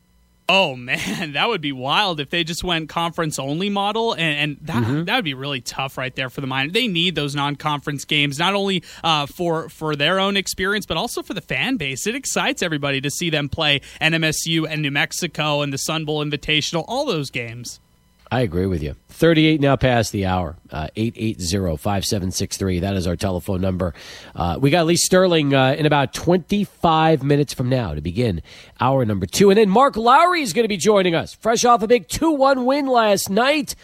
Oh 0.49 0.77
man, 0.77 1.33
that 1.35 1.49
would 1.49 1.61
be 1.61 1.73
wild 1.73 2.21
if 2.21 2.31
they 2.31 2.45
just 2.45 2.63
went 2.63 2.89
conference 2.89 3.39
only 3.39 3.69
model, 3.69 4.13
and, 4.13 4.23
and 4.23 4.57
that 4.63 4.85
mm-hmm. 4.85 5.05
that 5.05 5.17
would 5.17 5.25
be 5.25 5.35
really 5.35 5.61
tough 5.61 5.99
right 5.99 6.15
there 6.15 6.31
for 6.31 6.41
the 6.41 6.47
minor. 6.47 6.71
They 6.71 6.87
need 6.87 7.15
those 7.15 7.35
non 7.35 7.57
conference 7.57 8.05
games 8.05 8.39
not 8.39 8.55
only 8.55 8.85
uh, 9.03 9.27
for 9.27 9.69
for 9.69 9.97
their 9.97 10.21
own 10.21 10.37
experience, 10.37 10.87
but 10.87 10.97
also 10.97 11.23
for 11.23 11.35
the 11.35 11.41
fan 11.41 11.77
base. 11.77 12.07
It 12.07 12.15
excites 12.15 12.63
everybody 12.63 13.01
to 13.01 13.11
see 13.11 13.31
them 13.31 13.49
play 13.49 13.81
NMSU 14.01 14.69
and 14.69 14.83
New 14.83 14.91
Mexico 14.91 15.63
and 15.63 15.73
the 15.73 15.79
Sun 15.79 16.05
Bowl 16.05 16.25
Invitational, 16.25 16.85
all 16.87 17.07
those 17.07 17.31
games. 17.31 17.81
I 18.31 18.41
agree 18.41 18.67
with 18.67 18.83
you. 18.83 18.97
38 19.09 19.61
now 19.61 19.77
past 19.77 20.11
the 20.11 20.27
hour. 20.27 20.57
Uh, 20.71 20.89
880-5763. 20.97 22.81
That 22.81 22.97
is 22.97 23.07
our 23.07 23.15
telephone 23.15 23.61
number. 23.61 23.95
Uh, 24.35 24.59
we 24.61 24.71
got 24.71 24.87
Lee 24.87 24.97
Sterling 24.97 25.55
uh, 25.55 25.77
in 25.79 25.87
about 25.87 26.12
25 26.12 27.23
minutes 27.23 27.55
from 27.55 27.69
now 27.69 27.95
to 27.95 28.01
begin 28.01 28.43
hour 28.81 29.05
number 29.05 29.27
two. 29.27 29.51
And 29.51 29.59
then 29.59 29.71
Mark 29.71 29.97
Lowry 29.97 30.43
is 30.43 30.53
going 30.53 30.65
to 30.65 30.69
be 30.69 30.77
joining 30.77 31.15
us, 31.15 31.35
fresh 31.35 31.65
off 31.65 31.83
a 31.83 31.89
big 31.89 32.09
2-1 32.09 32.65
win 32.65 32.87
last 32.87 33.31
night. 33.31 33.77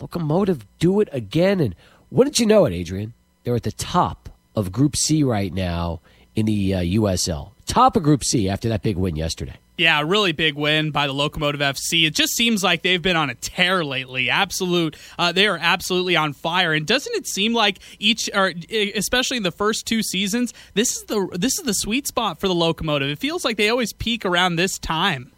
Locomotive 0.00 0.66
do 0.78 1.00
it 1.00 1.08
again. 1.12 1.60
And 1.60 1.74
wouldn't 2.10 2.40
you 2.40 2.46
know 2.46 2.64
it, 2.64 2.72
Adrian? 2.72 3.12
They're 3.44 3.56
at 3.56 3.64
the 3.64 3.72
top 3.72 4.30
of 4.56 4.72
Group 4.72 4.96
C 4.96 5.22
right 5.22 5.52
now 5.52 6.00
in 6.34 6.46
the 6.46 6.74
uh, 6.74 6.80
USL. 6.80 7.52
Top 7.66 7.96
of 7.96 8.02
Group 8.02 8.24
C 8.24 8.48
after 8.48 8.68
that 8.70 8.82
big 8.82 8.96
win 8.96 9.14
yesterday. 9.14 9.56
Yeah, 9.80 10.02
really 10.04 10.32
big 10.32 10.56
win 10.56 10.90
by 10.90 11.06
the 11.06 11.14
Locomotive 11.14 11.62
FC. 11.62 12.06
It 12.06 12.14
just 12.14 12.36
seems 12.36 12.62
like 12.62 12.82
they've 12.82 13.00
been 13.00 13.16
on 13.16 13.30
a 13.30 13.34
tear 13.34 13.82
lately. 13.82 14.28
Absolute, 14.28 14.94
uh, 15.18 15.32
they 15.32 15.46
are 15.46 15.56
absolutely 15.58 16.16
on 16.16 16.34
fire. 16.34 16.74
And 16.74 16.86
doesn't 16.86 17.16
it 17.16 17.26
seem 17.26 17.54
like 17.54 17.78
each, 17.98 18.28
or 18.34 18.52
especially 18.70 19.38
in 19.38 19.42
the 19.42 19.50
first 19.50 19.86
two 19.86 20.02
seasons, 20.02 20.52
this 20.74 20.98
is 20.98 21.04
the 21.04 21.26
this 21.32 21.58
is 21.58 21.64
the 21.64 21.72
sweet 21.72 22.06
spot 22.06 22.40
for 22.40 22.46
the 22.46 22.54
Locomotive. 22.54 23.08
It 23.08 23.18
feels 23.18 23.42
like 23.42 23.56
they 23.56 23.70
always 23.70 23.94
peak 23.94 24.26
around 24.26 24.56
this 24.56 24.78
time. 24.78 25.32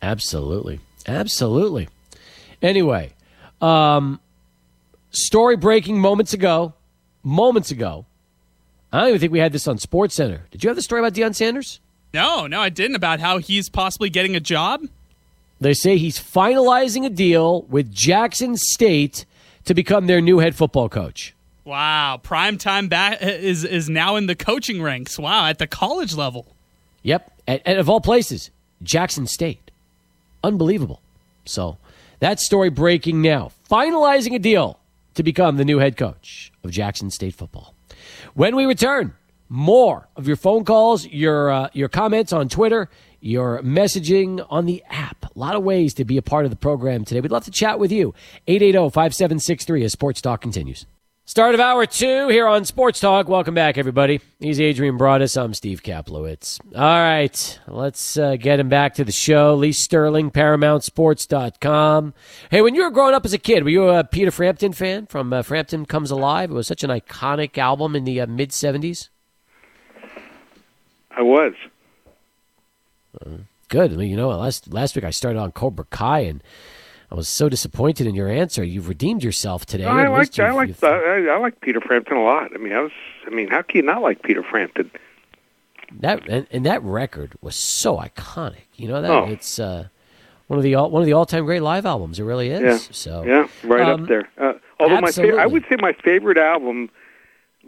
Absolutely, 0.00 0.78
absolutely. 1.08 1.88
Anyway, 2.62 3.14
um, 3.60 4.20
story 5.10 5.56
breaking 5.56 5.98
moments 5.98 6.32
ago, 6.32 6.72
moments 7.24 7.72
ago. 7.72 8.06
I 8.92 9.00
don't 9.00 9.08
even 9.08 9.20
think 9.20 9.32
we 9.32 9.40
had 9.40 9.50
this 9.50 9.66
on 9.66 9.78
Sports 9.78 10.14
Center. 10.14 10.46
Did 10.52 10.62
you 10.62 10.70
have 10.70 10.76
the 10.76 10.82
story 10.82 11.00
about 11.00 11.14
Deion 11.14 11.34
Sanders? 11.34 11.80
No, 12.16 12.46
no, 12.46 12.62
I 12.62 12.70
didn't. 12.70 12.96
About 12.96 13.20
how 13.20 13.36
he's 13.36 13.68
possibly 13.68 14.08
getting 14.08 14.34
a 14.34 14.40
job. 14.40 14.88
They 15.60 15.74
say 15.74 15.98
he's 15.98 16.18
finalizing 16.18 17.04
a 17.04 17.10
deal 17.10 17.62
with 17.64 17.92
Jackson 17.92 18.56
State 18.56 19.26
to 19.66 19.74
become 19.74 20.06
their 20.06 20.22
new 20.22 20.38
head 20.38 20.54
football 20.54 20.88
coach. 20.88 21.34
Wow, 21.66 22.18
primetime 22.24 22.88
back 22.88 23.22
is 23.22 23.64
is 23.64 23.90
now 23.90 24.16
in 24.16 24.28
the 24.28 24.34
coaching 24.34 24.80
ranks. 24.80 25.18
Wow, 25.18 25.44
at 25.44 25.58
the 25.58 25.66
college 25.66 26.14
level. 26.14 26.46
Yep, 27.02 27.30
and, 27.46 27.60
and 27.66 27.78
of 27.78 27.90
all 27.90 28.00
places, 28.00 28.50
Jackson 28.82 29.26
State. 29.26 29.70
Unbelievable. 30.42 31.02
So 31.44 31.76
that 32.20 32.40
story 32.40 32.70
breaking 32.70 33.20
now. 33.20 33.52
Finalizing 33.70 34.34
a 34.34 34.38
deal 34.38 34.78
to 35.16 35.22
become 35.22 35.58
the 35.58 35.66
new 35.66 35.80
head 35.80 35.98
coach 35.98 36.50
of 36.64 36.70
Jackson 36.70 37.10
State 37.10 37.34
football. 37.34 37.74
When 38.32 38.56
we 38.56 38.64
return, 38.64 39.12
more 39.48 40.08
of 40.16 40.26
your 40.26 40.36
phone 40.36 40.64
calls, 40.64 41.06
your 41.06 41.50
uh, 41.50 41.68
your 41.72 41.88
comments 41.88 42.32
on 42.32 42.48
Twitter, 42.48 42.88
your 43.20 43.60
messaging 43.62 44.44
on 44.50 44.66
the 44.66 44.82
app. 44.90 45.24
A 45.24 45.38
lot 45.38 45.54
of 45.54 45.62
ways 45.62 45.94
to 45.94 46.04
be 46.04 46.16
a 46.16 46.22
part 46.22 46.44
of 46.44 46.50
the 46.50 46.56
program 46.56 47.04
today. 47.04 47.20
We'd 47.20 47.32
love 47.32 47.44
to 47.44 47.50
chat 47.50 47.78
with 47.78 47.92
you. 47.92 48.14
880-5763 48.48 49.84
as 49.84 49.92
Sports 49.92 50.20
Talk 50.20 50.40
continues. 50.40 50.86
Start 51.28 51.56
of 51.56 51.60
hour 51.60 51.86
two 51.86 52.28
here 52.28 52.46
on 52.46 52.64
Sports 52.64 53.00
Talk. 53.00 53.28
Welcome 53.28 53.52
back, 53.52 53.76
everybody. 53.78 54.20
He's 54.38 54.60
Adrian 54.60 54.96
Broadus. 54.96 55.36
I'm 55.36 55.54
Steve 55.54 55.82
Kaplowitz. 55.82 56.60
All 56.72 56.80
right, 56.80 57.60
let's 57.66 58.16
uh, 58.16 58.36
get 58.36 58.60
him 58.60 58.68
back 58.68 58.94
to 58.94 59.04
the 59.04 59.10
show. 59.10 59.56
Lee 59.56 59.72
Sterling, 59.72 60.30
ParamountSports.com. 60.30 62.14
Hey, 62.52 62.62
when 62.62 62.76
you 62.76 62.84
were 62.84 62.92
growing 62.92 63.12
up 63.12 63.24
as 63.24 63.32
a 63.32 63.38
kid, 63.38 63.64
were 63.64 63.70
you 63.70 63.88
a 63.88 64.04
Peter 64.04 64.30
Frampton 64.30 64.72
fan 64.72 65.06
from 65.06 65.32
uh, 65.32 65.42
Frampton 65.42 65.84
Comes 65.84 66.12
Alive? 66.12 66.52
It 66.52 66.54
was 66.54 66.68
such 66.68 66.84
an 66.84 66.90
iconic 66.90 67.58
album 67.58 67.96
in 67.96 68.04
the 68.04 68.20
uh, 68.20 68.26
mid 68.28 68.50
70s. 68.50 69.08
I 71.16 71.22
was. 71.22 71.54
Uh, 73.20 73.38
good. 73.68 73.92
I 73.92 73.96
mean, 73.96 74.10
you 74.10 74.16
know, 74.16 74.28
last 74.28 74.72
last 74.72 74.94
week 74.94 75.04
I 75.04 75.10
started 75.10 75.38
on 75.38 75.50
Cobra 75.52 75.86
Kai, 75.90 76.20
and 76.20 76.42
I 77.10 77.14
was 77.14 77.26
so 77.26 77.48
disappointed 77.48 78.06
in 78.06 78.14
your 78.14 78.28
answer. 78.28 78.62
You've 78.62 78.88
redeemed 78.88 79.24
yourself 79.24 79.64
today. 79.64 79.84
No, 79.84 79.90
I 79.90 80.08
like 80.08 80.38
I 80.38 80.52
like 80.52 80.82
I, 80.84 81.28
I 81.28 81.38
like 81.38 81.60
Peter 81.60 81.80
Frampton 81.80 82.18
a 82.18 82.22
lot. 82.22 82.52
I 82.54 82.58
mean, 82.58 82.72
I 82.72 82.80
was. 82.80 82.92
I 83.26 83.30
mean, 83.30 83.48
how 83.48 83.62
can 83.62 83.76
you 83.78 83.82
not 83.82 84.02
like 84.02 84.22
Peter 84.22 84.42
Frampton? 84.42 84.90
That 86.00 86.28
and, 86.28 86.46
and 86.50 86.66
that 86.66 86.82
record 86.82 87.34
was 87.40 87.56
so 87.56 87.96
iconic. 87.96 88.66
You 88.74 88.88
know 88.88 89.00
that 89.00 89.10
oh. 89.10 89.24
it's 89.24 89.58
uh, 89.58 89.88
one 90.48 90.58
of 90.58 90.62
the 90.62 90.74
all, 90.74 90.90
one 90.90 91.00
of 91.00 91.06
the 91.06 91.14
all 91.14 91.24
time 91.24 91.46
great 91.46 91.62
live 91.62 91.86
albums. 91.86 92.18
It 92.18 92.24
really 92.24 92.50
is. 92.50 92.62
Yeah. 92.62 92.78
So 92.90 93.24
yeah, 93.24 93.48
right 93.64 93.88
um, 93.88 94.02
up 94.02 94.08
there. 94.08 94.28
Uh, 94.36 94.52
although 94.78 94.96
absolutely. 94.96 95.00
my 95.00 95.12
favorite, 95.12 95.42
I 95.42 95.46
would 95.46 95.64
say 95.68 95.76
my 95.78 95.92
favorite 95.92 96.38
album, 96.38 96.90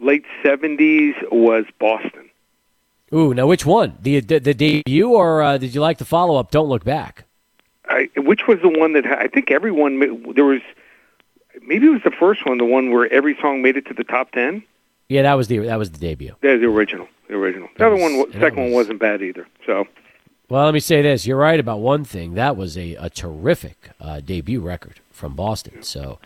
late 0.01 0.25
seventies, 0.43 1.15
was 1.31 1.65
Boston. 1.79 2.28
Ooh, 3.13 3.33
now 3.33 3.47
which 3.47 3.65
one? 3.65 3.97
The 4.01 4.19
the, 4.19 4.39
the 4.39 4.53
debut, 4.53 5.09
or 5.09 5.41
uh, 5.41 5.57
did 5.57 5.73
you 5.73 5.81
like 5.81 5.97
the 5.97 6.05
follow 6.05 6.35
up? 6.35 6.51
Don't 6.51 6.69
look 6.69 6.83
back. 6.83 7.25
I, 7.87 8.09
which 8.17 8.47
was 8.47 8.59
the 8.61 8.69
one 8.69 8.93
that 8.93 9.05
I 9.05 9.27
think 9.27 9.51
everyone 9.51 9.99
there 10.35 10.45
was. 10.45 10.61
Maybe 11.61 11.87
it 11.87 11.89
was 11.89 12.03
the 12.03 12.11
first 12.11 12.45
one, 12.45 12.57
the 12.57 12.65
one 12.65 12.91
where 12.91 13.11
every 13.11 13.35
song 13.41 13.61
made 13.61 13.75
it 13.75 13.85
to 13.87 13.93
the 13.93 14.03
top 14.03 14.31
ten. 14.31 14.63
Yeah, 15.07 15.23
that 15.23 15.33
was 15.33 15.47
the 15.47 15.57
that 15.59 15.79
was 15.79 15.91
the 15.91 15.97
debut. 15.97 16.35
That's 16.41 16.61
the 16.61 16.67
original. 16.67 17.07
The 17.27 17.35
original. 17.35 17.67
The 17.77 17.87
other 17.87 17.95
one, 17.95 18.31
second 18.31 18.41
was, 18.41 18.55
one 18.55 18.71
wasn't 18.71 18.99
bad 18.99 19.21
either. 19.21 19.47
So. 19.65 19.87
Well, 20.49 20.65
let 20.65 20.73
me 20.73 20.79
say 20.79 21.01
this: 21.01 21.25
you're 21.25 21.37
right 21.37 21.59
about 21.59 21.79
one 21.79 22.03
thing. 22.03 22.35
That 22.35 22.55
was 22.55 22.77
a, 22.77 22.93
a 22.95 23.09
terrific 23.09 23.89
uh, 23.99 24.19
debut 24.19 24.61
record 24.61 24.99
from 25.09 25.35
Boston. 25.35 25.81
So, 25.81 26.19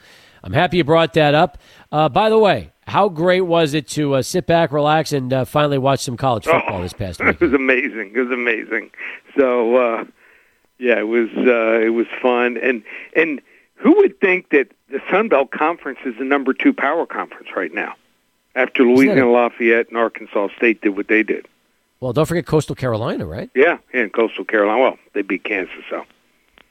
I'm 0.44 0.54
happy 0.54 0.78
you 0.78 0.84
brought 0.84 1.14
that 1.14 1.34
up. 1.34 1.58
Uh, 1.92 2.10
by 2.10 2.30
the 2.30 2.38
way, 2.38 2.72
how 2.94 3.10
great 3.10 3.42
was 3.42 3.74
it 3.74 3.88
to 3.88 4.14
uh, 4.14 4.22
sit 4.22 4.46
back, 4.46 4.72
relax, 4.72 5.14
and 5.14 5.34
uh, 5.34 5.46
finally 5.46 5.80
watch 5.80 6.02
some 6.02 6.16
college 6.16 6.46
football 6.46 6.78
oh, 6.78 6.84
this 6.84 6.94
past 6.94 7.20
week? 7.20 7.30
It 7.42 7.42
was 7.42 7.54
amazing. 7.54 8.12
It 8.14 8.20
was 8.20 8.30
amazing. 8.32 8.92
So, 9.36 9.76
uh, 9.76 10.04
yeah, 10.78 11.00
it 11.00 11.08
was 11.08 11.30
uh, 11.36 11.80
it 11.84 11.90
was 11.90 12.06
fun. 12.22 12.58
And 12.58 12.84
and 13.16 13.42
who 13.78 13.96
would 13.98 14.20
think 14.22 14.50
that 14.52 14.68
the 14.90 15.02
Sun 15.10 15.30
Belt 15.30 15.50
Conference 15.50 15.98
is 16.06 16.14
the 16.20 16.24
number 16.24 16.54
two 16.54 16.72
power 16.72 17.08
conference 17.08 17.48
right 17.56 17.74
now, 17.74 17.96
after 18.54 18.84
Louisiana 18.84 19.32
Lafayette 19.32 19.88
and 19.88 19.98
Arkansas 19.98 20.50
State 20.56 20.82
did 20.82 20.96
what 20.96 21.08
they 21.08 21.24
did? 21.24 21.48
Well, 22.00 22.14
don't 22.14 22.28
forget 22.28 22.46
Coastal 22.46 22.76
Carolina, 22.76 23.26
right? 23.26 23.50
Yeah, 23.56 23.80
and 23.92 24.14
Coastal 24.14 24.46
Carolina. 24.46 24.80
Well, 24.80 25.00
they 25.14 25.24
beat 25.24 25.46
Kansas, 25.46 25.84
so. 25.90 26.06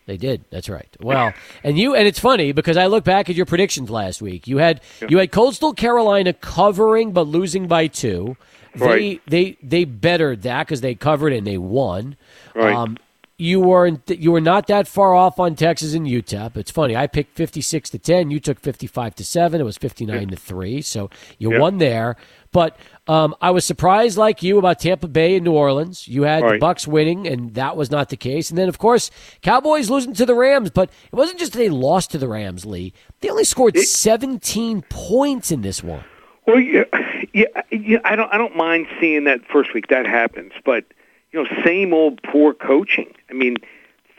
They 0.07 0.17
did. 0.17 0.45
That's 0.51 0.69
right. 0.69 0.89
Well, 1.01 1.33
and 1.63 1.79
you 1.79 1.95
and 1.95 2.09
it's 2.09 2.19
funny 2.19 2.53
because 2.53 2.77
I 2.77 2.87
look 2.87 3.05
back 3.05 3.31
at 3.31 3.37
your 3.37 3.47
predictions 3.47 3.89
last 3.89 4.21
week. 4.21 4.49
You 4.49 4.59
had 4.59 4.81
yeah. 5.01 5.09
you 5.11 5.19
had 5.19 5.31
Coastal 5.31 5.73
Carolina 5.75 6.33
covering 6.33 7.13
but 7.13 7.29
losing 7.29 7.69
by 7.69 7.87
two. 7.87 8.37
Right. 8.77 9.21
They 9.27 9.53
they 9.53 9.57
they 9.63 9.85
bettered 9.85 10.43
that 10.43 10.67
because 10.67 10.81
they 10.81 10.95
covered 10.95 11.33
and 11.33 11.47
they 11.47 11.59
won. 11.59 12.17
Right. 12.55 12.75
Um, 12.75 12.99
you 13.43 13.61
weren't 13.61 14.09
you 14.09 14.31
were 14.31 14.41
not 14.41 14.69
that 14.69 14.87
far 14.87 15.15
off 15.15 15.41
on 15.41 15.57
Texas 15.57 15.95
and 15.95 16.07
UTEP. 16.07 16.57
It's 16.57 16.71
funny. 16.71 16.97
I 16.97 17.09
picked 17.09 17.37
fifty 17.37 17.61
six 17.61 17.91
to 17.91 17.99
ten. 17.99 18.31
You 18.31 18.39
took 18.39 18.61
fifty 18.61 18.87
five 18.87 19.17
to 19.17 19.25
seven. 19.25 19.61
It 19.61 19.65
was 19.65 19.77
fifty 19.77 20.07
nine 20.07 20.29
yeah. 20.29 20.37
to 20.37 20.37
three. 20.37 20.81
So 20.81 21.11
you 21.39 21.53
yeah. 21.53 21.59
won 21.59 21.79
there. 21.79 22.17
But 22.53 22.79
um, 23.09 23.35
I 23.41 23.51
was 23.51 23.65
surprised, 23.65 24.17
like 24.17 24.43
you, 24.43 24.59
about 24.59 24.79
Tampa 24.79 25.09
Bay 25.09 25.37
and 25.37 25.45
New 25.45 25.53
Orleans. 25.53 26.07
You 26.07 26.23
had 26.23 26.43
right. 26.43 26.61
the 26.61 26.65
Bucs 26.65 26.87
winning, 26.87 27.27
and 27.27 27.55
that 27.55 27.77
was 27.77 27.91
not 27.91 28.11
the 28.11 28.17
case. 28.17 28.51
And 28.51 28.59
then, 28.59 28.69
of 28.69 28.79
course, 28.79 29.11
Cowboys 29.41 29.91
losing 29.91 30.13
to 30.15 30.27
the 30.27 30.35
Rams. 30.35 30.71
But 30.71 30.91
it 31.11 31.17
wasn't 31.17 31.39
just 31.39 31.55
they 31.55 31.71
lost 31.71 32.11
to 32.13 32.19
the 32.19 32.29
Rams, 32.29 32.67
Lee. 32.67 32.93
They 33.21 33.31
only 33.31 33.45
scored 33.45 33.77
it, 33.77 33.89
17 33.89 34.83
points 34.91 35.51
in 35.51 35.63
this 35.63 35.83
one. 35.83 36.05
Well, 36.47 36.61
yeah, 36.61 36.85
yeah, 37.33 37.47
yeah, 37.71 37.99
I 38.05 38.15
don't, 38.17 38.33
I 38.33 38.37
don't 38.37 38.57
mind 38.57 38.87
seeing 39.01 39.25
that 39.25 39.41
first 39.51 39.73
week. 39.73 39.89
That 39.89 40.07
happens, 40.07 40.53
but 40.65 40.85
you 41.33 41.43
know, 41.43 41.49
same 41.65 41.93
old 41.93 42.23
poor 42.23 42.55
coaching. 42.55 43.13
I 43.31 43.33
mean, 43.33 43.57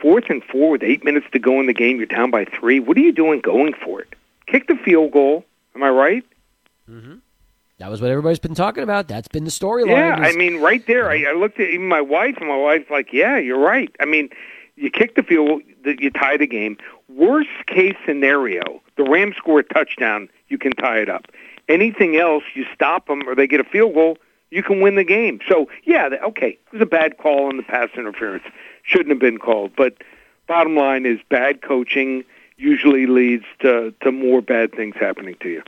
fourth 0.00 0.24
and 0.28 0.42
four 0.44 0.70
with 0.70 0.82
eight 0.82 1.04
minutes 1.04 1.26
to 1.32 1.38
go 1.38 1.60
in 1.60 1.66
the 1.66 1.72
game, 1.72 1.96
you're 1.96 2.06
down 2.06 2.30
by 2.30 2.44
three. 2.44 2.80
What 2.80 2.96
are 2.96 3.00
you 3.00 3.12
doing 3.12 3.40
going 3.40 3.74
for 3.74 4.00
it? 4.00 4.14
Kick 4.46 4.66
the 4.66 4.76
field 4.76 5.12
goal. 5.12 5.44
Am 5.74 5.82
I 5.82 5.88
right? 5.88 6.24
Mm-hmm. 6.88 7.16
That 7.78 7.90
was 7.90 8.00
what 8.00 8.10
everybody's 8.10 8.38
been 8.38 8.54
talking 8.54 8.84
about. 8.84 9.08
That's 9.08 9.28
been 9.28 9.44
the 9.44 9.50
storyline. 9.50 9.88
Yeah, 9.88 10.14
I 10.16 10.32
mean, 10.36 10.60
right 10.60 10.86
there, 10.86 11.10
I, 11.10 11.24
I 11.24 11.32
looked 11.32 11.58
at 11.58 11.68
even 11.68 11.88
my 11.88 12.00
wife, 12.00 12.36
and 12.38 12.48
my 12.48 12.56
wife's 12.56 12.88
like, 12.88 13.12
"Yeah, 13.12 13.36
you're 13.38 13.58
right." 13.58 13.94
I 13.98 14.04
mean, 14.04 14.28
you 14.76 14.90
kick 14.90 15.16
the 15.16 15.22
field, 15.22 15.62
you 15.84 16.10
tie 16.10 16.36
the 16.36 16.46
game. 16.46 16.76
Worst 17.08 17.48
case 17.66 17.96
scenario, 18.06 18.80
the 18.96 19.04
Rams 19.04 19.36
score 19.36 19.60
a 19.60 19.64
touchdown, 19.64 20.28
you 20.48 20.58
can 20.58 20.72
tie 20.72 20.98
it 20.98 21.08
up. 21.08 21.26
Anything 21.68 22.16
else, 22.16 22.44
you 22.54 22.64
stop 22.74 23.06
them 23.06 23.28
or 23.28 23.34
they 23.34 23.46
get 23.46 23.60
a 23.60 23.64
field 23.64 23.94
goal, 23.94 24.18
you 24.54 24.62
can 24.62 24.80
win 24.80 24.94
the 24.94 25.04
game. 25.04 25.40
So, 25.48 25.68
yeah, 25.82 26.10
okay, 26.28 26.50
it 26.50 26.72
was 26.72 26.80
a 26.80 26.86
bad 26.86 27.18
call 27.18 27.48
on 27.48 27.56
the 27.56 27.64
pass 27.64 27.88
interference. 27.96 28.44
Shouldn't 28.84 29.08
have 29.08 29.18
been 29.18 29.38
called. 29.38 29.72
But 29.76 29.96
bottom 30.46 30.76
line 30.76 31.06
is 31.06 31.18
bad 31.28 31.60
coaching 31.60 32.22
usually 32.56 33.06
leads 33.06 33.44
to, 33.62 33.92
to 34.02 34.12
more 34.12 34.40
bad 34.40 34.72
things 34.72 34.94
happening 35.00 35.34
to 35.40 35.48
you. 35.48 35.62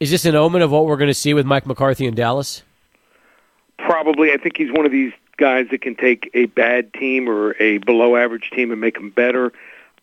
Is 0.00 0.10
this 0.10 0.24
an 0.24 0.34
omen 0.34 0.62
of 0.62 0.70
what 0.70 0.86
we're 0.86 0.96
going 0.96 1.10
to 1.10 1.14
see 1.14 1.34
with 1.34 1.44
Mike 1.44 1.66
McCarthy 1.66 2.06
in 2.06 2.14
Dallas? 2.14 2.62
Probably. 3.76 4.32
I 4.32 4.38
think 4.38 4.56
he's 4.56 4.72
one 4.72 4.86
of 4.86 4.92
these 4.92 5.12
guys 5.36 5.66
that 5.70 5.82
can 5.82 5.94
take 5.94 6.30
a 6.32 6.46
bad 6.46 6.94
team 6.94 7.28
or 7.28 7.54
a 7.60 7.78
below 7.78 8.16
average 8.16 8.50
team 8.50 8.70
and 8.70 8.80
make 8.80 8.94
them 8.94 9.10
better. 9.10 9.52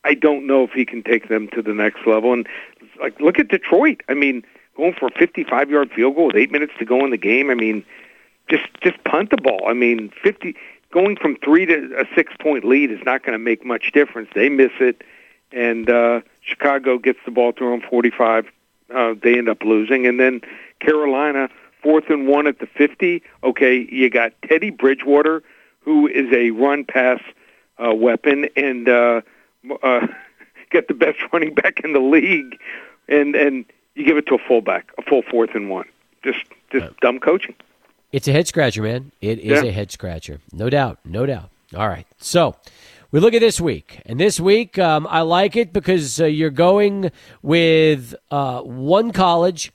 I 0.03 0.13
don't 0.13 0.45
know 0.45 0.63
if 0.63 0.71
he 0.71 0.85
can 0.85 1.01
take 1.01 1.29
them 1.29 1.47
to 1.55 1.63
the 1.63 1.73
next 1.73 2.05
level. 2.05 2.31
And 2.31 2.47
like, 3.01 3.19
look 3.19 3.39
at 3.39 3.47
Detroit. 3.47 4.01
I 4.07 4.13
mean, 4.13 4.43
going 4.77 4.93
for 4.93 5.07
a 5.07 5.11
55 5.17 5.71
yard 5.71 5.89
field 5.95 6.15
goal 6.15 6.27
with 6.27 6.35
eight 6.35 6.51
minutes 6.51 6.73
to 6.77 6.85
go 6.85 7.03
in 7.03 7.09
the 7.09 7.17
game. 7.17 7.49
I 7.49 7.55
mean, 7.55 7.83
just 8.49 8.67
just 8.81 9.03
punt 9.03 9.29
the 9.29 9.37
ball. 9.37 9.63
I 9.67 9.73
mean, 9.73 10.11
50 10.23 10.55
going 10.91 11.15
from 11.17 11.37
three 11.43 11.65
to 11.65 11.99
a 11.99 12.05
six 12.15 12.33
point 12.39 12.65
lead 12.65 12.91
is 12.91 12.99
not 13.05 13.23
going 13.23 13.33
to 13.33 13.39
make 13.39 13.65
much 13.65 13.91
difference. 13.93 14.29
They 14.33 14.49
miss 14.49 14.71
it, 14.79 15.03
and 15.51 15.89
uh, 15.89 16.21
Chicago 16.41 16.97
gets 16.97 17.19
the 17.25 17.31
ball 17.31 17.53
to 17.53 17.69
them 17.69 17.81
45. 17.89 18.47
Uh, 18.93 19.13
they 19.21 19.37
end 19.37 19.49
up 19.49 19.63
losing, 19.63 20.07
and 20.07 20.19
then 20.19 20.41
Carolina 20.79 21.49
fourth 21.81 22.09
and 22.09 22.27
one 22.27 22.47
at 22.47 22.59
the 22.59 22.65
50. 22.65 23.21
Okay, 23.43 23.87
you 23.91 24.09
got 24.09 24.33
Teddy 24.47 24.71
Bridgewater, 24.71 25.43
who 25.81 26.07
is 26.07 26.27
a 26.33 26.51
run 26.51 26.85
pass 26.85 27.21
uh, 27.77 27.93
weapon, 27.93 28.49
and 28.55 28.89
uh, 28.89 29.21
uh, 29.83 30.07
get 30.71 30.87
the 30.87 30.93
best 30.93 31.19
running 31.31 31.53
back 31.53 31.81
in 31.83 31.93
the 31.93 31.99
league, 31.99 32.57
and 33.07 33.35
and 33.35 33.65
you 33.95 34.05
give 34.05 34.17
it 34.17 34.27
to 34.27 34.35
a 34.35 34.39
fullback, 34.39 34.91
a 34.97 35.01
full 35.03 35.21
fourth 35.21 35.51
and 35.53 35.69
one. 35.69 35.85
Just 36.23 36.45
just 36.71 36.97
dumb 36.99 37.19
coaching. 37.19 37.55
It's 38.11 38.27
a 38.27 38.31
head 38.31 38.47
scratcher, 38.47 38.81
man. 38.81 39.11
It 39.21 39.39
is 39.39 39.63
Yeah. 39.63 39.69
a 39.69 39.71
head 39.71 39.91
scratcher. 39.91 40.39
No 40.51 40.69
doubt. 40.69 40.99
No 41.05 41.25
doubt. 41.25 41.49
All 41.75 41.87
right. 41.87 42.07
So 42.17 42.55
we 43.11 43.19
look 43.19 43.33
at 43.33 43.41
this 43.41 43.61
week. 43.61 44.01
And 44.05 44.19
this 44.19 44.39
week, 44.39 44.79
um, 44.79 45.07
I 45.09 45.21
like 45.21 45.55
it 45.55 45.71
because 45.73 46.19
uh, 46.19 46.25
you're 46.25 46.49
going 46.49 47.11
with 47.43 48.15
uh, 48.31 48.61
one 48.61 49.11
college, 49.11 49.71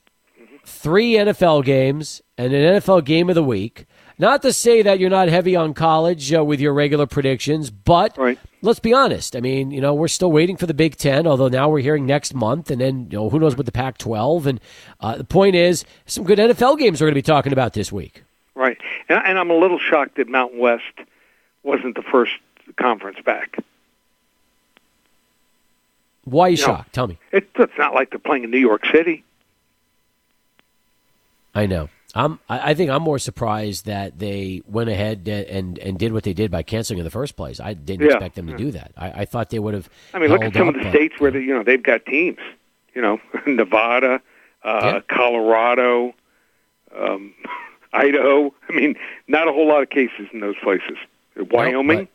three 0.64 1.12
NFL 1.12 1.64
games, 1.64 2.22
and 2.36 2.52
an 2.52 2.80
NFL 2.80 3.04
game 3.04 3.28
of 3.28 3.36
the 3.36 3.44
week. 3.44 3.86
Not 4.16 4.42
to 4.42 4.52
say 4.52 4.82
that 4.82 5.00
you're 5.00 5.10
not 5.10 5.28
heavy 5.28 5.56
on 5.56 5.74
college 5.74 6.32
uh, 6.32 6.44
with 6.44 6.60
your 6.60 6.72
regular 6.72 7.06
predictions, 7.06 7.70
but 7.70 8.16
right. 8.16 8.38
let's 8.62 8.78
be 8.78 8.92
honest. 8.92 9.34
I 9.34 9.40
mean, 9.40 9.72
you 9.72 9.80
know, 9.80 9.92
we're 9.92 10.06
still 10.06 10.30
waiting 10.30 10.56
for 10.56 10.66
the 10.66 10.74
Big 10.74 10.96
Ten, 10.96 11.26
although 11.26 11.48
now 11.48 11.68
we're 11.68 11.80
hearing 11.80 12.06
next 12.06 12.32
month, 12.32 12.70
and 12.70 12.80
then, 12.80 13.08
you 13.10 13.18
know, 13.18 13.30
who 13.30 13.40
knows 13.40 13.56
with 13.56 13.66
the 13.66 13.72
Pac 13.72 13.98
12. 13.98 14.46
And 14.46 14.60
uh, 15.00 15.16
the 15.16 15.24
point 15.24 15.56
is, 15.56 15.84
some 16.06 16.22
good 16.24 16.38
NFL 16.38 16.78
games 16.78 17.00
we're 17.00 17.06
going 17.06 17.14
to 17.14 17.18
be 17.18 17.22
talking 17.22 17.52
about 17.52 17.72
this 17.72 17.90
week. 17.90 18.22
Right, 18.54 18.78
and, 19.08 19.20
and 19.24 19.38
I'm 19.38 19.50
a 19.50 19.56
little 19.56 19.78
shocked 19.78 20.16
that 20.16 20.28
Mountain 20.28 20.58
West 20.60 20.82
wasn't 21.64 21.96
the 21.96 22.02
first 22.02 22.32
conference 22.80 23.18
back. 23.24 23.56
Why 26.24 26.46
are 26.46 26.50
you 26.50 26.56
No. 26.58 26.62
shocked? 26.62 26.92
Tell 26.92 27.06
me. 27.06 27.18
It, 27.32 27.50
it's 27.56 27.72
not 27.78 27.94
like 27.94 28.10
they're 28.10 28.18
playing 28.18 28.44
in 28.44 28.50
New 28.50 28.58
York 28.58 28.86
City. 28.92 29.24
I 31.54 31.66
know. 31.66 31.88
I'm. 32.16 32.38
I 32.48 32.74
think 32.74 32.90
I'm 32.92 33.02
more 33.02 33.18
surprised 33.18 33.86
that 33.86 34.20
they 34.20 34.62
went 34.68 34.88
ahead 34.88 35.26
and 35.26 35.78
and 35.78 35.98
did 35.98 36.12
what 36.12 36.22
they 36.22 36.32
did 36.32 36.48
by 36.48 36.62
canceling 36.62 36.98
in 37.00 37.04
the 37.04 37.10
first 37.10 37.34
place. 37.36 37.58
I 37.58 37.74
didn't 37.74 38.06
Yeah. 38.06 38.12
expect 38.14 38.36
them 38.36 38.46
to 38.46 38.54
do 38.56 38.70
that. 38.70 38.92
I, 38.96 39.22
I 39.22 39.24
thought 39.24 39.50
they 39.50 39.58
would 39.58 39.74
have. 39.74 39.88
I 40.14 40.20
mean, 40.20 40.30
look 40.30 40.42
at 40.44 40.54
some 40.54 40.68
of 40.68 40.74
the 40.74 40.88
states 40.90 41.16
where 41.18 41.32
they, 41.32 41.40
you 41.40 41.52
know 41.54 41.64
they've 41.64 41.82
got 41.82 42.06
teams. 42.06 42.38
You 42.94 43.02
know, 43.02 43.20
Nevada, 43.48 44.22
uh, 44.62 44.80
Yeah. 44.84 45.00
Colorado, 45.08 46.14
um, 46.96 47.34
Idaho. 47.94 48.52
I 48.68 48.72
mean, 48.72 48.96
not 49.28 49.48
a 49.48 49.52
whole 49.52 49.66
lot 49.68 49.82
of 49.82 49.90
cases 49.90 50.28
in 50.32 50.40
those 50.40 50.56
places. 50.62 50.96
Wyoming. 51.36 52.08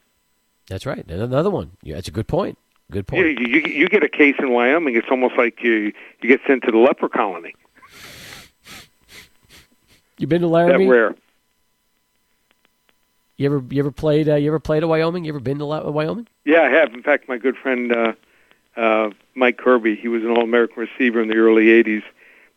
That's 0.67 0.85
right. 0.85 0.99
And 1.07 1.21
Another 1.21 1.49
one. 1.49 1.71
Yeah, 1.81 1.95
that's 1.95 2.07
a 2.07 2.11
good 2.11 2.27
point. 2.27 2.57
Good 2.91 3.05
point. 3.07 3.39
you, 3.39 3.59
you 3.61 3.87
get 3.87 4.03
a 4.03 4.09
case 4.09 4.35
in 4.39 4.51
Wyoming, 4.51 4.95
it's 4.95 5.07
almost 5.11 5.37
like 5.37 5.61
you 5.63 5.93
you 6.21 6.29
get 6.29 6.41
sent 6.47 6.63
to 6.63 6.71
the 6.71 6.77
leper 6.77 7.07
colony. 7.09 7.53
You 10.17 10.27
been 10.27 10.41
to 10.41 10.47
That 10.47 10.53
Laramie? 10.53 10.87
rare. 10.87 11.15
You 13.37 13.45
ever 13.45 13.63
you 13.69 13.79
ever 13.79 13.91
played 13.91 14.27
uh, 14.27 14.35
you 14.35 14.47
ever 14.49 14.59
played 14.59 14.83
at 14.83 14.89
Wyoming? 14.89 15.23
You 15.23 15.31
ever 15.31 15.39
been 15.39 15.59
to 15.59 15.65
La- 15.65 15.89
Wyoming? 15.89 16.27
Yeah, 16.45 16.61
I 16.63 16.69
have. 16.69 16.93
In 16.93 17.01
fact, 17.03 17.29
my 17.29 17.37
good 17.37 17.55
friend 17.55 17.91
uh, 17.95 18.13
uh, 18.75 19.11
Mike 19.35 19.57
Kirby, 19.57 19.95
he 19.95 20.07
was 20.09 20.23
an 20.23 20.31
All-American 20.31 20.75
receiver 20.77 21.21
in 21.21 21.29
the 21.29 21.35
early 21.37 21.67
'80s. 21.67 22.03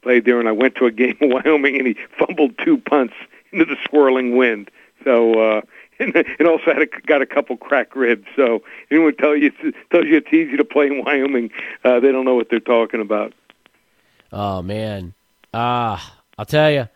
Played 0.03 0.25
there, 0.25 0.39
and 0.41 0.49
I 0.49 0.53
went 0.53 0.75
to 0.77 0.87
a 0.87 0.91
game 0.91 1.17
in 1.21 1.31
Wyoming, 1.33 1.77
and 1.79 1.87
he 1.87 1.97
fumbled 2.19 2.59
two 2.59 2.79
punts 2.79 3.15
into 3.53 3.65
the 3.65 3.77
swirling 3.89 4.37
wind. 4.37 4.71
So, 5.05 5.35
uh, 5.41 5.61
and, 6.01 6.15
and 6.17 6.49
also 6.49 6.65
had 6.73 6.83
a, 6.83 6.87
got 7.07 7.23
a 7.23 7.27
couple 7.27 7.57
crack 7.57 7.95
ribs. 7.95 8.27
So, 8.35 8.63
anyone 8.91 9.15
tell 9.17 9.37
you 9.37 9.51
tells 9.91 10.07
you 10.07 10.17
it's 10.17 10.33
easy 10.33 10.57
to 10.57 10.65
play 10.65 10.87
in 10.89 11.05
Wyoming, 11.05 11.51
uh, 11.85 12.01
they 12.01 12.11
don't 12.11 12.25
know 12.25 12.35
what 12.35 12.49
they're 12.51 12.59
talking 12.61 13.01
about. 13.01 13.33
Oh 14.33 14.63
man, 14.63 15.15
ah, 15.55 16.19
I'll 16.39 16.47
tell 16.47 16.71
you, 16.71 16.89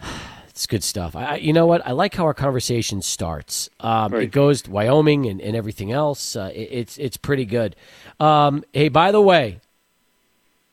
it's 0.48 0.66
good 0.66 0.84
stuff. 0.84 1.16
I, 1.16 1.24
I- 1.24 1.36
you 1.36 1.52
know 1.52 1.66
what? 1.66 1.84
I 1.86 1.92
like 1.92 2.14
how 2.14 2.24
our 2.24 2.34
conversation 2.34 3.02
starts. 3.02 3.68
Um, 3.80 4.12
Right. 4.12 4.24
It 4.24 4.30
goes 4.32 4.62
to 4.62 4.70
Wyoming 4.70 5.26
and, 5.26 5.40
and 5.40 5.56
everything 5.56 5.90
else. 5.92 6.36
Uh, 6.36 6.50
it, 6.54 6.68
it's 6.70 6.98
it's 6.98 7.16
pretty 7.16 7.44
good. 7.46 7.74
Um, 8.20 8.64
hey, 8.72 8.88
by 8.88 9.10
the 9.12 9.20
way, 9.20 9.58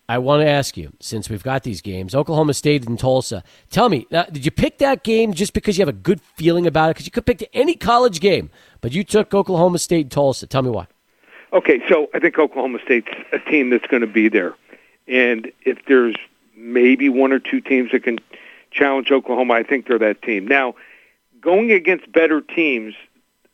I 0.10 0.18
want 0.18 0.42
to 0.42 0.50
ask 0.50 0.76
you 0.76 0.92
since 1.00 1.30
we've 1.30 1.44
got 1.44 1.62
these 1.62 1.82
games, 1.82 2.16
Oklahoma 2.16 2.56
State 2.56 2.88
and 2.88 2.98
Tulsa. 2.98 3.44
Tell 3.70 3.90
me, 3.90 4.08
now, 4.10 4.24
did 4.24 4.44
you 4.44 4.50
pick 4.50 4.80
that 4.80 5.04
game 5.04 5.34
just 5.34 5.54
because 5.54 5.78
you 5.78 5.84
have 5.84 5.88
a 5.88 5.94
good 5.94 6.20
feeling 6.20 6.66
about 6.66 6.90
it? 6.90 6.96
Because 6.96 7.06
you 7.06 7.12
could 7.12 7.28
pick 7.28 7.48
any 7.54 7.76
college 7.76 8.20
game, 8.20 8.50
but 8.82 8.92
you 8.92 9.04
took 9.04 9.36
Oklahoma 9.36 9.78
State 9.78 10.06
and 10.06 10.12
Tulsa. 10.12 10.48
Tell 10.48 10.64
me 10.64 10.72
why. 10.72 10.88
Okay, 11.54 11.80
so 11.88 12.08
I 12.16 12.20
think 12.20 12.40
Oklahoma 12.40 12.80
State's 12.84 13.12
a 13.32 13.38
team 13.38 13.70
that's 13.70 13.86
going 13.86 14.02
to 14.02 14.08
be 14.08 14.30
there, 14.30 14.56
and 15.08 15.52
if 15.62 15.78
there's 15.88 16.16
maybe 16.56 17.08
one 17.08 17.32
or 17.32 17.40
two 17.40 17.62
teams 17.62 17.92
that 17.92 18.04
can 18.04 18.18
challenge 18.72 19.12
Oklahoma, 19.12 19.54
I 19.54 19.64
think 19.64 19.88
they're 19.88 20.00
that 20.00 20.24
team. 20.24 20.48
Now, 20.48 20.74
going 21.40 21.72
against 21.72 22.12
better 22.12 22.42
teams, 22.42 22.96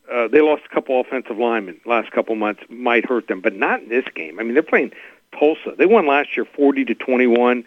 uh, 0.10 0.30
they 0.30 0.39
lost 0.39 0.64
a 0.70 0.74
couple 0.74 1.01
offensive 1.01 1.38
linemen 1.38 1.82
last 1.86 2.12
couple 2.12 2.34
months, 2.36 2.62
might 2.70 3.06
hurt 3.06 3.28
them, 3.28 3.41
but 3.41 3.56
not 3.56 3.82
in 3.82 3.89
this 3.89 4.06
game. 4.16 4.39
I 4.39 4.43
mean, 4.43 4.53
they're 4.53 4.64
playing 4.64 4.93
Tulsa. 5.38 5.73
They 5.77 5.86
won 5.86 6.07
last 6.07 6.36
year, 6.36 6.45
forty 6.45 6.86
to 6.86 6.95
twenty-one, 6.95 7.63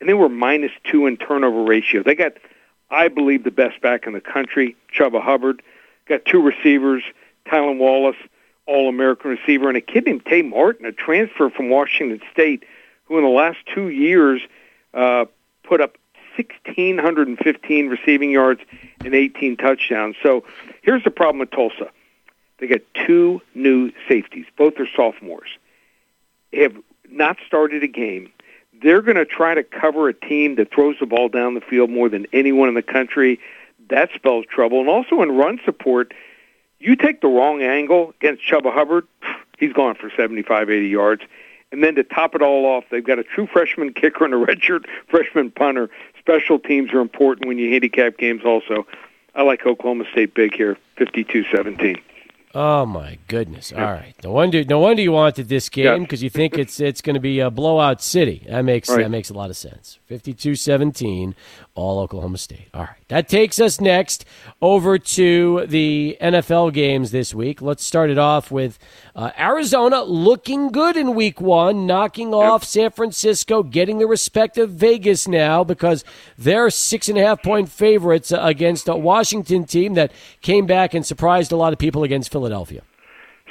and 0.00 0.08
they 0.08 0.14
were 0.14 0.28
minus 0.28 0.72
two 0.84 1.06
in 1.06 1.16
turnover 1.16 1.62
ratio. 1.62 2.02
They 2.02 2.14
got, 2.14 2.32
I 2.90 3.08
believe, 3.08 3.44
the 3.44 3.50
best 3.50 3.80
back 3.80 4.06
in 4.06 4.12
the 4.12 4.20
country, 4.20 4.76
Chuba 4.94 5.22
Hubbard. 5.22 5.62
Got 6.06 6.24
two 6.24 6.42
receivers, 6.42 7.02
Tylan 7.46 7.78
Wallace, 7.78 8.16
All-American 8.66 9.30
receiver, 9.30 9.68
and 9.68 9.76
a 9.76 9.80
kid 9.80 10.06
named 10.06 10.26
Tay 10.26 10.42
Martin, 10.42 10.84
a 10.84 10.92
transfer 10.92 11.48
from 11.50 11.70
Washington 11.70 12.20
State, 12.32 12.64
who 13.04 13.18
in 13.18 13.24
the 13.24 13.30
last 13.30 13.58
two 13.72 13.88
years 13.88 14.42
uh, 14.94 15.26
put 15.62 15.80
up 15.80 15.96
1,615 16.36 17.88
receiving 17.88 18.30
yards 18.30 18.60
and 19.04 19.14
18 19.14 19.56
touchdowns. 19.56 20.16
So 20.22 20.44
here's 20.82 21.04
the 21.04 21.10
problem 21.10 21.38
with 21.38 21.50
Tulsa. 21.50 21.90
They 22.58 22.66
got 22.66 22.80
two 23.06 23.42
new 23.54 23.92
safeties. 24.08 24.46
Both 24.56 24.74
are 24.78 24.88
sophomores. 24.94 25.48
They 26.52 26.62
have 26.62 26.76
not 27.12 27.36
started 27.46 27.82
a 27.82 27.88
game. 27.88 28.30
They're 28.82 29.02
going 29.02 29.16
to 29.16 29.24
try 29.24 29.54
to 29.54 29.62
cover 29.62 30.08
a 30.08 30.14
team 30.14 30.56
that 30.56 30.72
throws 30.72 30.96
the 30.98 31.06
ball 31.06 31.28
down 31.28 31.54
the 31.54 31.60
field 31.60 31.90
more 31.90 32.08
than 32.08 32.26
anyone 32.32 32.68
in 32.68 32.74
the 32.74 32.82
country. 32.82 33.38
That 33.90 34.10
spells 34.14 34.44
trouble. 34.46 34.80
And 34.80 34.88
also 34.88 35.22
in 35.22 35.32
run 35.32 35.60
support, 35.64 36.12
you 36.78 36.96
take 36.96 37.20
the 37.20 37.28
wrong 37.28 37.62
angle 37.62 38.12
against 38.20 38.42
Chuba 38.42 38.72
Hubbard, 38.72 39.06
he's 39.58 39.72
gone 39.72 39.94
for 39.94 40.10
75, 40.16 40.70
80 40.70 40.88
yards. 40.88 41.22
And 41.70 41.82
then 41.82 41.94
to 41.94 42.04
top 42.04 42.34
it 42.34 42.42
all 42.42 42.66
off, 42.66 42.84
they've 42.90 43.04
got 43.04 43.18
a 43.18 43.24
true 43.24 43.46
freshman 43.46 43.92
kicker 43.94 44.24
and 44.24 44.34
a 44.34 44.36
redshirt 44.36 44.84
freshman 45.08 45.50
punter. 45.50 45.90
Special 46.18 46.58
teams 46.58 46.92
are 46.92 47.00
important 47.00 47.46
when 47.46 47.58
you 47.58 47.70
handicap 47.70 48.18
games 48.18 48.42
also. 48.44 48.86
I 49.34 49.42
like 49.42 49.64
Oklahoma 49.64 50.04
State 50.12 50.34
big 50.34 50.54
here, 50.54 50.76
52-17. 50.98 52.00
Oh 52.54 52.84
my 52.84 53.18
goodness! 53.28 53.72
All 53.72 53.80
right, 53.80 54.14
no 54.22 54.30
wonder 54.32 54.62
no 54.64 54.78
wonder 54.78 55.00
you 55.02 55.12
wanted 55.12 55.48
this 55.48 55.68
game 55.70 55.84
Yeah. 55.86 55.98
because 55.98 56.22
you 56.22 56.28
think 56.28 56.58
it's 56.58 56.80
it's 56.80 57.00
going 57.00 57.14
to 57.14 57.20
be 57.20 57.40
a 57.40 57.50
blowout 57.50 58.02
city. 58.02 58.44
That 58.48 58.62
makes 58.62 58.90
Right. 58.90 59.02
that 59.04 59.10
makes 59.10 59.30
a 59.30 59.34
lot 59.34 59.48
of 59.48 59.56
sense. 59.56 59.98
52-17, 60.10 61.34
all 61.74 61.98
Oklahoma 62.00 62.36
State. 62.38 62.68
All 62.74 62.82
right, 62.82 62.96
that 63.08 63.28
takes 63.28 63.58
us 63.58 63.80
next 63.80 64.24
over 64.60 64.98
to 64.98 65.64
the 65.66 66.16
NFL 66.20 66.72
games 66.74 67.10
this 67.10 67.34
week. 67.34 67.62
Let's 67.62 67.84
start 67.84 68.10
it 68.10 68.18
off 68.18 68.50
with 68.50 68.78
uh, 69.14 69.30
Arizona 69.38 70.02
looking 70.02 70.68
good 70.68 70.96
in 70.96 71.14
Week 71.14 71.40
One, 71.40 71.86
knocking 71.86 72.32
off 72.32 72.64
San 72.64 72.90
Francisco, 72.90 73.62
getting 73.62 73.98
the 73.98 74.06
respect 74.06 74.56
of 74.56 74.70
Vegas 74.70 75.28
now 75.28 75.62
because 75.64 76.02
they're 76.38 76.70
six 76.70 77.08
and 77.08 77.18
a 77.18 77.22
half 77.22 77.42
point 77.42 77.68
favorites 77.68 78.32
against 78.34 78.88
a 78.88 78.96
Washington 78.96 79.64
team 79.64 79.94
that 79.94 80.12
came 80.40 80.64
back 80.64 80.94
and 80.94 81.04
surprised 81.04 81.52
a 81.52 81.56
lot 81.56 81.72
of 81.74 81.78
people 81.78 82.04
against 82.04 82.32
Philadelphia. 82.32 82.82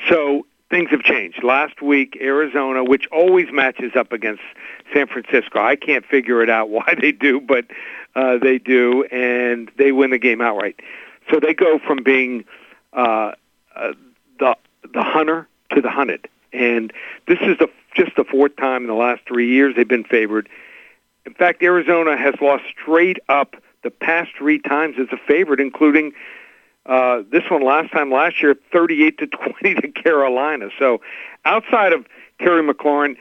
So 0.09 0.47
things 0.71 0.89
have 0.89 1.03
changed. 1.03 1.43
Last 1.43 1.81
week, 1.81 2.17
Arizona, 2.19 2.83
which 2.83 3.05
always 3.11 3.47
matches 3.51 3.91
up 3.95 4.11
against 4.11 4.41
San 4.93 5.05
Francisco, 5.05 5.59
I 5.59 5.75
can't 5.75 6.05
figure 6.05 6.41
it 6.41 6.49
out 6.49 6.69
why 6.71 6.95
they 6.99 7.11
do, 7.11 7.39
but 7.39 7.65
uh, 8.15 8.37
they 8.39 8.57
do, 8.57 9.03
and 9.05 9.71
they 9.77 9.91
win 9.91 10.09
the 10.09 10.17
game 10.17 10.41
outright. 10.41 10.79
So 11.31 11.39
they 11.39 11.53
go 11.53 11.79
from 11.85 12.01
being 12.03 12.45
uh, 12.93 13.33
uh, 13.75 13.93
the 14.39 14.57
the 14.93 15.03
hunter 15.03 15.47
to 15.75 15.81
the 15.81 15.89
hunted, 15.89 16.27
and 16.53 16.93
this 17.27 17.39
is 17.41 17.57
the 17.57 17.67
just 17.95 18.15
the 18.15 18.23
fourth 18.23 18.55
time 18.55 18.83
in 18.83 18.87
the 18.87 18.93
last 18.93 19.21
three 19.27 19.49
years 19.49 19.75
they've 19.75 19.87
been 19.87 20.03
favored. 20.03 20.47
In 21.25 21.33
fact, 21.33 21.61
Arizona 21.61 22.17
has 22.17 22.35
lost 22.41 22.63
straight 22.81 23.19
up 23.29 23.55
the 23.83 23.91
past 23.91 24.31
three 24.37 24.59
times 24.59 24.95
as 24.99 25.07
a 25.11 25.17
favorite, 25.17 25.59
including 25.59 26.13
uh, 26.85 27.21
this 27.31 27.43
one 27.49 27.63
last 27.63 27.91
time 27.91 28.11
last 28.11 28.41
year, 28.41 28.55
38 28.71 29.17
to 29.19 29.27
20 29.27 29.75
to 29.75 29.87
Carolina. 29.89 30.69
So 30.79 31.01
outside 31.45 31.93
of 31.93 32.05
Terry 32.39 32.63
McLaurin, 32.67 33.17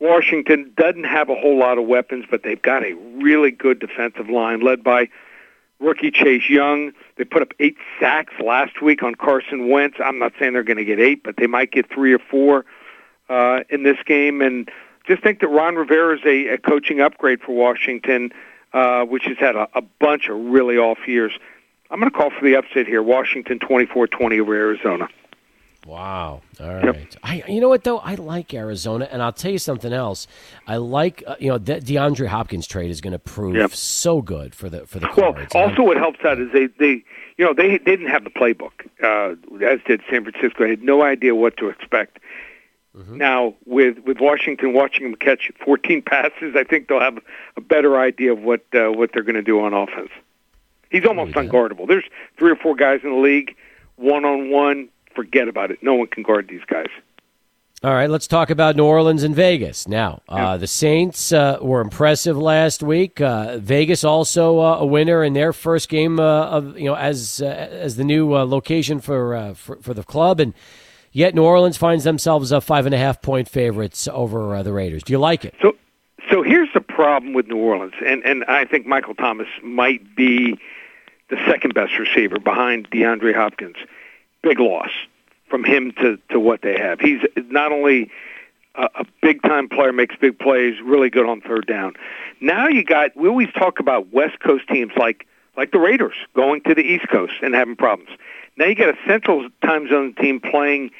Washington 0.00 0.72
doesn't 0.76 1.04
have 1.04 1.28
a 1.28 1.34
whole 1.34 1.58
lot 1.58 1.78
of 1.78 1.86
weapons, 1.86 2.24
but 2.30 2.42
they've 2.42 2.60
got 2.60 2.84
a 2.84 2.94
really 2.94 3.50
good 3.50 3.78
defensive 3.78 4.28
line 4.28 4.60
led 4.60 4.82
by 4.82 5.08
rookie 5.84 6.10
Chase 6.10 6.48
Young. 6.48 6.92
They 7.16 7.24
put 7.24 7.42
up 7.42 7.52
eight 7.60 7.76
sacks 8.00 8.34
last 8.42 8.82
week 8.82 9.02
on 9.02 9.14
Carson 9.14 9.68
Wentz. 9.68 9.98
I'm 10.02 10.18
not 10.18 10.32
saying 10.38 10.54
they're 10.54 10.62
going 10.62 10.78
to 10.78 10.84
get 10.84 10.98
eight, 10.98 11.22
but 11.22 11.36
they 11.36 11.46
might 11.46 11.70
get 11.70 11.88
three 11.88 12.12
or 12.12 12.18
four. 12.18 12.64
uh, 13.28 13.60
in 13.70 13.82
this 13.82 13.96
game, 14.04 14.40
and 14.42 14.70
just 15.06 15.22
think 15.22 15.40
that 15.40 15.48
Ron 15.48 15.76
Rivera 15.76 16.16
is 16.16 16.24
a, 16.24 16.54
a 16.54 16.58
coaching 16.58 17.00
upgrade 17.00 17.40
for 17.40 17.52
Washington, 17.54 18.32
uh, 18.72 19.04
which 19.04 19.24
has 19.24 19.38
had 19.38 19.56
a, 19.56 19.68
a 19.74 19.82
bunch 20.00 20.28
of 20.28 20.36
really 20.36 20.76
off 20.76 20.98
years. 21.06 21.32
I'm 21.90 22.00
going 22.00 22.10
to 22.10 22.16
call 22.16 22.30
for 22.30 22.44
the 22.44 22.56
upset 22.56 22.86
here. 22.86 23.02
Washington 23.02 23.58
24-20 23.58 24.40
over 24.40 24.54
Arizona. 24.54 25.08
Wow. 25.86 26.40
All 26.60 26.74
right. 26.74 26.84
Yep. 26.84 27.14
I, 27.22 27.44
you 27.46 27.60
know 27.60 27.68
what 27.68 27.84
though? 27.84 27.98
I 27.98 28.14
like 28.14 28.54
Arizona, 28.54 29.06
and 29.10 29.22
I'll 29.22 29.32
tell 29.32 29.52
you 29.52 29.58
something 29.58 29.92
else. 29.92 30.26
I 30.66 30.76
like 30.76 31.22
uh, 31.26 31.36
you 31.38 31.48
know 31.48 31.58
the 31.58 31.74
DeAndre 31.74 32.26
Hopkins 32.26 32.66
trade 32.66 32.90
is 32.90 33.00
going 33.00 33.12
to 33.12 33.18
prove 33.18 33.56
yep. 33.56 33.74
so 33.74 34.22
good 34.22 34.54
for 34.54 34.70
the 34.70 34.86
for 34.86 34.98
the 34.98 35.08
well. 35.16 35.34
Cards. 35.34 35.54
Also, 35.54 35.82
what 35.82 35.96
helps 35.96 36.24
out 36.24 36.40
is 36.40 36.50
they 36.52 36.66
they 36.78 37.04
you 37.36 37.44
know 37.44 37.52
they, 37.52 37.78
they 37.78 37.96
didn't 37.96 38.08
have 38.08 38.24
the 38.24 38.30
playbook 38.30 38.72
uh, 39.02 39.34
as 39.64 39.80
did 39.86 40.00
San 40.10 40.24
Francisco. 40.24 40.64
They 40.64 40.70
had 40.70 40.82
no 40.82 41.02
idea 41.02 41.34
what 41.34 41.56
to 41.58 41.68
expect. 41.68 42.18
Mm-hmm. 42.96 43.18
Now 43.18 43.54
with 43.66 43.98
with 44.06 44.20
Washington 44.20 44.72
watching 44.72 45.02
them 45.04 45.16
catch 45.16 45.50
14 45.64 46.02
passes, 46.06 46.54
I 46.56 46.64
think 46.64 46.88
they'll 46.88 47.00
have 47.00 47.18
a 47.56 47.60
better 47.60 47.98
idea 47.98 48.32
of 48.32 48.40
what 48.40 48.64
uh, 48.74 48.90
what 48.90 49.10
they're 49.12 49.22
going 49.22 49.34
to 49.34 49.42
do 49.42 49.60
on 49.60 49.74
offense. 49.74 50.10
He's 50.90 51.04
almost 51.04 51.34
unguardable. 51.34 51.88
There's 51.88 52.04
three 52.38 52.52
or 52.52 52.56
four 52.56 52.76
guys 52.76 53.00
in 53.02 53.10
the 53.10 53.16
league, 53.16 53.56
one 53.96 54.24
on 54.24 54.48
one 54.48 54.88
forget 55.14 55.48
about 55.48 55.70
it. 55.70 55.82
No 55.82 55.94
one 55.94 56.08
can 56.08 56.22
guard 56.22 56.48
these 56.48 56.64
guys. 56.66 56.88
All 57.84 57.92
right, 57.92 58.08
let's 58.08 58.26
talk 58.26 58.48
about 58.48 58.76
New 58.76 58.86
Orleans 58.86 59.24
and 59.24 59.36
Vegas. 59.36 59.86
Now, 59.86 60.22
uh, 60.26 60.56
the 60.56 60.66
Saints 60.66 61.32
uh, 61.32 61.58
were 61.60 61.82
impressive 61.82 62.34
last 62.34 62.82
week. 62.82 63.20
Uh, 63.20 63.58
Vegas 63.58 64.04
also 64.04 64.58
uh, 64.58 64.78
a 64.78 64.86
winner 64.86 65.22
in 65.22 65.34
their 65.34 65.52
first 65.52 65.90
game 65.90 66.18
uh, 66.18 66.46
of 66.46 66.78
you 66.78 66.86
know 66.86 66.94
as 66.94 67.42
uh, 67.42 67.46
as 67.46 67.96
the 67.96 68.04
new 68.04 68.32
location 68.32 69.00
for, 69.00 69.54
for, 69.54 69.76
for 69.82 69.92
the 69.92 70.02
club, 70.02 70.40
and 70.40 70.54
yet 71.12 71.34
New 71.34 71.44
Orleans 71.44 71.76
finds 71.76 72.04
themselves 72.04 72.52
a 72.52 72.62
five 72.62 72.86
and 72.86 72.94
a 72.94 72.98
half 72.98 73.20
point 73.20 73.50
favorites 73.50 74.08
over 74.10 74.62
the 74.62 74.72
Raiders. 74.72 75.02
Do 75.02 75.12
you 75.12 75.18
like 75.18 75.44
it? 75.44 75.54
So, 75.60 75.76
so 76.30 76.42
here's 76.42 76.72
the 76.72 76.80
problem 76.80 77.34
with 77.34 77.48
New 77.48 77.58
Orleans, 77.58 77.94
and 78.02 78.24
and 78.24 78.44
I 78.44 78.64
think 78.64 78.86
Michael 78.86 79.14
Thomas 79.14 79.48
might 79.62 80.16
be 80.16 80.58
the 81.28 81.36
second 81.46 81.74
best 81.74 81.98
receiver 81.98 82.38
behind 82.38 82.88
DeAndre 82.88 83.34
Hopkins 83.34 83.76
big 84.44 84.60
loss 84.60 84.90
from 85.48 85.64
him 85.64 85.92
to 85.92 86.18
to 86.30 86.38
what 86.38 86.62
they 86.62 86.78
have. 86.78 87.00
He's 87.00 87.20
not 87.36 87.72
only 87.72 88.10
a, 88.74 88.88
a 88.94 89.04
big 89.22 89.42
time 89.42 89.68
player, 89.68 89.92
makes 89.92 90.14
big 90.16 90.38
plays, 90.38 90.74
really 90.82 91.10
good 91.10 91.26
on 91.26 91.40
third 91.40 91.66
down. 91.66 91.94
Now 92.40 92.68
you 92.68 92.84
got 92.84 93.16
we 93.16 93.28
always 93.28 93.52
talk 93.52 93.80
about 93.80 94.12
West 94.12 94.40
Coast 94.40 94.68
teams 94.68 94.92
like 94.96 95.26
like 95.56 95.72
the 95.72 95.78
Raiders 95.78 96.16
going 96.34 96.60
to 96.62 96.74
the 96.74 96.82
East 96.82 97.08
Coast 97.08 97.34
and 97.42 97.54
having 97.54 97.76
problems. 97.76 98.10
Now 98.56 98.66
you 98.66 98.74
got 98.74 98.90
a 98.90 98.98
Central 99.06 99.48
Time 99.64 99.88
Zone 99.88 100.14
team 100.14 100.40
playing 100.40 100.90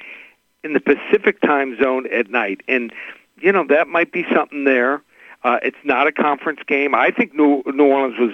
in 0.63 0.73
the 0.73 0.81
Pacific 0.81 1.41
Time 1.41 1.77
Zone 1.81 2.07
at 2.13 2.31
night, 2.31 2.63
and 2.67 2.93
you 3.41 3.53
know 3.53 3.67
that 3.69 3.89
might 3.89 4.13
be 4.13 4.25
something 4.35 4.65
there. 4.65 5.03
Uh, 5.43 5.59
it's 5.63 5.77
not 5.85 6.07
a 6.07 6.13
conference 6.13 6.61
game. 6.67 6.95
I 6.95 7.11
think 7.11 7.35
New, 7.35 7.63
New 7.67 7.85
Orleans 7.85 8.19
was 8.19 8.33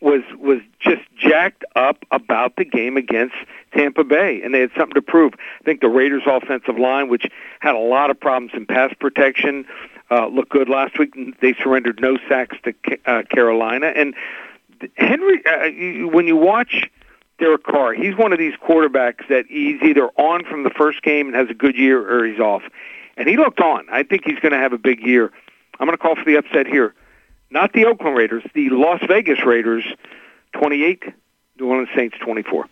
was 0.00 0.22
was 0.38 0.60
just 0.80 1.02
jacked 1.18 1.64
up 1.74 2.04
about 2.10 2.56
the 2.56 2.64
game 2.64 2.96
against 2.96 3.34
Tampa 3.76 4.04
Bay, 4.04 4.40
and 4.42 4.54
they 4.54 4.60
had 4.60 4.70
something 4.76 4.94
to 4.94 5.02
prove. 5.02 5.34
I 5.60 5.64
think 5.64 5.80
the 5.80 5.88
Raiders' 5.88 6.22
offensive 6.26 6.78
line, 6.78 7.08
which 7.08 7.26
had 7.60 7.74
a 7.74 7.80
lot 7.80 8.10
of 8.10 8.18
problems 8.18 8.52
in 8.54 8.66
pass 8.66 8.92
protection, 8.98 9.66
uh, 10.10 10.26
looked 10.28 10.50
good 10.50 10.68
last 10.68 10.98
week. 10.98 11.14
They 11.40 11.54
surrendered 11.54 12.00
no 12.00 12.16
sacks 12.28 12.56
to 12.64 12.74
uh, 13.06 13.22
Carolina, 13.24 13.86
and 13.88 14.14
Henry. 14.96 15.42
Uh, 15.46 16.08
when 16.08 16.26
you 16.26 16.36
watch 16.36 16.90
Derek 17.38 17.64
Carr, 17.64 17.92
he's 17.92 18.16
one 18.16 18.32
of 18.32 18.38
these 18.38 18.54
quarterbacks 18.54 19.28
that 19.28 19.46
he's 19.48 19.82
either 19.82 20.08
on 20.16 20.44
from 20.44 20.62
the 20.62 20.70
first 20.70 21.02
game 21.02 21.26
and 21.26 21.36
has 21.36 21.48
a 21.50 21.54
good 21.54 21.76
year, 21.76 22.00
or 22.08 22.26
he's 22.26 22.40
off. 22.40 22.62
And 23.16 23.28
he 23.28 23.36
looked 23.36 23.60
on. 23.60 23.86
I 23.90 24.02
think 24.02 24.22
he's 24.24 24.38
going 24.40 24.52
to 24.52 24.58
have 24.58 24.72
a 24.72 24.78
big 24.78 25.00
year. 25.00 25.32
I'm 25.78 25.86
going 25.86 25.96
to 25.96 26.02
call 26.02 26.16
for 26.16 26.24
the 26.24 26.36
upset 26.36 26.66
here 26.66 26.94
not 27.50 27.72
the 27.72 27.86
Oakland 27.86 28.16
Raiders, 28.16 28.42
the 28.54 28.70
Las 28.70 29.00
Vegas 29.06 29.44
Raiders, 29.44 29.84
28, 30.52 31.04
New 31.58 31.66
Orleans 31.66 31.88
Saints 31.94 32.16
24. 32.18 32.66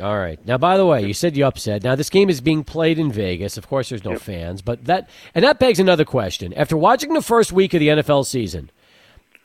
All 0.00 0.16
right. 0.16 0.44
Now, 0.46 0.58
by 0.58 0.76
the 0.76 0.86
way, 0.86 1.04
you 1.06 1.14
said 1.14 1.36
you 1.36 1.44
upset. 1.46 1.82
Now, 1.82 1.94
this 1.94 2.10
game 2.10 2.30
is 2.30 2.40
being 2.40 2.64
played 2.64 2.98
in 2.98 3.10
Vegas. 3.10 3.56
Of 3.56 3.68
course, 3.68 3.88
there's 3.88 4.04
no 4.04 4.12
yep. 4.12 4.20
fans, 4.20 4.62
but 4.62 4.84
that 4.84 5.08
and 5.34 5.44
that 5.44 5.58
begs 5.58 5.80
another 5.80 6.04
question. 6.04 6.52
After 6.54 6.76
watching 6.76 7.12
the 7.12 7.22
first 7.22 7.52
week 7.52 7.74
of 7.74 7.80
the 7.80 7.88
NFL 7.88 8.26
season, 8.26 8.70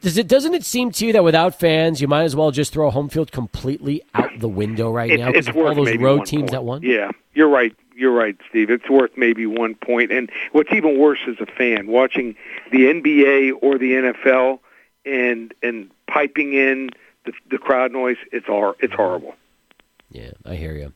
does 0.01 0.18
it 0.18 0.28
doesn't 0.28 0.54
it 0.54 0.66
seem 0.66 0.91
to 0.91 1.06
you 1.08 1.14
that 1.14 1.24
without 1.24 1.60
fans, 1.60 2.01
you 2.01 2.08
might 2.08 2.24
as 2.24 2.36
well 2.36 2.51
just 2.51 2.74
throw 2.74 2.89
home 2.89 3.10
field 3.10 3.32
completely 3.32 4.04
out 4.14 4.32
the 4.39 4.49
window 4.49 4.91
right 4.91 5.12
it's, 5.12 5.20
now 5.20 5.28
because 5.32 5.47
of 5.47 5.58
all 5.58 5.74
those 5.74 5.95
road 5.97 6.26
teams 6.26 6.41
point. 6.41 6.51
that 6.51 6.64
won? 6.64 6.82
Yeah, 6.84 7.12
you're 7.34 7.49
right 7.49 7.76
you're 7.95 8.12
right, 8.12 8.36
Steve. 8.49 8.70
It's 8.70 8.89
worth 8.89 9.12
maybe 9.18 9.45
one 9.45 9.76
point. 9.76 10.12
And 10.12 10.32
what's 10.51 10.72
even 10.74 10.97
worse 10.97 11.20
as 11.28 11.36
a 11.39 11.45
fan, 11.45 11.88
watching 11.88 12.36
the 12.72 12.86
NBA 12.86 13.54
or 13.62 13.78
the 13.78 13.93
NFL 13.93 14.60
and 15.06 15.54
and 15.62 15.91
piping 16.08 16.54
in 16.54 16.89
the, 17.26 17.34
the 17.49 17.58
crowd 17.58 17.91
noise, 17.91 18.18
it's 18.32 18.47
all 18.49 18.76
it's 18.80 18.93
horrible. 18.93 19.36
Yeah, 20.14 20.30
I 20.45 20.53
hear 20.53 20.76
you. 20.76 20.93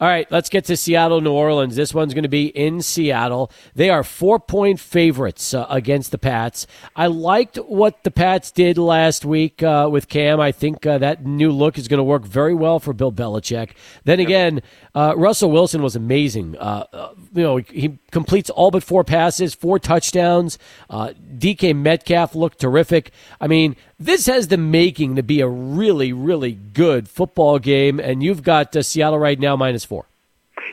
All 0.00 0.06
right, 0.06 0.30
let's 0.30 0.48
get 0.48 0.64
to 0.66 0.76
Seattle, 0.76 1.20
New 1.20 1.32
Orleans. 1.32 1.74
This 1.74 1.92
one's 1.92 2.14
going 2.14 2.22
to 2.22 2.28
be 2.28 2.46
in 2.46 2.82
Seattle. 2.82 3.50
They 3.74 3.90
are 3.90 4.04
four 4.04 4.38
point 4.38 4.78
favorites 4.78 5.52
uh, 5.52 5.66
against 5.68 6.12
the 6.12 6.18
Pats. 6.18 6.68
I 6.94 7.08
liked 7.08 7.56
what 7.56 8.04
the 8.04 8.12
Pats 8.12 8.52
did 8.52 8.78
last 8.78 9.24
week 9.24 9.60
uh, 9.64 9.88
with 9.90 10.08
Cam. 10.08 10.38
I 10.38 10.52
think 10.52 10.86
uh, 10.86 10.98
that 10.98 11.26
new 11.26 11.50
look 11.50 11.78
is 11.78 11.88
going 11.88 11.98
to 11.98 12.04
work 12.04 12.24
very 12.24 12.54
well 12.54 12.78
for 12.78 12.92
Bill 12.92 13.10
Belichick. 13.10 13.70
Then 14.04 14.20
again, 14.20 14.62
uh, 14.94 15.14
Russell 15.16 15.50
Wilson 15.50 15.82
was 15.82 15.96
amazing. 15.96 16.56
Uh, 16.56 16.84
uh, 16.92 17.14
you 17.34 17.42
know, 17.42 17.56
he 17.56 17.98
completes 18.10 18.50
all 18.50 18.70
but 18.70 18.82
four 18.82 19.04
passes, 19.04 19.54
four 19.54 19.78
touchdowns. 19.78 20.58
Uh, 20.88 21.12
DK 21.36 21.74
Metcalf 21.76 22.34
looked 22.34 22.58
terrific. 22.58 23.10
I 23.40 23.46
mean, 23.46 23.76
this 23.98 24.26
has 24.26 24.48
the 24.48 24.56
making 24.56 25.16
to 25.16 25.22
be 25.22 25.40
a 25.40 25.48
really, 25.48 26.12
really 26.12 26.52
good 26.52 27.08
football 27.08 27.58
game, 27.58 28.00
and 28.00 28.22
you've 28.22 28.42
got 28.42 28.74
uh, 28.74 28.82
Seattle 28.82 29.18
right 29.18 29.38
now 29.38 29.56
minus 29.56 29.84
four. 29.84 30.06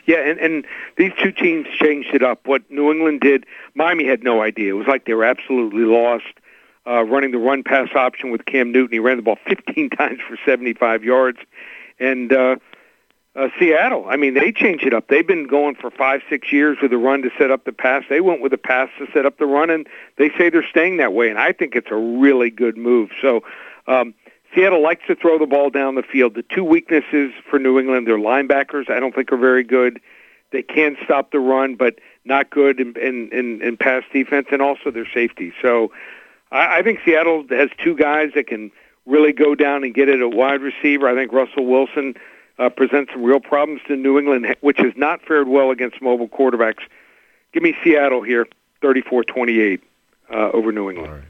Yeah, 0.06 0.26
and, 0.26 0.38
and 0.38 0.66
these 0.96 1.12
two 1.22 1.32
teams 1.32 1.66
changed 1.78 2.14
it 2.14 2.22
up. 2.22 2.46
What 2.46 2.70
New 2.70 2.90
England 2.90 3.20
did, 3.20 3.44
Miami 3.74 4.06
had 4.06 4.22
no 4.22 4.42
idea. 4.42 4.74
It 4.74 4.78
was 4.78 4.86
like 4.86 5.04
they 5.04 5.14
were 5.14 5.24
absolutely 5.24 5.84
lost. 5.84 6.24
Uh, 6.86 7.04
running 7.04 7.32
the 7.32 7.38
run 7.38 7.62
pass 7.62 7.90
option 7.94 8.30
with 8.30 8.46
Cam 8.46 8.72
Newton, 8.72 8.90
he 8.90 8.98
ran 8.98 9.18
the 9.18 9.22
ball 9.22 9.38
15 9.46 9.90
times 9.98 10.20
for 10.26 10.38
75 10.46 11.04
yards, 11.04 11.38
and 12.00 12.32
uh, 12.32 12.56
uh, 13.38 13.48
Seattle. 13.58 14.04
I 14.08 14.16
mean, 14.16 14.34
they 14.34 14.50
changed 14.50 14.84
it 14.84 14.92
up. 14.92 15.08
They've 15.08 15.26
been 15.26 15.46
going 15.46 15.76
for 15.76 15.90
five, 15.90 16.22
six 16.28 16.52
years 16.52 16.78
with 16.82 16.92
a 16.92 16.98
run 16.98 17.22
to 17.22 17.30
set 17.38 17.50
up 17.50 17.64
the 17.64 17.72
pass. 17.72 18.02
They 18.08 18.20
went 18.20 18.40
with 18.40 18.52
a 18.52 18.58
pass 18.58 18.88
to 18.98 19.06
set 19.12 19.24
up 19.26 19.38
the 19.38 19.46
run, 19.46 19.70
and 19.70 19.86
they 20.16 20.30
say 20.36 20.50
they're 20.50 20.66
staying 20.68 20.96
that 20.96 21.12
way. 21.12 21.28
And 21.30 21.38
I 21.38 21.52
think 21.52 21.76
it's 21.76 21.90
a 21.90 21.96
really 21.96 22.50
good 22.50 22.76
move. 22.76 23.10
So 23.22 23.44
um, 23.86 24.12
Seattle 24.54 24.82
likes 24.82 25.06
to 25.06 25.14
throw 25.14 25.38
the 25.38 25.46
ball 25.46 25.70
down 25.70 25.94
the 25.94 26.02
field. 26.02 26.34
The 26.34 26.42
two 26.42 26.64
weaknesses 26.64 27.32
for 27.48 27.58
New 27.60 27.78
England, 27.78 28.08
their 28.08 28.18
linebackers, 28.18 28.90
I 28.90 28.98
don't 28.98 29.14
think 29.14 29.32
are 29.32 29.36
very 29.36 29.64
good. 29.64 30.00
They 30.50 30.62
can 30.62 30.96
stop 31.04 31.30
the 31.30 31.40
run, 31.40 31.76
but 31.76 32.00
not 32.24 32.50
good 32.50 32.80
in, 32.80 32.96
in, 32.96 33.28
in, 33.30 33.62
in 33.62 33.76
pass 33.76 34.02
defense, 34.12 34.48
and 34.50 34.60
also 34.60 34.90
their 34.90 35.08
safety. 35.14 35.52
So 35.62 35.92
I, 36.50 36.78
I 36.78 36.82
think 36.82 37.00
Seattle 37.04 37.44
has 37.50 37.70
two 37.82 37.94
guys 37.94 38.30
that 38.34 38.48
can 38.48 38.72
really 39.06 39.32
go 39.32 39.54
down 39.54 39.84
and 39.84 39.94
get 39.94 40.08
it 40.08 40.20
at 40.20 40.34
wide 40.34 40.60
receiver. 40.60 41.08
I 41.08 41.14
think 41.14 41.32
Russell 41.32 41.66
Wilson– 41.66 42.14
uh, 42.58 42.68
present 42.68 43.08
some 43.12 43.22
real 43.22 43.40
problems 43.40 43.80
to 43.88 43.96
New 43.96 44.18
England, 44.18 44.54
which 44.60 44.78
has 44.78 44.92
not 44.96 45.22
fared 45.22 45.48
well 45.48 45.70
against 45.70 46.02
mobile 46.02 46.28
quarterbacks. 46.28 46.82
Give 47.52 47.62
me 47.62 47.74
Seattle 47.82 48.22
here, 48.22 48.46
34-28 48.82 49.80
uh, 50.30 50.50
over 50.52 50.72
New 50.72 50.90
England. 50.90 51.24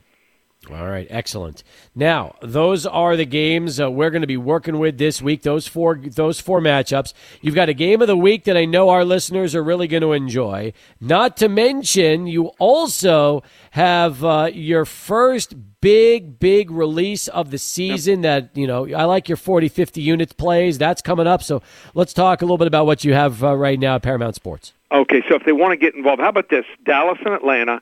All 0.70 0.86
right, 0.86 1.06
excellent. 1.08 1.62
Now, 1.94 2.36
those 2.42 2.84
are 2.84 3.16
the 3.16 3.24
games 3.24 3.80
uh, 3.80 3.90
we're 3.90 4.10
going 4.10 4.22
to 4.22 4.26
be 4.26 4.36
working 4.36 4.78
with 4.78 4.98
this 4.98 5.22
week. 5.22 5.42
Those 5.42 5.66
four, 5.66 5.96
those 5.96 6.40
four 6.40 6.60
matchups. 6.60 7.14
You've 7.40 7.54
got 7.54 7.68
a 7.68 7.74
game 7.74 8.02
of 8.02 8.08
the 8.08 8.16
week 8.16 8.44
that 8.44 8.56
I 8.56 8.64
know 8.64 8.88
our 8.90 9.04
listeners 9.04 9.54
are 9.54 9.62
really 9.62 9.88
going 9.88 10.02
to 10.02 10.12
enjoy. 10.12 10.72
Not 11.00 11.36
to 11.38 11.48
mention, 11.48 12.26
you 12.26 12.46
also 12.58 13.42
have 13.70 14.24
uh, 14.24 14.50
your 14.52 14.84
first 14.84 15.54
big, 15.80 16.38
big 16.38 16.70
release 16.70 17.28
of 17.28 17.50
the 17.50 17.58
season. 17.58 18.20
That 18.22 18.50
you 18.54 18.66
know, 18.66 18.86
I 18.94 19.04
like 19.04 19.28
your 19.28 19.36
40, 19.36 19.68
50 19.68 20.00
units 20.02 20.32
plays. 20.32 20.78
That's 20.78 21.02
coming 21.02 21.26
up. 21.26 21.42
So 21.42 21.62
let's 21.94 22.12
talk 22.12 22.42
a 22.42 22.44
little 22.44 22.58
bit 22.58 22.66
about 22.66 22.86
what 22.86 23.04
you 23.04 23.14
have 23.14 23.42
uh, 23.42 23.56
right 23.56 23.78
now 23.78 23.96
at 23.96 24.02
Paramount 24.02 24.34
Sports. 24.34 24.74
Okay, 24.90 25.22
so 25.28 25.34
if 25.34 25.44
they 25.44 25.52
want 25.52 25.72
to 25.72 25.76
get 25.76 25.94
involved, 25.94 26.20
how 26.20 26.30
about 26.30 26.48
this? 26.48 26.64
Dallas 26.84 27.18
and 27.24 27.34
Atlanta 27.34 27.80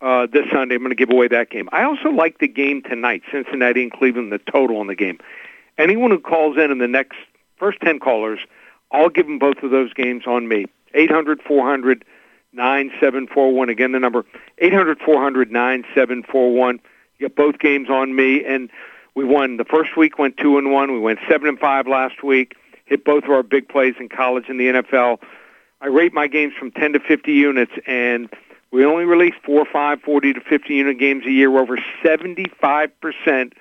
uh, 0.00 0.26
this 0.26 0.44
Sunday. 0.52 0.74
I'm 0.74 0.82
going 0.82 0.90
to 0.90 0.96
give 0.96 1.10
away 1.10 1.28
that 1.28 1.50
game. 1.50 1.68
I 1.72 1.84
also 1.84 2.10
like 2.10 2.38
the 2.38 2.48
game 2.48 2.82
tonight, 2.82 3.22
Cincinnati 3.32 3.82
and 3.82 3.92
Cleveland, 3.92 4.32
the 4.32 4.38
total 4.38 4.78
on 4.78 4.86
the 4.86 4.94
game. 4.94 5.18
Anyone 5.78 6.10
who 6.10 6.18
calls 6.18 6.56
in 6.56 6.70
in 6.70 6.78
the 6.78 6.88
next 6.88 7.16
first 7.58 7.80
10 7.80 7.98
callers, 7.98 8.40
I'll 8.92 9.08
give 9.08 9.26
them 9.26 9.38
both 9.38 9.62
of 9.62 9.70
those 9.70 9.92
games 9.92 10.24
on 10.26 10.48
me. 10.48 10.66
800 10.94 11.42
400 11.42 12.04
9741. 12.52 13.68
Again, 13.68 13.92
the 13.92 14.00
number 14.00 14.24
800 14.58 14.98
400 15.00 15.50
9741. 15.50 16.80
You 17.18 17.28
get 17.28 17.36
both 17.36 17.58
games 17.58 17.90
on 17.90 18.14
me. 18.14 18.44
And 18.44 18.70
we 19.14 19.24
won 19.24 19.56
the 19.56 19.64
first 19.64 19.96
week, 19.96 20.18
went 20.18 20.36
2 20.36 20.58
and 20.58 20.72
1. 20.72 20.92
We 20.92 21.00
went 21.00 21.18
7 21.28 21.48
and 21.48 21.58
5 21.58 21.86
last 21.86 22.22
week. 22.22 22.54
Hit 22.84 23.04
both 23.04 23.24
of 23.24 23.30
our 23.30 23.42
big 23.42 23.68
plays 23.68 23.94
in 23.98 24.08
college 24.08 24.44
and 24.48 24.60
the 24.60 24.66
NFL. 24.66 25.18
I 25.80 25.88
rate 25.88 26.14
my 26.14 26.26
games 26.26 26.54
from 26.58 26.70
10 26.70 26.94
to 26.94 27.00
50 27.00 27.32
units, 27.32 27.72
and 27.86 28.30
we 28.72 28.84
only 28.84 29.04
release 29.04 29.34
four, 29.44 29.64
five, 29.64 30.00
40 30.02 30.34
to 30.34 30.40
50 30.40 30.74
unit 30.74 30.98
games 30.98 31.24
a 31.26 31.30
year. 31.30 31.50
We're 31.50 31.60
over 31.60 31.78
75% 32.04 33.52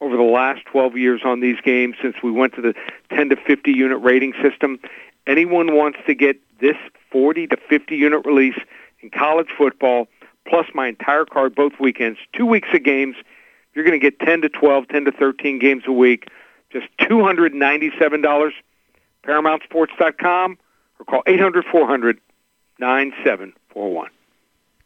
over 0.00 0.16
the 0.16 0.22
last 0.22 0.64
12 0.66 0.96
years 0.96 1.22
on 1.24 1.40
these 1.40 1.60
games 1.62 1.96
since 2.00 2.16
we 2.22 2.30
went 2.30 2.54
to 2.54 2.62
the 2.62 2.74
10 3.10 3.30
to 3.30 3.36
50 3.36 3.72
unit 3.72 4.00
rating 4.02 4.32
system. 4.42 4.78
Anyone 5.26 5.74
wants 5.76 5.98
to 6.06 6.14
get 6.14 6.40
this 6.60 6.76
40 7.10 7.48
to 7.48 7.56
50 7.68 7.96
unit 7.96 8.24
release 8.24 8.58
in 9.00 9.10
college 9.10 9.48
football, 9.56 10.08
plus 10.46 10.66
my 10.74 10.88
entire 10.88 11.24
card 11.24 11.54
both 11.54 11.72
weekends, 11.80 12.18
two 12.34 12.46
weeks 12.46 12.68
of 12.72 12.82
games, 12.82 13.16
you're 13.74 13.84
going 13.84 13.98
to 13.98 14.10
get 14.10 14.18
10 14.20 14.42
to 14.42 14.48
12, 14.48 14.88
10 14.88 15.04
to 15.04 15.12
13 15.12 15.58
games 15.58 15.84
a 15.86 15.92
week, 15.92 16.28
just 16.72 16.86
$297. 17.00 18.52
ParamountSports.com 19.24 20.58
or 20.98 21.04
call 21.04 21.22
800 21.26 21.64
400 21.70 22.20
9741. 22.78 24.10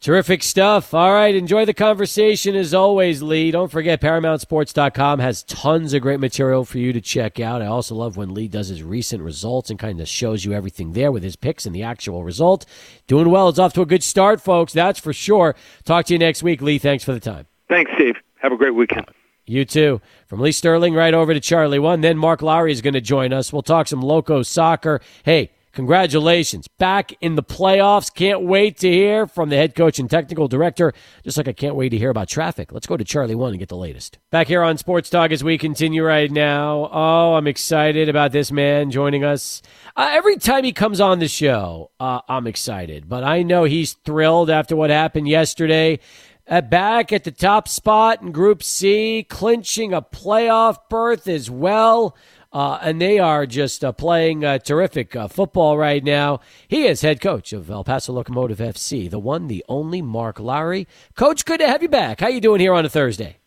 Terrific 0.01 0.43
stuff. 0.43 0.93
All 0.93 1.11
right. 1.11 1.33
Enjoy 1.33 1.65
the 1.65 1.73
conversation 1.73 2.55
as 2.55 2.73
always, 2.75 3.23
Lee. 3.23 3.49
Don't 3.49 3.71
forget, 3.71 4.01
ParamountSports.com 4.01 5.19
has 5.19 5.41
tons 5.43 5.93
of 5.93 6.01
great 6.03 6.19
material 6.19 6.63
for 6.63 6.77
you 6.77 6.93
to 6.93 7.01
check 7.01 7.39
out. 7.39 7.61
I 7.61 7.65
also 7.65 7.95
love 7.95 8.15
when 8.15 8.33
Lee 8.33 8.47
does 8.47 8.67
his 8.67 8.83
recent 8.83 9.23
results 9.23 9.71
and 9.71 9.79
kind 9.79 9.99
of 9.99 10.07
shows 10.07 10.45
you 10.45 10.53
everything 10.53 10.93
there 10.93 11.11
with 11.11 11.23
his 11.23 11.35
picks 11.35 11.65
and 11.65 11.73
the 11.73 11.81
actual 11.83 12.23
result. 12.23 12.65
Doing 13.07 13.31
well. 13.31 13.49
It's 13.49 13.57
off 13.57 13.73
to 13.73 13.81
a 13.81 13.85
good 13.85 14.03
start, 14.03 14.41
folks. 14.41 14.73
That's 14.73 14.99
for 14.99 15.11
sure. 15.13 15.55
Talk 15.85 16.05
to 16.05 16.13
you 16.13 16.19
next 16.19 16.43
week, 16.43 16.61
Lee. 16.61 16.77
Thanks 16.77 17.03
for 17.03 17.13
the 17.13 17.19
time. 17.19 17.47
Thanks, 17.67 17.89
Steve. 17.95 18.15
Have 18.41 18.51
a 18.51 18.57
great 18.57 18.75
weekend. 18.75 19.05
You 19.47 19.65
too. 19.65 20.01
From 20.27 20.39
Lee 20.39 20.51
Sterling 20.51 20.93
right 20.93 21.13
over 21.13 21.33
to 21.33 21.39
Charlie 21.39 21.79
One. 21.79 22.01
Then 22.01 22.17
Mark 22.17 22.41
Lowry 22.41 22.71
is 22.71 22.81
going 22.81 22.93
to 22.95 23.01
join 23.01 23.31
us. 23.33 23.51
We'll 23.53 23.61
talk 23.63 23.87
some 23.87 24.01
loco 24.01 24.41
soccer. 24.43 25.01
Hey, 25.23 25.51
Congratulations. 25.75 26.69
Back 26.69 27.13
in 27.19 27.35
the 27.35 27.43
playoffs. 27.43 28.11
Can't 28.13 28.41
wait 28.41 28.77
to 28.77 28.89
hear 28.89 29.27
from 29.27 29.49
the 29.49 29.57
head 29.57 29.75
coach 29.75 29.99
and 29.99 30.09
technical 30.09 30.47
director, 30.47 30.93
just 31.21 31.35
like 31.35 31.49
I 31.49 31.53
can't 31.53 31.75
wait 31.75 31.89
to 31.89 31.97
hear 31.97 32.09
about 32.09 32.29
traffic. 32.29 32.71
Let's 32.71 32.87
go 32.87 32.95
to 32.95 33.03
Charlie 33.03 33.35
One 33.35 33.51
and 33.51 33.59
get 33.59 33.67
the 33.67 33.75
latest. 33.75 34.17
Back 34.31 34.47
here 34.47 34.63
on 34.63 34.77
Sports 34.77 35.09
Talk 35.09 35.31
as 35.31 35.43
we 35.43 35.57
continue 35.57 36.05
right 36.05 36.31
now. 36.31 36.89
Oh, 36.93 37.33
I'm 37.33 37.45
excited 37.45 38.07
about 38.07 38.31
this 38.31 38.53
man 38.53 38.89
joining 38.89 39.25
us. 39.25 39.61
Uh, 39.97 40.11
every 40.13 40.37
time 40.37 40.63
he 40.63 40.71
comes 40.71 41.01
on 41.01 41.19
the 41.19 41.27
show, 41.27 41.91
uh, 41.99 42.21
I'm 42.29 42.47
excited, 42.47 43.09
but 43.09 43.25
I 43.25 43.43
know 43.43 43.65
he's 43.65 43.93
thrilled 43.93 44.49
after 44.49 44.77
what 44.77 44.89
happened 44.89 45.27
yesterday. 45.27 45.99
Uh, 46.47 46.61
back 46.61 47.11
at 47.11 47.25
the 47.25 47.31
top 47.31 47.67
spot 47.67 48.21
in 48.21 48.31
Group 48.31 48.63
C, 48.63 49.23
clinching 49.27 49.93
a 49.93 50.01
playoff 50.01 50.77
berth 50.89 51.27
as 51.27 51.51
well. 51.51 52.15
Uh, 52.55 52.79
and 52.81 53.01
they 53.01 53.19
are 53.19 53.45
just 53.45 53.83
uh, 53.83 53.91
playing 53.91 54.45
uh, 54.45 54.57
terrific 54.57 55.13
uh, 55.13 55.27
football 55.27 55.77
right 55.77 56.01
now. 56.01 56.39
He 56.69 56.87
is 56.87 57.01
head 57.01 57.19
coach 57.19 57.51
of 57.51 57.69
El 57.69 57.83
Paso 57.83 58.13
Locomotive 58.13 58.59
FC, 58.59 59.09
the 59.09 59.19
one, 59.19 59.47
the 59.47 59.65
only 59.67 60.01
Mark 60.01 60.39
Lowry. 60.39 60.87
Coach, 61.17 61.43
good 61.43 61.59
to 61.59 61.67
have 61.67 61.81
you 61.81 61.89
back. 61.89 62.21
How 62.21 62.29
you 62.29 62.39
doing 62.39 62.61
here 62.61 62.73
on 62.73 62.85
a 62.85 62.89
Thursday? 62.89 63.39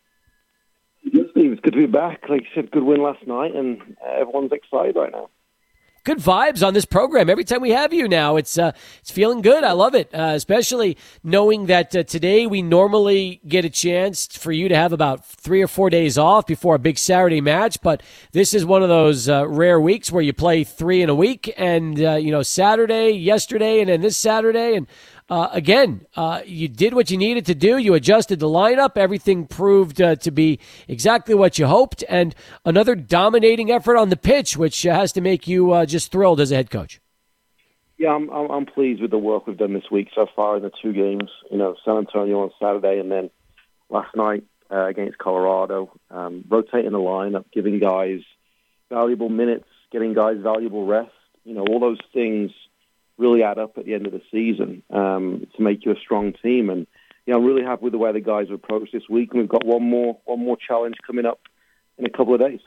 Good, 1.11 1.31
Steve. 1.31 1.53
It's 1.53 1.61
good 1.63 1.73
to 1.73 1.79
be 1.79 1.87
back. 1.87 2.29
Like 2.29 2.43
you 2.43 2.49
said, 2.55 2.71
good 2.71 2.83
win 2.83 3.03
last 3.03 3.27
night, 3.27 3.57
and 3.57 3.97
everyone's 4.07 4.53
excited 4.53 4.95
right 4.95 5.11
now 5.11 5.31
good 6.05 6.19
vibes 6.19 6.67
on 6.67 6.75
this 6.75 6.85
program. 6.85 7.29
Every 7.31 7.45
time 7.45 7.61
we 7.61 7.71
have 7.71 7.93
you 7.93 8.09
now, 8.09 8.37
it's 8.37 8.59
uh, 8.59 8.73
it's 9.01 9.11
feeling 9.11 9.43
good. 9.43 9.65
I 9.65 9.73
love 9.73 9.95
it, 9.95 10.15
uh, 10.15 10.33
especially 10.35 10.97
knowing 11.23 11.67
that 11.67 11.95
uh, 11.95 12.03
today 12.03 12.47
we 12.47 12.63
normally 12.63 13.41
get 13.47 13.65
a 13.65 13.71
chance 13.71 14.27
for 14.27 14.53
you 14.53 14.69
to 14.69 14.77
have 14.77 14.93
about 14.93 15.27
three 15.27 15.63
or 15.63 15.69
four 15.69 15.91
days 15.91 16.19
off 16.19 16.47
before 16.47 16.75
a 16.75 16.79
big 16.79 16.99
Saturday 16.99 17.41
match. 17.41 17.81
But 17.83 18.03
this 18.33 18.55
is 18.55 18.65
one 18.65 18.83
of 18.83 18.89
those 18.89 19.29
uh, 19.29 19.47
rare 19.49 19.81
weeks 19.81 20.11
where 20.11 20.23
you 20.23 20.33
play 20.33 20.65
three 20.65 21.03
in 21.03 21.11
a 21.11 21.15
week, 21.15 21.53
and 21.57 22.01
uh, 22.01 22.15
you 22.15 22.31
know 22.31 22.43
Saturday, 22.43 23.11
yesterday, 23.11 23.81
and 23.81 23.89
then 23.89 24.01
this 24.01 24.17
Saturday, 24.17 24.75
and 24.77 24.87
uh, 25.29 25.49
again, 25.53 26.07
uh, 26.16 26.41
you 26.47 26.68
did 26.68 26.95
what 26.95 27.11
you 27.11 27.18
needed 27.18 27.45
to 27.47 27.55
do. 27.55 27.76
You 27.76 27.95
adjusted 27.95 28.41
the 28.41 28.49
lineup. 28.49 28.97
Everything 28.97 29.47
proved 29.47 30.01
uh, 30.01 30.16
to 30.16 30.31
be 30.31 30.59
exactly 30.87 31.35
what 31.35 31.59
you 31.59 31.66
hoped, 31.66 32.03
and 32.09 32.35
another 32.64 32.95
dominating 32.95 33.70
effort 33.70 33.97
on 33.97 34.09
the 34.09 34.16
pitch, 34.16 34.57
which 34.57 34.83
has 34.83 35.12
to 35.12 35.20
make 35.20 35.47
you 35.47 35.72
uh, 35.72 35.87
just 35.87 36.11
thrilled 36.11 36.41
as 36.41 36.51
a 36.51 36.57
head 36.57 36.70
coach. 36.70 37.01
Yeah, 37.99 38.11
I'm, 38.11 38.31
I'm, 38.31 38.51
I'm 38.51 38.66
pleased 38.66 39.03
with 39.03 39.11
the 39.11 39.18
work 39.18 39.47
we've 39.47 39.59
done 39.59 39.74
this 39.74 39.91
week 39.91 40.09
so 40.14 40.26
far 40.35 40.57
in 40.57 40.62
the 40.62 40.70
two 40.81 40.93
games. 40.93 41.31
You 41.51 41.59
know, 41.59 41.74
San 41.85 41.97
Antonio 41.97 42.41
on 42.41 42.51
Saturday, 42.61 42.99
and 42.99 43.11
then 43.11 43.29
last 43.91 44.14
night 44.16 44.45
uh, 44.70 44.87
against 44.87 45.18
Colorado. 45.18 45.91
Um, 46.11 46.45
rotating 46.49 46.93
the 46.93 46.99
lineup, 46.99 47.45
giving 47.53 47.81
guys 47.81 48.20
valuable 48.89 49.29
minutes, 49.29 49.66
getting 49.93 50.14
guys 50.14 50.37
valuable 50.43 50.87
rest. 50.87 51.11
You 51.45 51.55
know, 51.55 51.66
all 51.68 51.81
those 51.81 51.99
things 52.12 52.51
really 53.19 53.43
add 53.43 53.59
up 53.59 53.77
at 53.77 53.85
the 53.85 53.95
end 53.95 54.07
of 54.07 54.12
the 54.12 54.23
season 54.31 54.83
um, 54.91 55.47
to 55.57 55.62
make 55.62 55.85
you 55.85 55.93
a 55.93 56.01
strong 56.03 56.33
team. 56.43 56.71
And 56.71 56.87
you 57.27 57.35
know, 57.35 57.41
I'm 57.41 57.45
really 57.45 57.64
happy 57.64 57.85
with 57.85 57.93
the 57.93 57.99
way 57.99 58.12
the 58.12 58.21
guys 58.21 58.47
have 58.49 58.55
approached 58.55 58.93
this 58.93 59.09
week. 59.11 59.31
And 59.33 59.41
we've 59.41 59.49
got 59.49 59.66
one 59.66 59.83
more 59.83 60.19
one 60.25 60.41
more 60.41 60.57
challenge 60.57 60.97
coming 61.07 61.27
up 61.27 61.41
in 61.99 62.07
a 62.07 62.11
couple 62.11 62.35
of 62.35 62.41
days. 62.41 62.61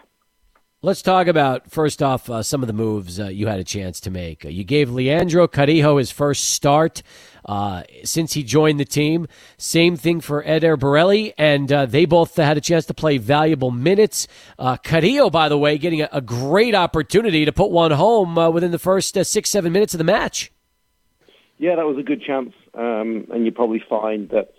Let's 0.84 1.04
talk 1.04 1.28
about 1.28 1.70
first 1.70 2.02
off 2.02 2.28
uh, 2.28 2.42
some 2.42 2.64
of 2.64 2.68
the 2.68 2.74
moves 2.74 3.20
uh, 3.20 3.28
you 3.28 3.46
had 3.46 3.60
a 3.60 3.64
chance 3.64 4.00
to 4.00 4.10
make. 4.10 4.44
Uh, 4.44 4.50
you 4.50 4.64
gave 4.64 4.90
Leandro 4.90 5.48
Carrijó 5.48 6.00
his 6.00 6.10
first 6.10 6.50
start 6.50 7.04
uh, 7.46 7.84
since 8.04 8.34
he 8.34 8.42
joined 8.42 8.80
the 8.80 8.86
team. 8.86 9.28
Same 9.60 9.96
thing 9.96 10.22
for 10.22 10.44
Eder 10.44 10.76
Borelli, 10.78 11.36
and 11.38 11.72
uh, 11.72 11.86
they 11.86 12.06
both 12.06 12.36
had 12.36 12.58
a 12.58 12.62
chance 12.62 12.88
to 12.88 12.96
play 12.96 13.20
valuable 13.20 13.70
minutes. 13.70 14.28
Uh, 14.58 14.76
Carrijó, 14.78 15.32
by 15.32 15.50
the 15.50 15.58
way, 15.58 15.78
getting 15.78 16.02
a, 16.02 16.10
a, 16.12 16.20
great 16.20 16.74
opportunity 16.74 17.46
to 17.46 17.52
put 17.52 17.70
one 17.70 17.92
home 17.92 18.34
within 18.52 18.72
the 18.72 18.80
first 18.80 19.14
six 19.24 19.52
seven 19.52 19.72
minutes 19.72 19.94
of 19.94 20.00
the 20.00 20.04
match. 20.04 20.52
Yeah, 21.60 21.76
that 21.76 21.86
was 21.86 22.00
a 22.00 22.04
good 22.04 22.24
chance, 22.24 22.54
um, 22.74 23.28
and 23.32 23.46
you 23.46 23.52
probably 23.52 23.84
find 23.88 24.30
that 24.30 24.56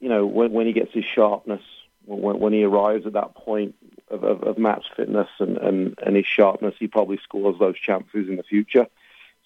you 0.00 0.10
know 0.10 0.26
when, 0.26 0.52
when 0.52 0.66
he 0.66 0.74
gets 0.74 0.92
his 0.92 1.06
sharpness, 1.06 1.62
when, 2.04 2.38
when 2.38 2.52
he 2.52 2.62
arrives 2.62 3.06
at 3.06 3.14
that 3.14 3.34
point 3.34 3.74
of, 4.10 4.24
of, 4.24 4.42
of 4.42 4.58
match 4.58 4.84
fitness 4.96 5.28
and, 5.38 5.56
and, 5.58 5.98
and 6.04 6.16
his 6.16 6.26
sharpness, 6.26 6.74
he 6.78 6.86
probably 6.86 7.18
scores 7.22 7.58
those 7.58 7.78
chances 7.78 8.28
in 8.28 8.36
the 8.36 8.42
future. 8.42 8.86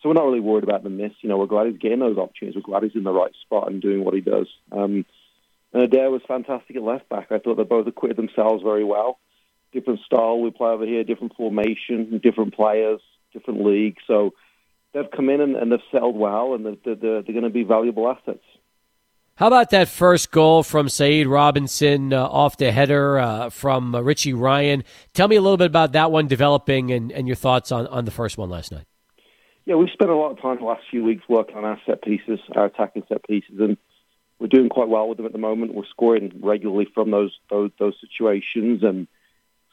So 0.01 0.09
we're 0.09 0.15
not 0.15 0.27
really 0.27 0.41
worried 0.41 0.65
about 0.65 0.83
the 0.83 0.91
miss. 0.91 1.13
You 1.21 1.29
know, 1.29 1.39
we're 1.39 1.47
glad 1.47 1.67
he's 1.67 1.79
getting 1.79 2.01
those 2.01 2.19
opportunities. 2.19 2.57
We're 2.57 2.71
glad 2.71 2.83
he's 2.83 2.95
in 2.97 3.05
the 3.05 3.13
right 3.13 3.33
spot 3.43 3.71
and 3.71 3.81
doing 3.81 4.05
what 4.05 4.15
he 4.15 4.21
does. 4.21 4.49
Um, 4.71 5.07
and 5.73 5.83
Eder 5.83 6.11
was 6.11 6.23
fantastic 6.29 6.77
at 6.77 6.83
left 6.83 7.09
back. 7.09 7.29
I 7.31 7.39
thought 7.39 7.57
they 7.57 7.65
both 7.65 7.87
acquitted 7.87 8.17
themselves 8.17 8.63
very 8.63 8.85
well. 8.85 9.19
Different 9.73 10.01
style 10.01 10.41
we 10.41 10.51
play 10.51 10.71
over 10.71 10.87
here, 10.87 11.05
different 11.05 11.35
formation, 11.37 12.21
different 12.23 12.55
players, 12.55 13.01
different 13.33 13.65
league. 13.65 13.97
So 14.07 14.35
they've 14.93 15.11
come 15.11 15.31
in 15.31 15.41
and, 15.41 15.57
and 15.57 15.73
they've 15.73 15.81
settled 15.91 16.17
well, 16.17 16.55
and 16.55 16.65
they're, 16.65 16.95
they're, 16.95 17.23
they're 17.23 17.23
going 17.23 17.43
to 17.43 17.51
be 17.51 17.65
valuable 17.65 18.09
assets. 18.09 18.45
How 19.37 19.49
about 19.49 19.71
that 19.71 19.89
first 19.89 20.31
goal 20.31 20.63
from 20.63 20.89
Saeed 20.89 21.27
Robinson 21.27 22.13
uh, 22.13 22.23
off 22.25 22.57
the 22.57 22.71
header 22.71 23.19
uh, 23.19 23.51
from 23.51 23.93
uh, 23.93 24.01
Richie 24.01 24.33
Ryan? 24.33 24.85
Tell 25.13 25.27
me 25.27 25.35
a 25.35 25.41
little 25.41 25.57
bit 25.57 25.67
about 25.67 25.91
that 25.91 26.13
one 26.13 26.29
developing 26.29 26.93
and, 26.93 27.11
and 27.11 27.27
your 27.27 27.35
thoughts 27.35 27.73
on, 27.73 27.89
on 27.89 28.05
the 28.05 28.13
first 28.13 28.39
one 28.39 28.49
last 28.49 28.71
night. 28.71 28.85
Yeah, 29.65 29.75
we've 29.75 29.91
spent 29.91 30.13
a 30.13 30.15
lot 30.15 30.31
of 30.31 30.41
time 30.41 30.59
the 30.59 30.65
last 30.65 30.85
few 30.89 31.03
weeks 31.03 31.25
working 31.29 31.57
on 31.57 31.65
our 31.65 31.81
set 31.85 32.03
pieces, 32.03 32.39
our 32.55 32.67
attacking 32.67 33.03
set 33.09 33.27
pieces, 33.27 33.59
and 33.59 33.77
we're 34.39 34.47
doing 34.47 34.69
quite 34.69 34.89
well 34.89 35.09
with 35.09 35.17
them 35.17 35.27
at 35.27 35.33
the 35.33 35.39
moment. 35.39 35.75
We're 35.75 35.87
scoring 35.87 36.39
regularly 36.41 36.87
from 36.95 37.11
those 37.11 37.37
those, 37.51 37.73
those 37.81 37.95
situations, 38.01 38.85
and 38.85 39.09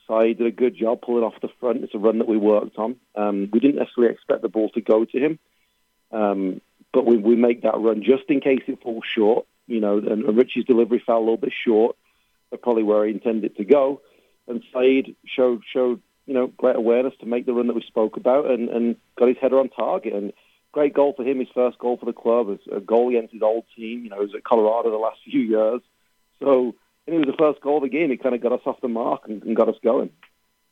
Saeed 0.08 0.40
did 0.40 0.48
a 0.48 0.52
good 0.52 0.76
job 0.76 1.02
pulling 1.02 1.24
off 1.24 1.40
the 1.40 1.50
front. 1.60 1.84
It's 1.84 1.94
a 1.94 2.00
run 2.00 2.18
that 2.18 2.28
we 2.28 2.38
worked 2.38 2.80
on. 2.80 2.96
Um, 3.16 3.48
we 3.54 3.60
didn't 3.60 3.76
necessarily 3.76 4.12
expect 4.12 4.42
the 4.42 4.50
ball 4.50 4.70
to 4.70 4.82
go 4.82 5.06
to 5.06 5.20
him, 5.20 5.38
um, 6.12 6.62
but 6.94 7.06
we, 7.06 7.18
we 7.18 7.36
make 7.36 7.62
that 7.62 7.78
run 7.78 8.02
just 8.02 8.24
in 8.28 8.42
case 8.42 8.62
it 8.66 8.82
falls 8.82 9.04
short 9.06 9.46
you 9.68 9.80
know, 9.80 9.98
and, 9.98 10.24
and 10.24 10.38
Richie's 10.38 10.66
delivery 10.66 11.02
fell 11.06 11.18
a 11.18 11.20
little 11.20 11.38
bit 11.38 11.54
short 11.66 11.96
of 12.52 12.62
probably 12.62 12.84
where 12.84 13.06
he 13.06 13.14
intended 13.14 13.56
to 13.58 13.66
go. 13.66 14.02
And 14.48 14.64
Saeed 14.74 15.16
showed 15.26 15.62
showed 15.72 16.02
you 16.26 16.34
know 16.34 16.48
great 16.48 16.76
awareness 16.76 17.14
to 17.20 17.26
make 17.26 17.46
the 17.46 17.54
run 17.54 17.68
that 17.68 17.76
we 17.76 17.84
spoke 17.88 18.18
about 18.18 18.50
and, 18.50 18.70
and 18.70 18.96
got 19.18 19.30
his 19.30 19.38
header 19.42 19.60
on 19.60 19.70
target. 19.70 20.14
And 20.14 20.34
great 20.72 20.94
goal 20.94 21.14
for 21.16 21.24
him, 21.24 21.40
his 21.40 21.48
first 21.54 21.78
goal 21.78 21.98
for 21.98 22.06
the 22.06 22.14
club, 22.14 22.50
as 22.52 22.60
a 22.76 22.80
goal 22.80 23.10
against 23.10 23.34
his 23.34 23.42
old 23.42 23.66
team. 23.76 24.04
You 24.04 24.10
know, 24.10 24.18
he 24.18 24.26
was 24.26 24.36
at 24.36 24.44
Colorado 24.44 24.92
the 24.92 24.98
last 24.98 25.20
few 25.30 25.42
years, 25.42 25.82
so 26.40 26.76
and 27.08 27.16
it 27.16 27.20
was 27.26 27.36
the 27.36 27.44
first 27.44 27.62
goal 27.62 27.78
of 27.78 27.84
the 27.84 27.90
game. 27.90 28.12
It 28.12 28.22
kind 28.22 28.36
of 28.36 28.42
got 28.42 28.54
us 28.54 28.62
off 28.66 28.82
the 28.82 28.88
mark 28.88 29.24
and, 29.28 29.42
and 29.44 29.56
got 29.56 29.70
us 29.70 29.76
going. 29.84 30.12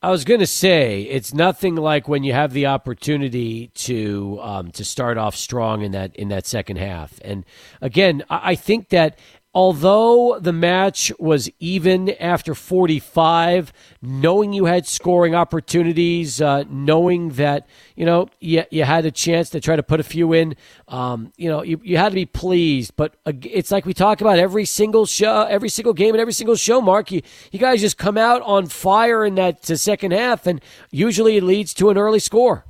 I 0.01 0.11
was 0.11 0.23
going 0.23 0.39
to 0.39 0.47
say 0.47 1.01
it's 1.01 1.33
nothing 1.33 1.75
like 1.75 2.07
when 2.07 2.23
you 2.23 2.31
have 2.31 2.53
the 2.53 2.67
opportunity 2.67 3.67
to 3.75 4.39
um, 4.41 4.71
to 4.71 4.85
start 4.85 5.17
off 5.17 5.35
strong 5.35 5.81
in 5.81 5.91
that 5.91 6.15
in 6.15 6.29
that 6.29 6.47
second 6.47 6.77
half. 6.77 7.19
And 7.21 7.43
again, 7.81 8.23
I, 8.29 8.51
I 8.51 8.55
think 8.55 8.89
that 8.89 9.19
although 9.53 10.37
the 10.39 10.53
match 10.53 11.11
was 11.17 11.49
even 11.59 12.09
after 12.19 12.53
45, 12.53 13.73
knowing 14.01 14.53
you 14.53 14.65
had 14.65 14.85
scoring 14.85 15.33
opportunities, 15.33 16.39
uh, 16.39 16.63
knowing 16.69 17.29
that, 17.29 17.67
you 17.95 18.05
know, 18.05 18.29
you, 18.39 18.63
you 18.69 18.83
had 18.83 19.05
a 19.05 19.11
chance 19.11 19.49
to 19.49 19.59
try 19.59 19.75
to 19.75 19.83
put 19.83 19.99
a 19.99 20.03
few 20.03 20.33
in, 20.33 20.55
um, 20.87 21.33
you 21.35 21.49
know, 21.49 21.63
you, 21.63 21.79
you 21.83 21.97
had 21.97 22.09
to 22.09 22.15
be 22.15 22.25
pleased. 22.25 22.95
But 22.95 23.15
uh, 23.25 23.33
it's 23.43 23.71
like 23.71 23.85
we 23.85 23.93
talk 23.93 24.21
about 24.21 24.37
every 24.37 24.65
single 24.65 25.05
show, 25.05 25.43
every 25.43 25.69
single 25.69 25.93
game 25.93 26.13
and 26.13 26.21
every 26.21 26.33
single 26.33 26.55
show, 26.55 26.79
Mark. 26.79 27.11
You, 27.11 27.21
you 27.51 27.59
guys 27.59 27.81
just 27.81 27.97
come 27.97 28.17
out 28.17 28.41
on 28.43 28.67
fire 28.67 29.25
in 29.25 29.35
that 29.35 29.65
second 29.65 30.11
half, 30.11 30.45
and 30.45 30.61
usually 30.91 31.37
it 31.37 31.43
leads 31.43 31.73
to 31.75 31.89
an 31.89 31.97
early 31.97 32.19
score. 32.19 32.65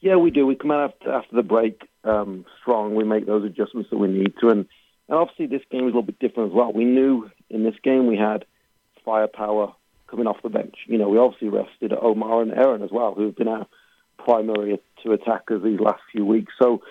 Yeah, 0.00 0.16
we 0.16 0.30
do. 0.30 0.46
We 0.46 0.54
come 0.54 0.70
out 0.70 0.94
after, 0.94 1.12
after 1.12 1.36
the 1.36 1.42
break 1.42 1.82
um, 2.04 2.46
strong. 2.60 2.94
We 2.94 3.04
make 3.04 3.26
those 3.26 3.44
adjustments 3.44 3.90
that 3.90 3.98
we 3.98 4.08
need 4.08 4.32
to, 4.40 4.48
and 4.48 4.66
and 5.10 5.18
obviously 5.18 5.46
this 5.46 5.62
game 5.70 5.80
is 5.80 5.92
a 5.92 5.96
little 5.96 6.02
bit 6.02 6.20
different 6.20 6.52
as 6.52 6.54
well. 6.54 6.72
We 6.72 6.84
knew 6.84 7.30
in 7.50 7.64
this 7.64 7.74
game 7.82 8.06
we 8.06 8.16
had 8.16 8.44
firepower 9.04 9.74
coming 10.08 10.28
off 10.28 10.42
the 10.42 10.48
bench. 10.48 10.76
You 10.86 10.98
know, 10.98 11.08
we 11.08 11.18
obviously 11.18 11.48
rested 11.48 11.92
Omar 11.92 12.42
and 12.42 12.52
Aaron 12.52 12.82
as 12.82 12.90
well, 12.92 13.14
who've 13.14 13.34
been 13.34 13.48
our 13.48 13.66
primary 14.18 14.80
two 15.02 15.12
attackers 15.12 15.64
these 15.64 15.80
last 15.80 16.00
few 16.12 16.24
weeks. 16.24 16.52
So 16.62 16.82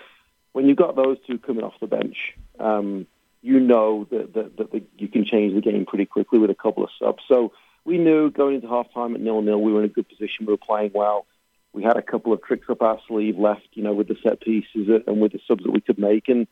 when 0.52 0.66
you've 0.66 0.76
got 0.76 0.96
those 0.96 1.16
two 1.26 1.38
coming 1.38 1.64
off 1.64 1.72
the 1.80 1.86
bench, 1.86 2.16
um, 2.58 3.06
you 3.40 3.58
know 3.58 4.06
that, 4.10 4.34
that, 4.34 4.56
that 4.58 4.70
the, 4.70 4.82
you 4.98 5.08
can 5.08 5.24
change 5.24 5.54
the 5.54 5.62
game 5.62 5.86
pretty 5.86 6.04
quickly 6.04 6.38
with 6.38 6.50
a 6.50 6.54
couple 6.54 6.84
of 6.84 6.90
subs. 6.98 7.22
So 7.26 7.52
we 7.86 7.96
knew 7.96 8.30
going 8.30 8.56
into 8.56 8.66
halftime 8.66 9.14
at 9.14 9.20
nil 9.22 9.40
nil, 9.40 9.62
we 9.62 9.72
were 9.72 9.82
in 9.82 9.86
a 9.86 9.92
good 9.92 10.08
position. 10.08 10.44
We 10.44 10.52
were 10.52 10.58
playing 10.58 10.90
well. 10.94 11.24
We 11.72 11.84
had 11.84 11.96
a 11.96 12.02
couple 12.02 12.34
of 12.34 12.42
tricks 12.42 12.66
up 12.68 12.82
our 12.82 12.98
sleeve 13.08 13.38
left, 13.38 13.68
you 13.72 13.82
know, 13.82 13.94
with 13.94 14.08
the 14.08 14.16
set 14.22 14.40
pieces 14.40 14.88
and 15.06 15.20
with 15.22 15.32
the 15.32 15.40
subs 15.46 15.62
that 15.64 15.70
we 15.70 15.80
could 15.80 15.98
make. 15.98 16.28
And 16.28 16.46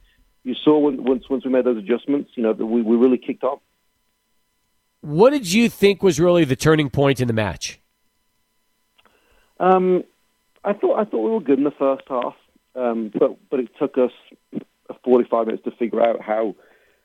you 0.49 0.55
saw 0.65 0.79
when, 0.79 1.05
once 1.05 1.25
once 1.29 1.45
we 1.45 1.51
made 1.51 1.65
those 1.65 1.77
adjustments, 1.77 2.31
you 2.35 2.43
know, 2.43 2.55
that 2.55 2.65
we, 2.65 2.83
we 2.83 2.97
really 2.97 3.19
kicked 3.19 3.45
off. 3.45 3.61
What 5.03 5.31
did 5.31 5.53
you 5.53 5.69
think 5.69 6.03
was 6.03 6.19
really 6.19 6.45
the 6.45 6.57
turning 6.57 6.91
point 6.91 7.21
in 7.21 7.29
the 7.29 7.35
match? 7.35 7.79
Um, 9.61 10.05
I 10.65 10.73
thought 10.73 10.99
I 10.99 11.05
thought 11.05 11.25
we 11.25 11.31
were 11.31 11.41
good 11.41 11.59
in 11.59 11.65
the 11.65 11.71
first 11.71 12.05
half, 12.09 12.35
um, 12.75 13.13
but 13.17 13.37
but 13.51 13.61
it 13.61 13.69
took 13.79 13.97
us 13.99 14.13
45 15.05 15.47
minutes 15.47 15.65
to 15.65 15.71
figure 15.73 16.03
out 16.03 16.21
how 16.23 16.57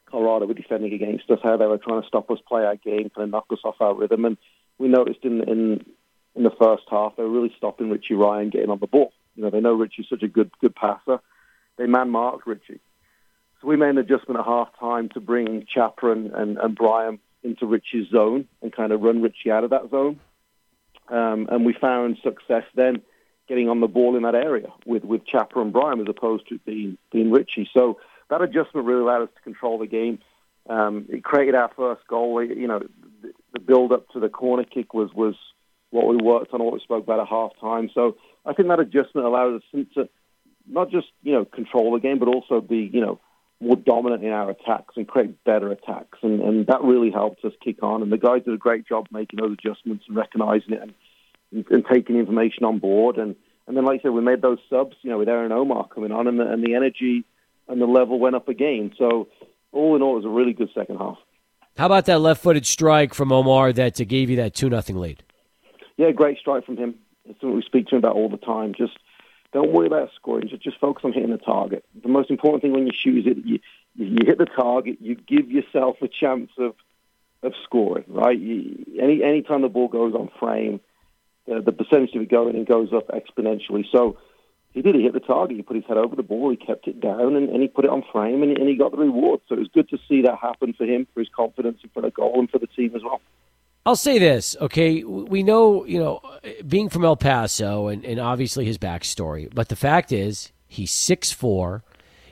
Colorado 0.10 0.46
were 0.46 0.54
defending 0.54 0.94
against 0.94 1.30
us, 1.30 1.40
how 1.44 1.58
they 1.58 1.66
were 1.66 1.78
trying 1.78 2.02
to 2.02 2.08
stop 2.08 2.32
us 2.32 2.40
play 2.48 2.64
our 2.64 2.76
game, 2.78 3.10
kind 3.10 3.26
of 3.26 3.30
knock 3.30 3.46
us 3.52 3.60
off 3.64 3.76
our 3.82 3.94
rhythm, 3.94 4.26
and 4.26 4.38
we 4.78 4.88
noticed 4.88 5.24
in 5.24 5.42
in 5.50 5.86
in 6.36 6.44
the 6.44 6.52
first 6.60 6.84
half 6.90 7.16
they 7.18 7.24
were 7.24 7.30
really 7.30 7.54
stopping 7.58 7.90
Richie 7.90 8.16
Ryan 8.16 8.50
getting 8.50 8.70
on 8.70 8.80
the 8.80 8.88
ball. 8.88 9.12
You 9.36 9.44
know, 9.44 9.50
they 9.50 9.60
know 9.60 9.74
Richie's 9.74 10.08
such 10.10 10.24
a 10.24 10.28
good 10.28 10.52
good 10.62 10.76
passer. 10.76 11.20
They 11.78 11.88
man 11.88 12.10
marked 12.10 12.48
Richie. 12.48 12.80
So 13.64 13.70
we 13.70 13.78
made 13.78 13.92
an 13.92 13.98
adjustment 13.98 14.40
at 14.40 14.46
half 14.46 14.68
time 14.78 15.08
to 15.14 15.22
bring 15.22 15.66
Chapper 15.74 16.12
and, 16.12 16.32
and, 16.34 17.20
into 17.44 17.66
Richie's 17.66 18.10
zone 18.10 18.46
and 18.62 18.74
kind 18.74 18.92
of 18.92 19.02
run 19.02 19.22
Richie 19.22 19.52
out 19.52 19.64
of 19.64 19.70
that 19.70 19.90
zone. 19.90 20.20
Um, 21.08 21.48
and 21.50 21.66
we 21.66 21.74
found 21.74 22.18
success 22.24 22.64
then 22.76 23.02
getting 23.48 23.70
on 23.70 23.80
the 23.80 23.88
ball 23.88 24.18
in 24.18 24.24
that 24.24 24.36
area 24.36 24.68
with, 24.86 25.06
with 25.06 25.26
Chapper 25.26 25.62
and 25.62 25.72
Brian 25.72 26.02
as 26.02 26.08
opposed 26.10 26.48
to 26.50 26.60
being, 26.60 26.98
being 27.12 27.32
Richie. 27.32 27.70
So 27.74 28.00
that 28.30 28.42
adjustment 28.42 28.86
really 28.86 29.02
allowed 29.02 29.24
us 29.24 29.30
to 29.36 29.42
control 29.42 29.80
the 29.80 29.88
game. 29.88 30.20
Um, 30.70 31.06
it 31.10 31.24
created 31.24 31.56
our 31.56 31.72
first 31.76 32.06
goal. 32.08 32.44
You 32.44 32.68
know, 32.68 32.80
the, 33.22 33.32
the 33.54 33.60
build 33.60 33.94
up 33.94 34.10
to 34.10 34.20
the 34.20 34.30
corner 34.30 34.66
kick 34.66 34.94
was, 34.94 35.14
was 35.14 35.36
what 35.90 36.08
we 36.08 36.18
worked 36.18 36.54
on, 36.54 36.64
what 36.64 36.74
we 36.74 36.80
spoke 36.80 37.04
about 37.04 37.22
at 37.22 37.28
half 37.28 37.52
time. 37.62 37.90
So 37.94 38.18
I 38.46 38.54
think 38.54 38.68
that 38.68 38.80
adjustment 38.80 39.26
allowed 39.26 39.56
us 39.56 39.86
to 39.96 40.10
not 40.68 40.90
just, 40.92 41.08
you 41.22 41.34
know, 41.34 41.46
control 41.46 41.94
the 41.94 42.00
game, 42.00 42.20
but 42.20 42.28
also 42.28 42.62
be, 42.62 42.90
you 42.92 43.02
know, 43.02 43.20
more 43.60 43.76
dominant 43.76 44.24
in 44.24 44.32
our 44.32 44.50
attacks 44.50 44.96
and 44.98 45.08
create 45.08 45.44
better 45.44 45.72
attacks. 45.72 46.20
And, 46.22 46.42
and 46.42 46.68
that 46.68 46.84
really 46.84 47.12
helped 47.12 47.46
us 47.46 47.54
kick 47.64 47.82
on. 47.82 48.02
And 48.02 48.12
the 48.12 48.18
guys 48.18 48.44
did 48.44 48.54
a 48.54 48.58
great 48.58 48.88
job 48.88 49.08
making 49.12 49.40
those 49.40 49.54
adjustments 49.54 50.06
and 50.08 50.18
recognizing 50.18 50.74
it 50.74 50.82
and, 50.82 50.94
and, 51.52 51.66
and 51.70 51.86
taking 51.92 52.18
information 52.18 52.66
on 52.66 52.80
board. 52.80 53.18
And, 53.18 53.36
and 53.68 53.78
then, 53.78 53.86
like 53.86 54.02
I 54.02 54.04
said, 54.04 54.12
we 54.12 54.22
made 54.22 54.42
those 54.42 54.60
subs, 54.70 54.98
you 55.02 55.10
know, 55.10 55.18
with 55.18 55.30
Aaron 55.30 55.52
Omar 55.52 55.88
coming 55.88 56.12
on, 56.12 56.28
and 56.28 56.40
the, 56.40 56.46
and 56.46 56.64
the 56.64 56.76
energy 56.76 57.24
and 57.70 57.82
the 57.82 57.86
level 57.86 58.20
went 58.20 58.36
up 58.36 58.50
again. 58.50 58.92
So, 58.98 59.30
all 59.72 59.96
in 59.96 60.02
all, 60.02 60.14
it 60.14 60.18
was 60.18 60.26
a 60.26 60.30
really 60.30 60.54
good 60.54 60.70
second 60.76 60.98
half. 60.98 61.18
How 61.78 61.88
about 61.88 62.06
that 62.06 62.20
left-footed 62.20 62.66
strike 62.66 63.14
from 63.14 63.32
Omar 63.32 63.74
that 63.74 63.96
gave 64.08 64.30
you 64.30 64.36
that 64.36 64.54
two 64.54 64.70
nothing 64.70 64.98
lead? 64.98 65.24
Yeah, 65.98 66.12
great 66.12 66.38
strike 66.38 66.66
from 66.66 66.78
him. 66.78 66.96
It's 67.26 67.40
something 67.40 67.56
we 67.56 67.64
speak 67.64 67.88
to 67.88 67.96
him 67.96 68.00
about 68.00 68.16
all 68.16 68.30
the 68.30 68.38
time. 68.38 68.74
Just 68.78 68.98
don't 69.54 69.72
worry 69.72 69.88
about 69.88 70.10
scoring. 70.16 70.50
Just, 70.50 70.64
just 70.64 70.80
focus 70.80 71.06
on 71.06 71.14
hitting 71.14 71.30
the 71.30 71.38
target. 71.38 71.86
The 72.02 72.10
most 72.10 72.30
important 72.30 72.64
thing 72.64 72.74
when 72.74 72.88
you 72.88 72.94
shoot 72.94 73.28
it, 73.28 73.38
you, 73.46 73.60
you 73.96 74.26
hit 74.26 74.40
the 74.40 74.46
target. 74.46 74.98
You 75.00 75.16
give 75.16 75.52
yourself 75.52 75.98
a 76.02 76.08
chance 76.08 76.50
of 76.58 76.76
of 77.44 77.54
scoring. 77.64 78.06
Right? 78.08 78.38
You, 78.38 78.86
any 79.00 79.24
any 79.24 79.42
time 79.44 79.62
the 79.62 79.70
ball 79.70 79.88
goes 79.88 80.14
on 80.16 80.30
frame, 80.40 80.82
the, 81.48 81.62
the 81.62 81.72
percentage 81.72 82.16
of 82.16 82.24
it 82.24 82.30
going 82.30 82.56
in 82.56 82.66
goes 82.66 82.92
up 82.92 83.10
exponentially. 83.10 83.86
So 83.92 84.18
he 84.74 84.82
did. 84.82 84.96
He 84.96 85.04
hit 85.04 85.14
the 85.14 85.20
target. 85.20 85.58
He 85.58 85.62
put 85.62 85.76
his 85.76 85.86
head 85.86 85.98
over 85.98 86.16
the 86.16 86.24
ball. 86.24 86.50
He 86.50 86.58
kept 86.58 86.88
it 86.88 87.00
down, 87.00 87.36
and, 87.36 87.50
and 87.50 87.62
he 87.62 87.68
put 87.68 87.86
it 87.86 87.92
on 87.92 88.04
frame, 88.12 88.42
and, 88.42 88.58
and 88.58 88.68
he 88.68 88.76
got 88.76 88.92
the 88.92 88.98
reward. 88.98 89.42
So 89.48 89.56
it 89.56 89.60
was 89.60 89.68
good 89.72 89.90
to 89.90 90.00
see 90.10 90.24
that 90.24 90.40
happen 90.40 90.74
for 90.74 90.86
him, 90.86 91.06
for 91.14 91.20
his 91.20 91.30
confidence 91.30 91.80
in 91.84 91.90
front 91.92 92.08
of 92.08 92.14
goal, 92.16 92.40
and 92.40 92.50
for 92.50 92.58
the 92.58 92.68
team 92.68 92.96
as 92.96 93.04
well. 93.04 93.22
I'll 93.86 93.98
say 93.98 94.18
this, 94.18 94.56
okay? 94.62 95.04
We 95.04 95.44
know, 95.44 95.86
you 95.86 96.00
know, 96.00 96.22
being 96.66 96.90
from 96.90 97.04
El 97.04 97.18
Paso 97.18 97.88
and, 97.88 98.06
and 98.06 98.20
obviously 98.20 98.66
his 98.66 98.78
backstory, 98.78 99.54
but 99.54 99.68
the 99.70 99.76
fact 99.76 100.12
is 100.12 100.52
he's 100.68 100.92
six 100.92 101.32
four. 101.32 101.84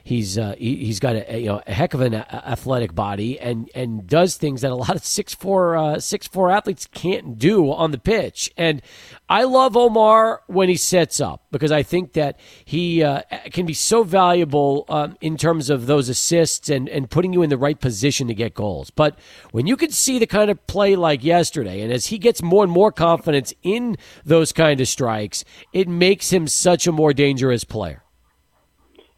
He's 0.04 0.36
uh, 0.38 0.54
he, 0.58 0.86
has 0.88 1.00
got 1.00 1.16
a 1.16 1.38
you 1.38 1.46
know 1.46 1.62
a 1.66 1.72
heck 1.72 1.94
of 1.94 2.00
an 2.00 2.14
athletic 2.14 2.94
body 2.94 3.38
and 3.38 3.70
and 3.74 4.06
does 4.06 4.36
things 4.36 4.62
that 4.62 4.70
a 4.70 4.74
lot 4.74 4.96
of 4.96 5.04
six 5.04 5.34
four 5.34 5.76
uh, 5.76 6.00
six 6.00 6.26
four 6.26 6.50
athletes 6.50 6.88
can't 6.92 7.38
do 7.38 7.70
on 7.72 7.90
the 7.92 7.98
pitch. 7.98 8.50
And 8.56 8.82
I 9.28 9.44
love 9.44 9.76
Omar 9.76 10.42
when 10.46 10.68
he 10.68 10.76
sets 10.76 11.20
up 11.20 11.44
because 11.50 11.70
I 11.70 11.82
think 11.82 12.14
that 12.14 12.38
he 12.64 13.02
uh, 13.02 13.22
can 13.52 13.66
be 13.66 13.74
so 13.74 14.02
valuable 14.02 14.84
um, 14.88 15.16
in 15.20 15.36
terms 15.36 15.70
of 15.70 15.86
those 15.86 16.08
assists 16.08 16.68
and 16.68 16.88
and 16.88 17.08
putting 17.08 17.32
you 17.32 17.42
in 17.42 17.50
the 17.50 17.58
right 17.58 17.78
position 17.78 18.26
to 18.28 18.34
get 18.34 18.54
goals. 18.54 18.90
But 18.90 19.18
when 19.52 19.66
you 19.66 19.76
can 19.76 19.90
see 19.90 20.18
the 20.18 20.26
kind 20.26 20.50
of 20.50 20.66
play 20.66 20.96
like 20.96 21.22
yesterday, 21.22 21.80
and 21.80 21.92
as 21.92 22.06
he 22.06 22.18
gets 22.18 22.42
more 22.42 22.64
and 22.64 22.72
more 22.72 22.92
confidence 22.92 23.54
in 23.62 23.96
those 24.24 24.52
kind 24.52 24.80
of 24.80 24.88
strikes, 24.88 25.44
it 25.72 25.88
makes 25.88 26.32
him 26.32 26.48
such 26.48 26.86
a 26.86 26.92
more 26.92 27.12
dangerous 27.12 27.64
player. 27.64 28.02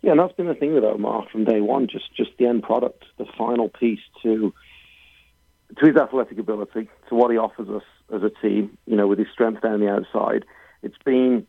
Yeah, 0.04 0.10
and 0.10 0.20
that's 0.20 0.34
been 0.34 0.48
the 0.48 0.54
thing 0.54 0.74
with 0.74 0.84
Omar 0.84 1.26
from 1.32 1.44
day 1.44 1.62
one. 1.62 1.88
Just 1.88 2.14
just 2.14 2.32
the 2.38 2.46
end 2.46 2.62
product, 2.62 3.04
the 3.16 3.24
final 3.38 3.70
piece 3.70 4.02
to 4.22 4.52
to 5.78 5.86
his 5.86 5.96
athletic 5.96 6.38
ability, 6.38 6.90
to 7.08 7.14
what 7.14 7.30
he 7.30 7.38
offers 7.38 7.70
us 7.70 7.82
as 8.14 8.22
a 8.22 8.28
team. 8.28 8.76
You 8.86 8.96
know, 8.96 9.06
with 9.06 9.18
his 9.18 9.28
strength 9.32 9.62
down 9.62 9.80
the 9.80 9.88
outside, 9.88 10.44
it's 10.82 10.98
been 11.06 11.46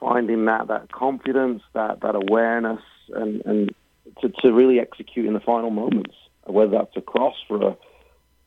finding 0.00 0.46
that 0.46 0.68
that 0.68 0.92
confidence, 0.92 1.62
that 1.74 2.00
that 2.00 2.14
awareness, 2.14 2.80
and 3.10 3.42
and 3.44 3.74
to, 4.22 4.30
to 4.30 4.54
really 4.54 4.80
execute 4.80 5.26
in 5.26 5.34
the 5.34 5.40
final 5.40 5.68
moments, 5.68 6.14
whether 6.44 6.70
that's 6.70 6.96
a 6.96 7.02
cross 7.02 7.36
for 7.46 7.62
a 7.62 7.76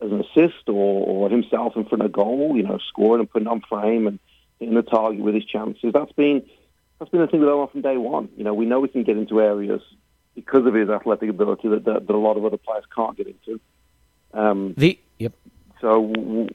as 0.03 0.11
an 0.11 0.21
assist 0.21 0.67
or, 0.67 1.05
or 1.05 1.29
himself 1.29 1.73
in 1.75 1.85
front 1.85 2.03
of 2.03 2.11
goal, 2.11 2.53
you 2.55 2.63
know, 2.63 2.79
scoring 2.87 3.19
and 3.19 3.29
putting 3.29 3.47
on 3.47 3.61
frame 3.69 4.07
and 4.07 4.17
hitting 4.59 4.73
the 4.73 4.81
target 4.81 5.21
with 5.21 5.35
his 5.35 5.45
chances. 5.45 5.91
That's 5.93 6.11
been 6.13 6.43
that's 6.99 7.11
been 7.11 7.21
the 7.21 7.27
thing 7.27 7.39
with 7.39 7.49
Omar 7.49 7.67
from 7.67 7.81
day 7.81 7.97
one. 7.97 8.29
You 8.37 8.43
know, 8.43 8.53
we 8.53 8.65
know 8.65 8.79
we 8.79 8.87
can 8.87 9.03
get 9.03 9.17
into 9.17 9.41
areas 9.41 9.81
because 10.35 10.65
of 10.65 10.73
his 10.73 10.89
athletic 10.89 11.29
ability 11.29 11.67
that 11.69 11.85
that, 11.85 12.07
that 12.07 12.13
a 12.13 12.17
lot 12.17 12.37
of 12.37 12.45
other 12.45 12.57
players 12.57 12.83
can't 12.95 13.17
get 13.17 13.27
into. 13.27 13.59
Um, 14.33 14.73
the 14.77 14.99
yep. 15.19 15.33
So 15.81 16.47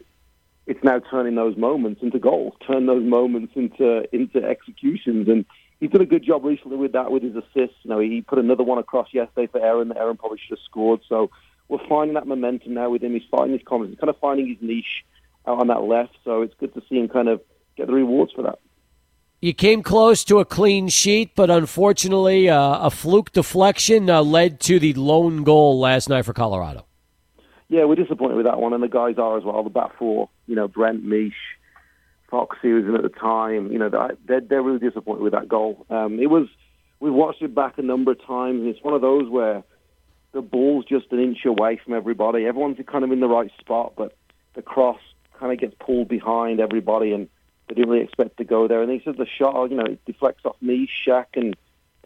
it's 0.66 0.82
now 0.82 1.00
turning 1.10 1.34
those 1.34 1.56
moments 1.56 2.02
into 2.02 2.18
goals, 2.18 2.54
turn 2.66 2.86
those 2.86 3.04
moments 3.04 3.52
into 3.56 4.06
into 4.14 4.42
executions, 4.44 5.28
and 5.28 5.44
he's 5.80 5.90
done 5.90 6.00
a 6.00 6.06
good 6.06 6.24
job 6.24 6.44
recently 6.44 6.76
with 6.76 6.92
that 6.92 7.10
with 7.10 7.22
his 7.22 7.36
assists. 7.36 7.76
You 7.82 7.90
know, 7.90 7.98
he 7.98 8.20
put 8.20 8.38
another 8.38 8.62
one 8.62 8.78
across 8.78 9.08
yesterday 9.12 9.46
for 9.46 9.60
Aaron 9.60 9.88
that 9.88 9.96
Aaron 9.96 10.16
probably 10.16 10.38
should 10.38 10.58
have 10.58 10.64
scored. 10.64 11.00
So 11.08 11.30
we're 11.68 11.86
finding 11.88 12.14
that 12.14 12.26
momentum 12.26 12.74
now 12.74 12.90
with 12.90 13.02
him. 13.02 13.12
He's 13.12 13.22
finding 13.30 13.58
his 13.58 13.66
confidence, 13.66 13.96
he's 13.96 14.00
kind 14.00 14.10
of 14.10 14.18
finding 14.18 14.48
his 14.48 14.58
niche 14.60 15.04
out 15.46 15.58
on 15.58 15.68
that 15.68 15.82
left. 15.82 16.16
So 16.24 16.42
it's 16.42 16.54
good 16.54 16.74
to 16.74 16.82
see 16.88 16.98
him 16.98 17.08
kind 17.08 17.28
of 17.28 17.40
get 17.76 17.86
the 17.86 17.92
rewards 17.92 18.32
for 18.32 18.42
that. 18.42 18.58
You 19.44 19.52
came 19.52 19.82
close 19.82 20.22
to 20.26 20.38
a 20.38 20.44
clean 20.44 20.86
sheet, 20.86 21.34
but 21.34 21.50
unfortunately, 21.50 22.48
uh, 22.48 22.78
a 22.78 22.90
fluke 22.90 23.32
deflection 23.32 24.08
uh, 24.08 24.22
led 24.22 24.60
to 24.60 24.78
the 24.78 24.92
lone 24.92 25.42
goal 25.42 25.80
last 25.80 26.08
night 26.08 26.24
for 26.24 26.32
Colorado. 26.32 26.86
Yeah, 27.68 27.86
we're 27.86 27.96
disappointed 27.96 28.36
with 28.36 28.46
that 28.46 28.60
one, 28.60 28.72
and 28.72 28.80
the 28.80 28.86
guys 28.86 29.16
are 29.18 29.36
as 29.36 29.42
well. 29.42 29.64
The 29.64 29.68
back 29.68 29.98
four, 29.98 30.30
you 30.46 30.54
know, 30.54 30.68
Brent, 30.68 31.02
Mish, 31.02 31.34
Foxy 32.30 32.72
was 32.72 32.84
in 32.84 32.94
at 32.94 33.02
the 33.02 33.08
time. 33.08 33.72
You 33.72 33.80
know, 33.80 34.14
they're, 34.28 34.40
they're 34.42 34.62
really 34.62 34.78
disappointed 34.78 35.24
with 35.24 35.32
that 35.32 35.48
goal. 35.48 35.86
Um, 35.90 36.20
it 36.20 36.30
was, 36.30 36.46
we've 37.00 37.12
watched 37.12 37.42
it 37.42 37.52
back 37.52 37.78
a 37.78 37.82
number 37.82 38.12
of 38.12 38.24
times, 38.24 38.60
and 38.60 38.68
it's 38.68 38.84
one 38.84 38.94
of 38.94 39.00
those 39.00 39.28
where 39.28 39.64
the 40.30 40.40
ball's 40.40 40.84
just 40.84 41.06
an 41.10 41.18
inch 41.18 41.44
away 41.44 41.80
from 41.84 41.94
everybody. 41.94 42.46
Everyone's 42.46 42.78
kind 42.86 43.02
of 43.02 43.10
in 43.10 43.18
the 43.18 43.26
right 43.26 43.50
spot, 43.58 43.94
but 43.96 44.16
the 44.54 44.62
cross 44.62 45.00
kind 45.40 45.52
of 45.52 45.58
gets 45.58 45.74
pulled 45.84 46.06
behind 46.06 46.60
everybody, 46.60 47.10
and 47.10 47.28
they 47.68 47.74
didn't 47.74 47.90
really 47.90 48.04
expect 48.04 48.36
to 48.38 48.44
go 48.44 48.68
there. 48.68 48.82
And 48.82 48.90
he 48.90 49.00
said 49.04 49.16
the 49.16 49.26
shot, 49.26 49.70
you 49.70 49.76
know, 49.76 49.84
it 49.84 50.04
deflects 50.04 50.44
off 50.44 50.56
me, 50.60 50.88
Shaq, 51.06 51.26
and 51.34 51.56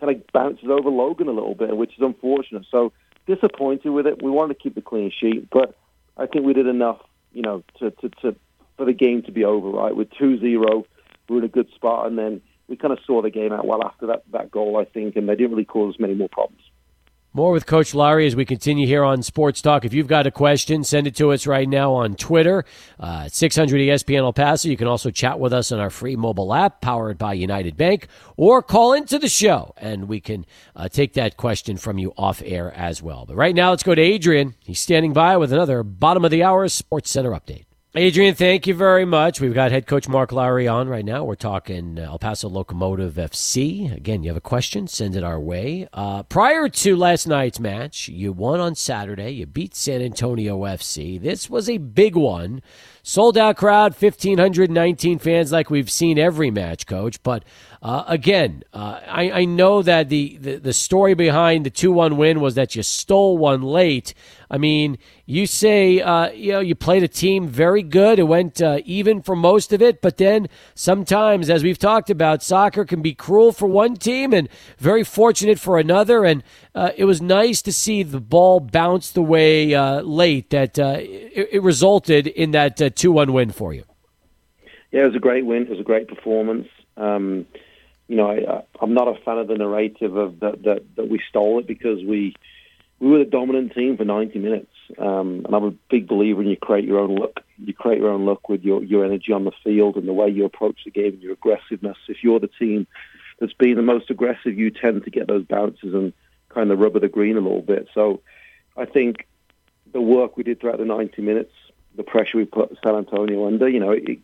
kind 0.00 0.14
of 0.14 0.26
bounces 0.32 0.68
over 0.68 0.90
Logan 0.90 1.28
a 1.28 1.32
little 1.32 1.54
bit, 1.54 1.76
which 1.76 1.92
is 1.92 2.02
unfortunate. 2.02 2.64
So 2.70 2.92
disappointed 3.26 3.90
with 3.90 4.06
it. 4.06 4.22
We 4.22 4.30
wanted 4.30 4.54
to 4.54 4.62
keep 4.62 4.74
the 4.74 4.82
clean 4.82 5.10
sheet, 5.10 5.48
but 5.50 5.76
I 6.16 6.26
think 6.26 6.44
we 6.44 6.52
did 6.52 6.66
enough, 6.66 7.00
you 7.32 7.42
know, 7.42 7.64
to, 7.78 7.90
to, 7.90 8.08
to 8.22 8.36
for 8.76 8.84
the 8.84 8.92
game 8.92 9.22
to 9.22 9.32
be 9.32 9.44
over, 9.44 9.68
right? 9.68 9.96
With 9.96 10.10
2-0, 10.10 10.42
we 10.42 10.56
were 10.56 11.38
in 11.38 11.44
a 11.44 11.48
good 11.48 11.68
spot, 11.74 12.06
and 12.06 12.18
then 12.18 12.42
we 12.68 12.76
kind 12.76 12.92
of 12.92 12.98
saw 13.06 13.22
the 13.22 13.30
game 13.30 13.52
out 13.52 13.66
well 13.66 13.82
after 13.82 14.06
that, 14.08 14.24
that 14.32 14.50
goal, 14.50 14.76
I 14.76 14.84
think, 14.84 15.16
and 15.16 15.28
they 15.28 15.34
didn't 15.34 15.50
really 15.50 15.64
cause 15.64 15.96
many 15.98 16.14
more 16.14 16.28
problems. 16.28 16.62
More 17.36 17.52
with 17.52 17.66
Coach 17.66 17.94
Lowry 17.94 18.26
as 18.26 18.34
we 18.34 18.46
continue 18.46 18.86
here 18.86 19.04
on 19.04 19.22
Sports 19.22 19.60
Talk. 19.60 19.84
If 19.84 19.92
you've 19.92 20.06
got 20.06 20.26
a 20.26 20.30
question, 20.30 20.82
send 20.82 21.06
it 21.06 21.14
to 21.16 21.32
us 21.32 21.46
right 21.46 21.68
now 21.68 21.92
on 21.92 22.14
Twitter, 22.14 22.64
uh, 22.98 23.28
600 23.28 23.78
ESPN 23.78 24.20
El 24.20 24.32
Paso. 24.32 24.70
You 24.70 24.76
can 24.78 24.86
also 24.86 25.10
chat 25.10 25.38
with 25.38 25.52
us 25.52 25.70
on 25.70 25.78
our 25.78 25.90
free 25.90 26.16
mobile 26.16 26.54
app 26.54 26.80
powered 26.80 27.18
by 27.18 27.34
United 27.34 27.76
Bank 27.76 28.08
or 28.38 28.62
call 28.62 28.94
into 28.94 29.18
the 29.18 29.28
show 29.28 29.74
and 29.76 30.08
we 30.08 30.18
can 30.18 30.46
uh, 30.74 30.88
take 30.88 31.12
that 31.12 31.36
question 31.36 31.76
from 31.76 31.98
you 31.98 32.14
off 32.16 32.40
air 32.42 32.72
as 32.72 33.02
well. 33.02 33.26
But 33.28 33.36
right 33.36 33.54
now, 33.54 33.68
let's 33.68 33.82
go 33.82 33.94
to 33.94 34.00
Adrian. 34.00 34.54
He's 34.60 34.80
standing 34.80 35.12
by 35.12 35.36
with 35.36 35.52
another 35.52 35.82
bottom 35.82 36.24
of 36.24 36.30
the 36.30 36.42
hour 36.42 36.66
Sports 36.68 37.10
Center 37.10 37.32
update. 37.32 37.66
Adrian, 37.98 38.34
thank 38.34 38.66
you 38.66 38.74
very 38.74 39.06
much. 39.06 39.40
We've 39.40 39.54
got 39.54 39.72
head 39.72 39.86
coach 39.86 40.06
Mark 40.06 40.30
Lowry 40.30 40.68
on 40.68 40.86
right 40.86 41.02
now. 41.04 41.24
We're 41.24 41.34
talking 41.34 41.98
El 41.98 42.18
Paso 42.18 42.46
Locomotive 42.46 43.14
FC. 43.14 43.90
Again, 43.90 44.22
you 44.22 44.28
have 44.28 44.36
a 44.36 44.42
question, 44.42 44.86
send 44.86 45.16
it 45.16 45.24
our 45.24 45.40
way. 45.40 45.88
Uh, 45.94 46.22
prior 46.24 46.68
to 46.68 46.94
last 46.94 47.26
night's 47.26 47.58
match, 47.58 48.08
you 48.08 48.32
won 48.32 48.60
on 48.60 48.74
Saturday. 48.74 49.30
You 49.30 49.46
beat 49.46 49.74
San 49.74 50.02
Antonio 50.02 50.58
FC. 50.58 51.18
This 51.18 51.48
was 51.48 51.70
a 51.70 51.78
big 51.78 52.16
one. 52.16 52.60
Sold 53.02 53.38
out 53.38 53.56
crowd, 53.56 53.92
1,519 53.92 55.18
fans 55.18 55.50
like 55.50 55.70
we've 55.70 55.90
seen 55.90 56.18
every 56.18 56.50
match, 56.50 56.86
coach. 56.86 57.22
But 57.22 57.44
uh, 57.86 58.02
again, 58.08 58.64
uh, 58.72 58.98
I, 59.06 59.30
I, 59.30 59.44
know 59.44 59.80
that 59.80 60.08
the, 60.08 60.38
the, 60.38 60.56
the 60.56 60.72
story 60.72 61.14
behind 61.14 61.64
the 61.64 61.70
2 61.70 61.92
1 61.92 62.16
win 62.16 62.40
was 62.40 62.56
that 62.56 62.74
you 62.74 62.82
stole 62.82 63.38
one 63.38 63.62
late. 63.62 64.12
I 64.50 64.58
mean, 64.58 64.98
you 65.24 65.46
say, 65.46 66.00
uh, 66.00 66.30
you 66.32 66.50
know, 66.50 66.58
you 66.58 66.74
played 66.74 67.04
a 67.04 67.08
team 67.08 67.46
very 67.46 67.84
good. 67.84 68.18
It 68.18 68.24
went 68.24 68.60
uh, 68.60 68.80
even 68.84 69.22
for 69.22 69.36
most 69.36 69.72
of 69.72 69.80
it. 69.80 70.02
But 70.02 70.16
then 70.16 70.48
sometimes, 70.74 71.48
as 71.48 71.62
we've 71.62 71.78
talked 71.78 72.10
about, 72.10 72.42
soccer 72.42 72.84
can 72.84 73.02
be 73.02 73.14
cruel 73.14 73.52
for 73.52 73.68
one 73.68 73.94
team 73.94 74.34
and 74.34 74.48
very 74.78 75.04
fortunate 75.04 75.60
for 75.60 75.78
another. 75.78 76.24
And 76.24 76.42
uh, 76.74 76.90
it 76.96 77.04
was 77.04 77.22
nice 77.22 77.62
to 77.62 77.72
see 77.72 78.02
the 78.02 78.20
ball 78.20 78.58
bounce 78.58 79.12
the 79.12 79.22
way 79.22 79.76
uh, 79.76 80.00
late 80.00 80.50
that 80.50 80.76
it, 80.76 81.50
it, 81.52 81.62
resulted 81.62 82.26
in 82.26 82.50
that 82.50 82.96
2 82.96 83.12
1 83.12 83.32
win 83.32 83.52
for 83.52 83.72
you. 83.72 83.84
Yeah, 84.90 85.02
it 85.02 85.06
was 85.06 85.14
a 85.14 85.20
great 85.20 85.46
win. 85.46 85.62
It 85.62 85.70
was 85.70 85.78
a 85.78 85.84
great 85.84 86.08
performance. 86.08 86.66
Um, 86.96 87.46
you 88.08 88.16
know, 88.16 88.30
I, 88.30 88.62
I'm 88.80 88.94
not 88.94 89.08
a 89.08 89.20
fan 89.24 89.38
of 89.38 89.48
the 89.48 89.56
narrative 89.56 90.16
of 90.16 90.40
that, 90.40 90.62
that 90.62 90.82
that 90.96 91.08
we 91.08 91.20
stole 91.28 91.58
it 91.60 91.66
because 91.66 92.02
we 92.04 92.34
we 92.98 93.08
were 93.08 93.18
the 93.18 93.24
dominant 93.24 93.74
team 93.74 93.96
for 93.96 94.04
90 94.04 94.38
minutes. 94.38 94.72
Um, 94.98 95.42
and 95.44 95.54
I'm 95.54 95.64
a 95.64 95.70
big 95.90 96.06
believer 96.08 96.40
in 96.42 96.48
you 96.48 96.56
create 96.56 96.84
your 96.84 96.98
own 96.98 97.14
look. 97.14 97.40
You 97.58 97.74
create 97.74 97.98
your 97.98 98.10
own 98.10 98.24
look 98.24 98.48
with 98.48 98.62
your, 98.62 98.82
your 98.82 99.04
energy 99.04 99.32
on 99.32 99.44
the 99.44 99.52
field 99.62 99.96
and 99.96 100.08
the 100.08 100.12
way 100.12 100.28
you 100.28 100.44
approach 100.44 100.78
the 100.84 100.90
game 100.90 101.14
and 101.14 101.22
your 101.22 101.32
aggressiveness. 101.32 101.98
If 102.08 102.22
you're 102.22 102.40
the 102.40 102.48
team 102.48 102.86
that's 103.38 103.52
been 103.52 103.76
the 103.76 103.82
most 103.82 104.10
aggressive, 104.10 104.56
you 104.56 104.70
tend 104.70 105.04
to 105.04 105.10
get 105.10 105.26
those 105.26 105.44
bounces 105.44 105.92
and 105.92 106.12
kind 106.48 106.70
of 106.70 106.78
rubber 106.78 107.00
the 107.00 107.08
green 107.08 107.36
a 107.36 107.40
little 107.40 107.60
bit. 107.60 107.88
So 107.92 108.22
I 108.76 108.86
think 108.86 109.26
the 109.92 110.00
work 110.00 110.36
we 110.36 110.42
did 110.42 110.60
throughout 110.60 110.78
the 110.78 110.86
90 110.86 111.20
minutes, 111.20 111.52
the 111.96 112.02
pressure 112.02 112.38
we 112.38 112.46
put 112.46 112.78
San 112.82 112.94
Antonio 112.94 113.46
under, 113.46 113.68
you 113.68 113.80
know, 113.80 113.90
it, 113.90 114.08
it 114.08 114.18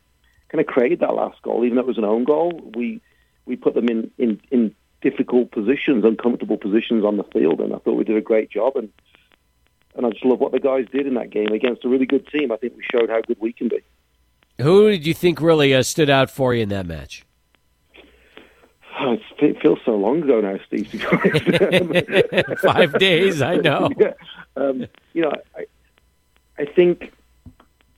kind 0.48 0.60
of 0.60 0.66
created 0.66 1.00
that 1.00 1.14
last 1.14 1.42
goal. 1.42 1.64
Even 1.64 1.76
though 1.76 1.82
it 1.82 1.86
was 1.86 1.98
an 1.98 2.04
own 2.04 2.24
goal, 2.24 2.72
we 2.74 3.02
we 3.47 3.57
put 3.57 3.74
them 3.74 3.88
in, 3.88 4.11
in, 4.18 4.40
in 4.51 4.74
difficult 5.01 5.51
positions, 5.51 6.05
uncomfortable 6.05 6.57
positions 6.57 7.05
on 7.05 7.16
the 7.16 7.24
field, 7.24 7.61
and 7.61 7.74
I 7.74 7.78
thought 7.78 7.95
we 7.95 8.05
did 8.05 8.16
a 8.16 8.22
great 8.22 8.51
job. 8.51 8.76
And 8.76 8.90
and 9.95 10.07
I 10.07 10.11
just 10.11 10.24
love 10.24 10.40
what 10.40 10.53
the 10.53 10.61
guys 10.61 10.86
did 10.90 11.07
in 11.07 11.14
that 11.14 11.30
game 11.30 11.49
against 11.49 11.84
a 11.84 11.88
really 11.88 12.07
good 12.07 12.26
team. 12.28 12.51
I 12.51 12.57
think 12.57 12.74
we 12.76 12.82
showed 12.90 13.11
how 13.11 13.20
good 13.20 13.36
we 13.40 13.53
can 13.53 13.68
be. 13.68 13.82
Who 14.61 14.90
did 14.90 15.07
you 15.07 15.14
think 15.14 15.40
really 15.40 15.74
uh, 15.74 15.82
stood 15.82 16.09
out 16.09 16.30
for 16.30 16.55
you 16.55 16.62
in 16.62 16.68
that 16.70 16.86
match? 16.86 17.24
Oh, 19.05 19.16
it 19.38 19.61
feels 19.61 19.78
so 19.86 19.97
long 19.97 20.22
ago 20.22 20.43
now, 20.43 20.59
Steve. 20.66 20.86
Five 22.62 22.99
days, 22.99 23.40
I 23.40 23.57
know. 23.57 23.88
Yeah. 23.99 24.12
Um, 24.55 24.86
you 25.14 25.22
know, 25.22 25.32
I, 25.57 25.64
I 26.59 26.66
think 26.66 27.11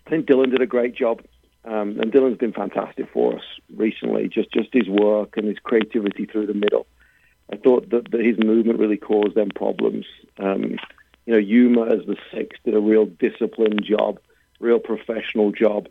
I 0.07 0.11
think 0.11 0.27
Dylan 0.27 0.53
did 0.53 0.63
a 0.63 0.67
great 0.67 0.95
job. 0.95 1.21
Um, 1.65 1.99
and 1.99 2.13
Dylan's 2.13 2.39
been 2.39 2.53
fantastic 2.53 3.09
for 3.13 3.37
us 3.37 3.45
recently, 3.75 4.29
just, 4.29 4.53
just 4.53 4.69
his 4.73 4.89
work 4.89 5.37
and 5.37 5.49
his 5.49 5.59
creativity 5.59 6.27
through 6.27 6.47
the 6.47 6.55
middle. 6.55 6.87
I 7.51 7.57
thought 7.57 7.91
that, 7.91 8.11
that 8.11 8.21
his 8.21 8.39
movement 8.39 8.79
really 8.79 8.97
caused 8.97 9.35
them 9.35 9.51
problems. 9.55 10.05
Um, 10.39 10.77
you 11.27 11.33
know, 11.33 11.39
Yuma 11.39 11.87
as 11.87 12.07
the 12.07 12.17
six 12.33 12.59
did 12.65 12.75
a 12.75 12.81
real 12.81 13.07
disciplined 13.07 13.83
job, 13.83 14.19
real 14.61 14.79
professional 14.79 15.53
job, 15.53 15.89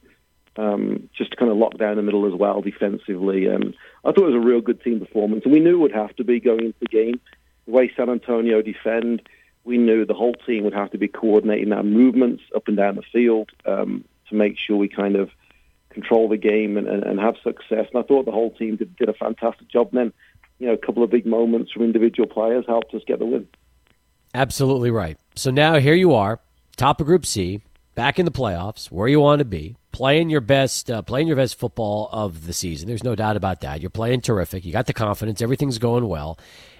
um, 0.58 1.10
just 1.16 1.32
to 1.32 1.38
kind 1.38 1.52
of 1.52 1.58
lock 1.58 1.78
down 1.78 1.96
the 1.96 2.04
middle 2.04 2.28
as 2.28 2.34
well 2.34 2.62
defensively. 2.62 3.48
And 3.48 3.76
I 4.06 4.12
thought 4.12 4.26
it 4.26 4.34
was 4.34 4.36
a 4.36 4.48
real 4.48 4.62
good 4.62 4.84
team 4.84 5.00
performance, 5.00 5.44
and 5.44 5.54
we 5.54 5.60
knew 5.60 5.76
it 5.76 5.82
would 5.82 5.92
have 5.92 6.16
to 6.18 6.24
be 6.24 6.40
going 6.40 6.66
into 6.66 6.80
the 6.80 6.86
game. 6.86 7.20
The 7.66 7.72
way 7.72 7.92
San 7.96 8.10
Antonio 8.10 8.62
defend, 8.62 9.28
we 9.64 9.78
knew 9.78 10.06
the 10.06 10.14
whole 10.14 10.34
team 10.34 10.66
would 10.66 10.74
have 10.74 10.92
to 10.92 10.98
be 10.98 11.08
coordinating 11.08 11.72
our 11.74 11.84
movements 11.84 12.44
up 12.56 12.68
and 12.68 12.78
down 12.78 12.96
the 12.96 13.02
field 13.02 13.50
um, 13.66 14.04
to 14.30 14.36
make 14.36 14.58
sure 14.58 14.78
we 14.78 14.90
kind 14.90 15.16
of 15.16 15.32
control 15.94 16.28
the 16.28 16.38
game 16.38 16.78
and, 16.78 16.88
and, 16.88 17.04
and 17.04 17.20
have 17.20 17.36
success. 17.44 17.88
And 17.94 18.04
I 18.04 18.04
thought 18.04 18.26
the 18.26 18.32
whole 18.32 18.54
team 18.56 18.76
did, 18.76 18.96
did 18.96 19.10
a 19.10 19.14
fantastic 19.14 19.70
job. 19.70 19.90
And 19.92 20.00
then, 20.00 20.14
you 20.60 20.68
know, 20.68 20.74
a 20.74 20.78
couple 20.78 21.04
of 21.04 21.10
big 21.10 21.26
moments 21.26 21.72
from 21.72 21.84
individual 21.84 22.28
players 22.28 22.66
helped 22.68 22.94
us 22.94 23.02
get 23.08 23.20
the 23.20 23.26
win. 23.26 23.48
Absolutely 24.34 24.92
right. 24.92 25.18
So 25.36 25.52
now 25.52 25.80
here 25.80 25.94
you 25.94 26.14
are, 26.14 26.40
top 26.76 27.00
of 27.00 27.08
Group 27.08 27.26
C, 27.26 27.62
back 27.96 28.18
in 28.18 28.26
the 28.26 28.32
playoffs, 28.32 28.88
where 28.88 29.08
you 29.08 29.20
want 29.20 29.40
to 29.40 29.46
be, 29.46 29.76
playing 29.92 30.30
your 30.30 30.42
best, 30.42 30.90
uh, 30.90 31.02
playing 31.04 31.28
your 31.28 31.36
best 31.36 31.60
football 31.60 32.10
of 32.12 32.48
the 32.48 32.54
season. 32.54 32.88
There's 32.88 33.04
no 33.04 33.16
doubt 33.16 33.38
about 33.38 33.62
that. 33.62 33.82
You're 33.82 33.92
playing 33.92 34.22
terrific. 34.22 34.66
You 34.66 34.72
got 34.72 34.88
the 34.88 34.94
confidence. 34.94 35.42
Everything's 35.42 35.78
going 35.78 36.08
well. 36.08 36.40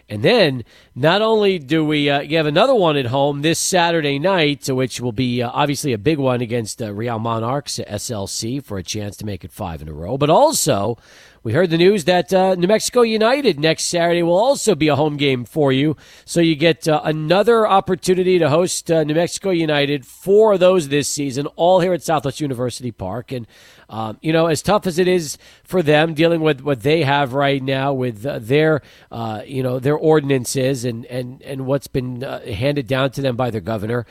And 0.10 0.22
then 0.22 0.64
not 0.96 1.22
only 1.22 1.60
do 1.60 1.86
we 1.86 2.10
uh, 2.10 2.24
have 2.24 2.46
another 2.46 2.76
one 2.76 2.98
at 2.98 3.08
home 3.08 3.42
this 3.42 3.60
Saturday 3.60 4.20
night, 4.20 4.70
which 4.70 5.00
will 5.00 5.12
be 5.14 5.42
uh, 5.42 5.50
obviously 5.52 5.94
a 5.94 5.98
big 5.98 6.18
one 6.18 6.42
against 6.42 6.82
uh, 6.82 6.94
Real 6.94 7.20
Monarchs 7.20 7.80
SLC 7.80 8.64
for 8.64 8.78
a 8.78 8.84
chance 8.84 9.16
to 9.18 9.26
make 9.26 9.44
it 9.44 9.52
five 9.52 9.82
in 9.82 9.88
a 9.88 9.94
row, 9.94 10.18
but 10.18 10.30
also 10.30 10.98
we 11.44 11.52
heard 11.52 11.70
the 11.70 11.78
news 11.78 12.06
that 12.06 12.34
uh, 12.34 12.56
New 12.56 12.68
Mexico 12.68 13.02
United 13.02 13.60
next 13.60 13.86
Saturday 13.86 14.24
will 14.24 14.38
also 14.38 14.76
be 14.76 14.88
a 14.88 14.96
home 14.96 15.18
game 15.18 15.44
for 15.44 15.74
you. 15.74 15.98
So 16.24 16.40
you 16.40 16.56
get 16.56 16.88
uh, 16.88 17.02
another 17.04 17.68
opportunity 17.68 18.40
to 18.40 18.50
host 18.50 18.90
uh, 18.90 19.04
New 19.04 19.16
Mexico 19.16 19.50
United, 19.50 20.06
four 20.06 20.54
of 20.54 20.62
those 20.62 20.88
this 20.88 21.10
season, 21.10 21.48
all 21.58 21.82
here 21.82 21.92
at 21.92 22.02
Southwest 22.02 22.40
University 22.40 22.92
Park. 22.92 23.34
And, 23.34 23.46
um, 23.90 24.18
you 24.22 24.32
know, 24.32 24.48
as 24.48 24.62
tough 24.62 24.88
as 24.88 24.98
it 24.98 25.08
is 25.08 25.38
for 25.66 25.84
them 25.84 26.14
dealing 26.14 26.42
with 26.42 26.62
what 26.62 26.84
they 26.84 27.04
have 27.04 27.34
right 27.34 27.62
now 27.62 27.92
with 27.92 28.26
uh, 28.26 28.40
their, 28.40 28.82
uh, 29.12 29.42
you 29.46 29.62
know, 29.62 29.80
their 29.80 29.98
ordinances 29.98 30.86
and, 30.86 31.06
and, 31.08 31.42
and 31.42 31.66
what's 31.66 31.88
been 31.88 32.24
uh, 32.24 32.40
handed 32.46 32.88
down 32.88 33.12
to 33.12 33.22
them 33.22 33.36
by 33.36 33.50
their 33.50 33.62
governor, 33.62 34.06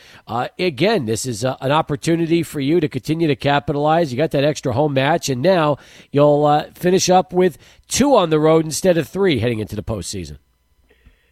again, 0.58 1.06
this 1.06 1.24
is 1.24 1.44
an 1.44 1.72
opportunity 1.72 2.42
for 2.42 2.60
you 2.60 2.78
to 2.78 2.88
continue 2.88 3.26
to 3.26 3.36
capitalize. 3.36 4.12
You 4.12 4.18
got 4.18 4.32
that 4.32 4.44
extra 4.44 4.72
home 4.72 4.92
match, 4.92 5.30
and 5.30 5.40
now 5.40 5.78
you'll 6.10 6.66
finish 6.74 7.08
up 7.08 7.22
up 7.22 7.32
with 7.32 7.56
two 7.86 8.16
on 8.16 8.30
the 8.30 8.40
road 8.40 8.64
instead 8.64 8.98
of 8.98 9.08
three 9.08 9.38
heading 9.38 9.60
into 9.60 9.76
the 9.76 9.82
postseason. 9.82 10.38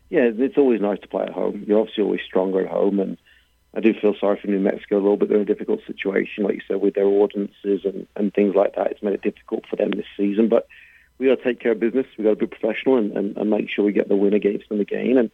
Yeah, 0.08 0.30
it's 0.32 0.56
always 0.56 0.80
nice 0.80 1.00
to 1.00 1.08
play 1.08 1.24
at 1.24 1.32
home. 1.32 1.64
You're 1.66 1.80
obviously 1.80 2.04
always 2.04 2.20
stronger 2.26 2.64
at 2.64 2.70
home, 2.70 2.98
and 3.00 3.16
I 3.74 3.80
do 3.80 3.94
feel 3.94 4.14
sorry 4.18 4.38
for 4.40 4.48
New 4.48 4.58
Mexico 4.58 4.96
a 4.96 5.00
little 5.02 5.16
bit. 5.16 5.28
They're 5.28 5.38
in 5.38 5.42
a 5.42 5.46
difficult 5.46 5.80
situation, 5.86 6.44
like 6.44 6.54
you 6.54 6.60
said, 6.66 6.80
with 6.80 6.94
their 6.94 7.06
ordinances 7.06 7.84
and, 7.84 8.06
and 8.16 8.34
things 8.34 8.54
like 8.54 8.74
that. 8.74 8.90
It's 8.90 9.02
made 9.02 9.14
it 9.14 9.22
difficult 9.22 9.64
for 9.66 9.76
them 9.76 9.90
this 9.92 10.06
season, 10.16 10.48
but 10.48 10.66
we 11.18 11.26
got 11.26 11.36
to 11.36 11.44
take 11.44 11.60
care 11.60 11.72
of 11.72 11.80
business. 11.80 12.06
We 12.18 12.24
got 12.24 12.30
to 12.30 12.36
be 12.36 12.46
professional 12.46 12.96
and, 12.96 13.16
and, 13.16 13.36
and 13.36 13.50
make 13.50 13.70
sure 13.70 13.84
we 13.84 13.92
get 13.92 14.08
the 14.08 14.16
win 14.16 14.34
against 14.34 14.68
them 14.68 14.80
again, 14.80 15.18
and 15.18 15.30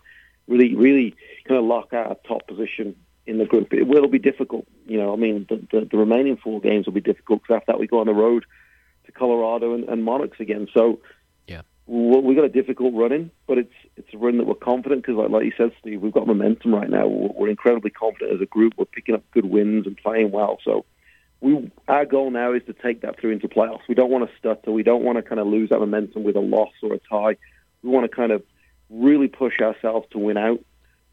really, 0.49 0.75
really 0.75 1.15
kind 1.47 1.59
of 1.59 1.65
lock 1.65 1.95
out 1.95 2.13
a 2.13 2.29
top 2.29 2.47
position 2.47 2.95
in 3.27 3.39
the 3.39 3.47
group. 3.47 3.73
It 3.73 3.87
will 3.87 4.09
be 4.09 4.19
difficult. 4.19 4.67
You 4.87 4.99
know, 4.99 5.13
I 5.13 5.17
mean, 5.17 5.47
the, 5.49 5.57
the, 5.73 5.87
the 5.87 5.97
remaining 5.97 6.37
four 6.37 6.61
games 6.61 6.87
will 6.87 6.93
be 6.93 7.01
difficult 7.01 7.43
because 7.43 7.57
after 7.57 7.73
that 7.73 7.81
we 7.81 7.87
go 7.87 8.01
on 8.01 8.07
the 8.07 8.15
road 8.15 8.45
to 9.07 9.13
Colorado 9.13 9.75
and, 9.75 9.85
and 9.89 10.05
Monarchs 10.05 10.41
again. 10.41 10.69
So 10.75 11.01
we 11.87 12.35
got 12.35 12.45
a 12.45 12.49
difficult 12.49 12.95
run 12.95 13.13
in, 13.13 13.31
but 13.47 13.59
it's 13.59 13.73
it's 13.97 14.13
a 14.13 14.19
run 14.19 14.39
that 14.39 14.47
we're 14.47 14.55
confident 14.55 15.03
because, 15.03 15.17
like, 15.17 15.31
like 15.31 15.45
you 15.45 15.53
said, 15.57 15.71
Steve, 15.81 16.01
we've 16.01 16.13
got 16.13 16.27
momentum 16.27 16.75
right 16.75 16.91
now. 16.91 17.07
We're, 17.07 17.29
we're 17.29 17.49
incredibly 17.49 17.91
confident 17.91 18.33
as 18.35 18.41
a 18.41 18.47
group. 18.47 18.75
We're 18.77 18.87
picking 18.87 19.15
up 19.15 19.23
good 19.31 19.45
wins 19.45 19.87
and 19.87 19.97
playing 19.97 20.33
well. 20.33 20.59
So 20.65 20.85
we 21.41 21.71
our 21.87 22.05
goal 22.05 22.31
now 22.31 22.53
is 22.53 22.63
to 22.67 22.73
take 22.73 23.03
that 23.03 23.21
through 23.21 23.33
into 23.33 23.49
playoffs. 23.49 23.83
We 23.89 23.95
don't 23.95 24.11
want 24.11 24.29
to 24.29 24.37
stutter. 24.37 24.73
We 24.73 24.83
don't 24.83 25.05
want 25.05 25.17
to 25.19 25.23
kind 25.23 25.41
of 25.41 25.47
lose 25.47 25.71
that 25.71 25.79
momentum 25.79 26.25
with 26.25 26.35
a 26.37 26.41
loss 26.41 26.73
or 26.83 26.95
a 26.95 26.99
tie. 26.99 27.37
We 27.83 27.91
want 27.91 28.11
to 28.11 28.15
kind 28.15 28.33
of 28.33 28.43
really 28.91 29.29
push 29.29 29.61
ourselves 29.61 30.09
to 30.11 30.19
win 30.19 30.37
out. 30.37 30.61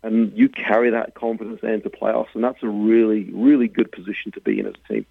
And 0.01 0.35
you 0.35 0.49
carry 0.49 0.89
that 0.89 1.13
confidence 1.15 1.61
into 1.63 1.89
playoffs, 1.89 2.33
and 2.33 2.43
that's 2.43 2.61
a 2.61 2.67
really, 2.67 3.29
really 3.31 3.69
good 3.69 3.89
position 3.89 4.33
to 4.33 4.41
be 4.41 4.59
in 4.59 4.65
as 4.65 4.73
a 4.73 4.93
team. 4.93 5.05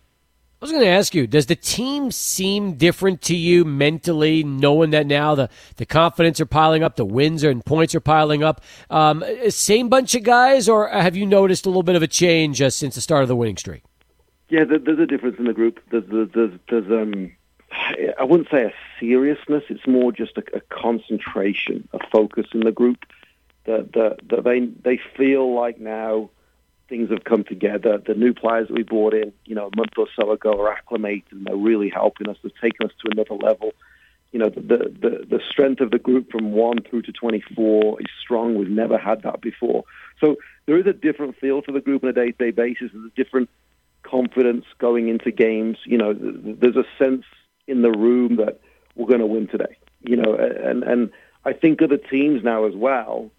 I 0.63 0.65
was 0.65 0.71
going 0.71 0.85
to 0.85 0.91
ask 0.91 1.13
you, 1.13 1.27
does 1.27 1.47
the 1.47 1.57
team 1.57 2.13
seem 2.13 2.75
different 2.75 3.21
to 3.23 3.35
you 3.35 3.65
mentally, 3.65 4.45
knowing 4.45 4.91
that 4.91 5.09
now 5.09 5.35
the, 5.35 5.51
the 5.75 5.85
confidence 5.85 6.41
are 6.41 6.47
piling 6.47 6.85
up, 6.85 6.95
the 6.95 7.05
wins 7.05 7.43
are, 7.43 7.51
and 7.51 7.67
points 7.67 7.97
are 7.97 8.01
piling 8.01 8.45
up? 8.45 8.61
Um, 8.89 9.25
same 9.49 9.89
bunch 9.89 10.15
of 10.15 10.23
guys, 10.23 10.69
or 10.69 10.89
have 10.89 11.17
you 11.17 11.27
noticed 11.27 11.67
a 11.67 11.69
little 11.69 11.83
bit 11.83 11.97
of 11.97 12.03
a 12.05 12.07
change 12.07 12.63
uh, 12.63 12.71
since 12.71 12.95
the 12.95 13.01
start 13.01 13.23
of 13.23 13.29
the 13.29 13.35
winning 13.35 13.57
streak? 13.57 13.83
Yeah, 14.51 14.63
there's 14.63 15.01
a 15.01 15.07
difference 15.07 15.37
in 15.41 15.47
the 15.47 15.53
group. 15.53 15.81
There's, 15.91 16.05
there's, 16.33 16.53
there's 16.71 16.93
um, 16.93 17.33
I 18.21 18.23
wouldn't 18.23 18.49
say 18.49 18.63
a 18.63 18.73
seriousness. 19.01 19.65
It's 19.69 19.89
more 19.89 20.13
just 20.13 20.39
a, 20.39 20.45
a 20.55 20.61
concentration, 20.61 21.89
a 21.93 21.99
focus 22.13 22.47
in 22.55 22.61
the 22.61 22.71
group. 22.71 22.99
that 23.65 23.93
that, 23.95 24.19
that 24.29 24.45
they 24.45 24.61
they 24.61 25.01
feel 25.17 25.55
like 25.55 25.81
now 25.81 26.31
things 26.89 27.11
have 27.11 27.25
come 27.25 27.45
together. 27.45 27.99
The 27.99 28.15
new 28.15 28.35
players 28.35 28.69
that 28.69 28.75
we 28.75 28.83
brought 28.83 29.15
in, 29.15 29.33
you 29.45 29.55
know, 29.55 29.71
a 29.73 29.77
month 29.77 29.93
or 29.97 30.07
so 30.19 30.31
ago 30.33 30.61
are 30.61 30.73
acclimated 30.73 31.33
and 31.33 31.47
they're 31.47 31.57
really 31.57 31.89
helping 31.89 32.29
us. 32.29 32.37
They've 32.43 32.53
taken 32.61 32.87
us 32.87 32.93
to 33.05 33.11
another 33.11 33.35
level. 33.35 33.73
You 34.33 34.39
know, 34.39 34.49
the, 34.49 34.61
the, 34.61 35.27
the 35.29 35.41
strength 35.51 35.81
of 35.81 35.91
the 35.91 35.99
group 35.99 36.31
from 36.31 36.53
1 36.53 36.83
through 36.89 37.03
to 37.03 37.13
24 37.13 38.01
is 38.01 38.07
strong. 38.21 38.55
We've 38.55 38.69
never 38.69 38.97
had 38.97 39.23
that 39.23 39.41
before. 39.41 39.85
So 40.21 40.37
there 40.67 40.79
is 40.79 40.87
a 40.87 40.93
different 40.93 41.37
feel 41.37 41.63
to 41.63 41.73
the 41.73 41.81
group 41.81 42.03
on 42.03 42.11
a 42.11 42.15
day-to-day 42.15 42.53
basis. 42.53 42.91
There's 42.93 43.13
a 43.13 43.23
different 43.23 43.51
confidence 44.03 44.65
going 44.79 45.09
into 45.09 45.31
games. 45.31 45.77
You 45.85 45.99
know, 45.99 46.15
there's 46.15 46.77
a 46.77 46.85
sense 46.99 47.25
in 47.67 47.83
the 47.83 47.91
room 47.91 48.37
that 48.37 48.61
we're 48.95 49.09
going 49.09 49.21
to 49.21 49.27
win 49.27 49.49
today. 49.49 49.77
You 50.01 50.17
know, 50.17 50.35
and, 50.35 50.83
and 50.83 51.11
I 51.45 51.53
think 51.53 51.83
other 51.83 51.99
teams 51.99 52.43
now 52.43 52.67
as 52.67 52.75
well 52.75 53.31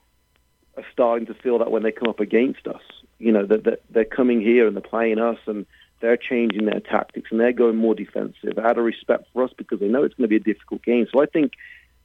are 0.78 0.86
starting 0.91 1.28
to 1.28 1.34
feel 1.34 1.60
that 1.60 1.72
when 1.72 1.84
they 1.84 1.91
come 1.91 2.10
up 2.10 2.20
against 2.20 2.68
us 2.68 2.82
you 3.20 3.32
know 3.32 3.45
that, 3.45 3.80
they're 3.89 4.05
coming 4.05 4.41
here 4.41 4.68
and 4.68 4.76
they're 4.76 4.82
playing 4.82 5.20
us 5.20 5.38
and 5.45 5.66
they're 6.01 6.18
changing 6.18 6.66
their 6.66 6.82
tactics 6.82 7.30
and 7.32 7.39
they're 7.39 7.53
going 7.53 7.78
more 7.78 7.95
defensive 7.95 8.57
out 8.61 8.78
of 8.78 8.84
respect 8.84 9.26
for 9.32 9.43
us 9.43 9.51
because 9.57 9.80
they 9.80 9.88
know 9.88 10.03
it's 10.03 10.16
going 10.16 10.30
to 10.30 10.39
be 10.39 10.51
a 10.51 10.53
difficult 10.53 10.84
game. 10.84 11.07
So 11.11 11.22
I 11.22 11.26
think 11.26 11.53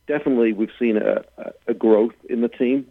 definitely 0.07 0.53
we've 0.53 0.71
seen 0.79 0.97
a, 0.97 1.25
a 1.67 1.75
growth 1.75 2.15
in 2.29 2.41
the 2.41 2.49
team 2.49 2.87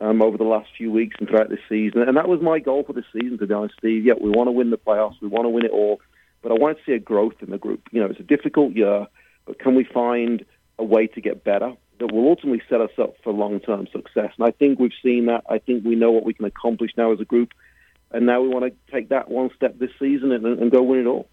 um, 0.00 0.22
over 0.22 0.36
the 0.36 0.44
last 0.44 0.68
few 0.76 0.90
weeks 0.90 1.16
and 1.18 1.28
throughout 1.28 1.48
this 1.48 1.60
season. 1.68 2.02
And 2.02 2.16
that 2.16 2.28
was 2.28 2.40
my 2.40 2.58
goal 2.58 2.84
for 2.84 2.92
this 2.92 3.04
season, 3.12 3.38
to 3.38 3.46
be 3.46 3.54
honest, 3.54 3.74
Steve. 3.78 4.04
Yeah, 4.04 4.14
we 4.20 4.30
want 4.30 4.48
to 4.48 4.52
win 4.52 4.70
the 4.70 4.78
playoffs, 4.78 5.20
we 5.22 5.28
want 5.28 5.46
to 5.46 5.50
win 5.50 5.64
it 5.64 5.70
all, 5.70 6.00
but 6.42 6.52
I 6.52 6.56
want 6.56 6.76
to 6.76 6.84
see 6.84 6.92
a 6.92 6.98
growth 6.98 7.34
in 7.40 7.50
the 7.50 7.58
group. 7.58 7.88
You 7.90 8.00
know, 8.00 8.06
it's 8.06 8.20
a 8.20 8.24
difficult 8.24 8.74
year, 8.74 9.06
but 9.46 9.58
can 9.58 9.74
we 9.74 9.84
find 9.84 10.44
a 10.78 10.84
way 10.84 11.06
to 11.06 11.20
get 11.20 11.44
better? 11.44 11.72
That 11.98 12.12
will 12.12 12.28
ultimately 12.28 12.62
set 12.68 12.80
us 12.80 12.90
up 12.98 13.14
for 13.22 13.32
long-term 13.32 13.86
success. 13.92 14.32
And 14.36 14.46
I 14.46 14.50
think 14.50 14.78
we've 14.78 14.92
seen 15.02 15.26
that. 15.26 15.44
I 15.48 15.58
think 15.58 15.84
we 15.84 15.94
know 15.94 16.10
what 16.10 16.24
we 16.24 16.34
can 16.34 16.44
accomplish 16.44 16.90
now 16.96 17.12
as 17.12 17.20
a 17.20 17.24
group, 17.24 17.52
and 18.10 18.26
now 18.26 18.40
we 18.40 18.48
want 18.48 18.64
to 18.64 18.92
take 18.92 19.08
that 19.10 19.30
one 19.30 19.50
step 19.56 19.78
this 19.78 19.90
season 19.98 20.32
and, 20.32 20.44
and 20.44 20.70
go 20.70 20.82
win 20.82 21.00
it 21.00 21.06
all. 21.06 21.28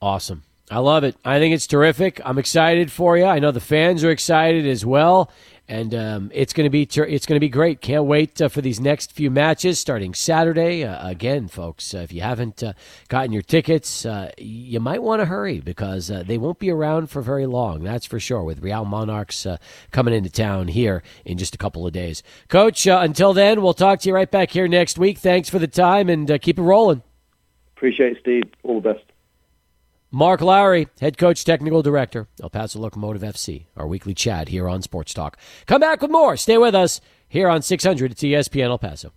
Awesome. 0.00 0.42
I 0.70 0.78
love 0.78 1.04
it. 1.04 1.16
I 1.24 1.38
think 1.38 1.54
it's 1.54 1.66
terrific. 1.66 2.20
I'm 2.24 2.38
excited 2.38 2.92
for 2.92 3.18
you. 3.18 3.24
I 3.24 3.40
know 3.40 3.50
the 3.50 3.60
fans 3.60 4.04
are 4.04 4.10
excited 4.10 4.66
as 4.66 4.86
well 4.86 5.30
and 5.70 5.94
um, 5.94 6.30
it's 6.34 6.52
going 6.52 6.64
to 6.64 6.70
be 6.70 6.84
ter- 6.84 7.04
it's 7.04 7.26
going 7.26 7.36
to 7.36 7.40
be 7.40 7.48
great. 7.48 7.80
Can't 7.80 8.04
wait 8.04 8.42
uh, 8.42 8.48
for 8.48 8.60
these 8.60 8.80
next 8.80 9.12
few 9.12 9.30
matches 9.30 9.78
starting 9.78 10.14
Saturday. 10.14 10.82
Uh, 10.82 11.08
again, 11.08 11.46
folks, 11.46 11.94
uh, 11.94 11.98
if 11.98 12.12
you 12.12 12.22
haven't 12.22 12.60
uh, 12.60 12.72
gotten 13.08 13.30
your 13.30 13.42
tickets, 13.42 14.04
uh, 14.04 14.32
you 14.36 14.80
might 14.80 15.00
want 15.00 15.20
to 15.20 15.26
hurry 15.26 15.60
because 15.60 16.10
uh, 16.10 16.24
they 16.26 16.38
won't 16.38 16.58
be 16.58 16.70
around 16.70 17.08
for 17.08 17.22
very 17.22 17.46
long. 17.46 17.84
That's 17.84 18.04
for 18.04 18.18
sure. 18.18 18.42
With 18.42 18.64
Real 18.64 18.84
Monarchs 18.84 19.46
coming 19.92 20.12
into 20.12 20.28
town 20.28 20.66
here 20.68 21.04
in 21.24 21.38
just 21.38 21.54
a 21.54 21.58
couple 21.58 21.86
of 21.86 21.92
days, 21.92 22.24
Coach. 22.48 22.86
until 22.86 23.32
then, 23.32 23.62
we'll 23.62 23.72
talk 23.72 24.00
to 24.00 24.08
you 24.08 24.14
right 24.14 24.30
back 24.30 24.50
here 24.50 24.66
next 24.66 24.98
week. 24.98 25.18
Thanks 25.18 25.48
for 25.48 25.60
the 25.60 25.68
time 25.68 26.08
and 26.08 26.40
keep 26.42 26.58
it 26.58 26.62
rolling. 26.62 27.02
Appreciate 27.76 28.12
it, 28.12 28.18
Steve. 28.20 28.42
All 28.64 28.80
the 28.80 28.92
best. 28.92 29.09
Mark 30.12 30.40
Lowry, 30.40 30.88
head 31.00 31.16
coach, 31.16 31.44
technical 31.44 31.82
director, 31.82 32.26
El 32.42 32.50
Paso 32.50 32.80
Locomotive 32.80 33.22
FC, 33.22 33.66
our 33.76 33.86
weekly 33.86 34.12
chat 34.12 34.48
here 34.48 34.68
on 34.68 34.82
Sports 34.82 35.14
Talk. 35.14 35.38
Come 35.66 35.80
back 35.80 36.02
with 36.02 36.10
more. 36.10 36.36
Stay 36.36 36.58
with 36.58 36.74
us 36.74 37.00
here 37.28 37.48
on 37.48 37.62
600 37.62 38.10
at 38.10 38.16
ESPN 38.16 38.70
El 38.70 38.78
Paso. 38.78 39.12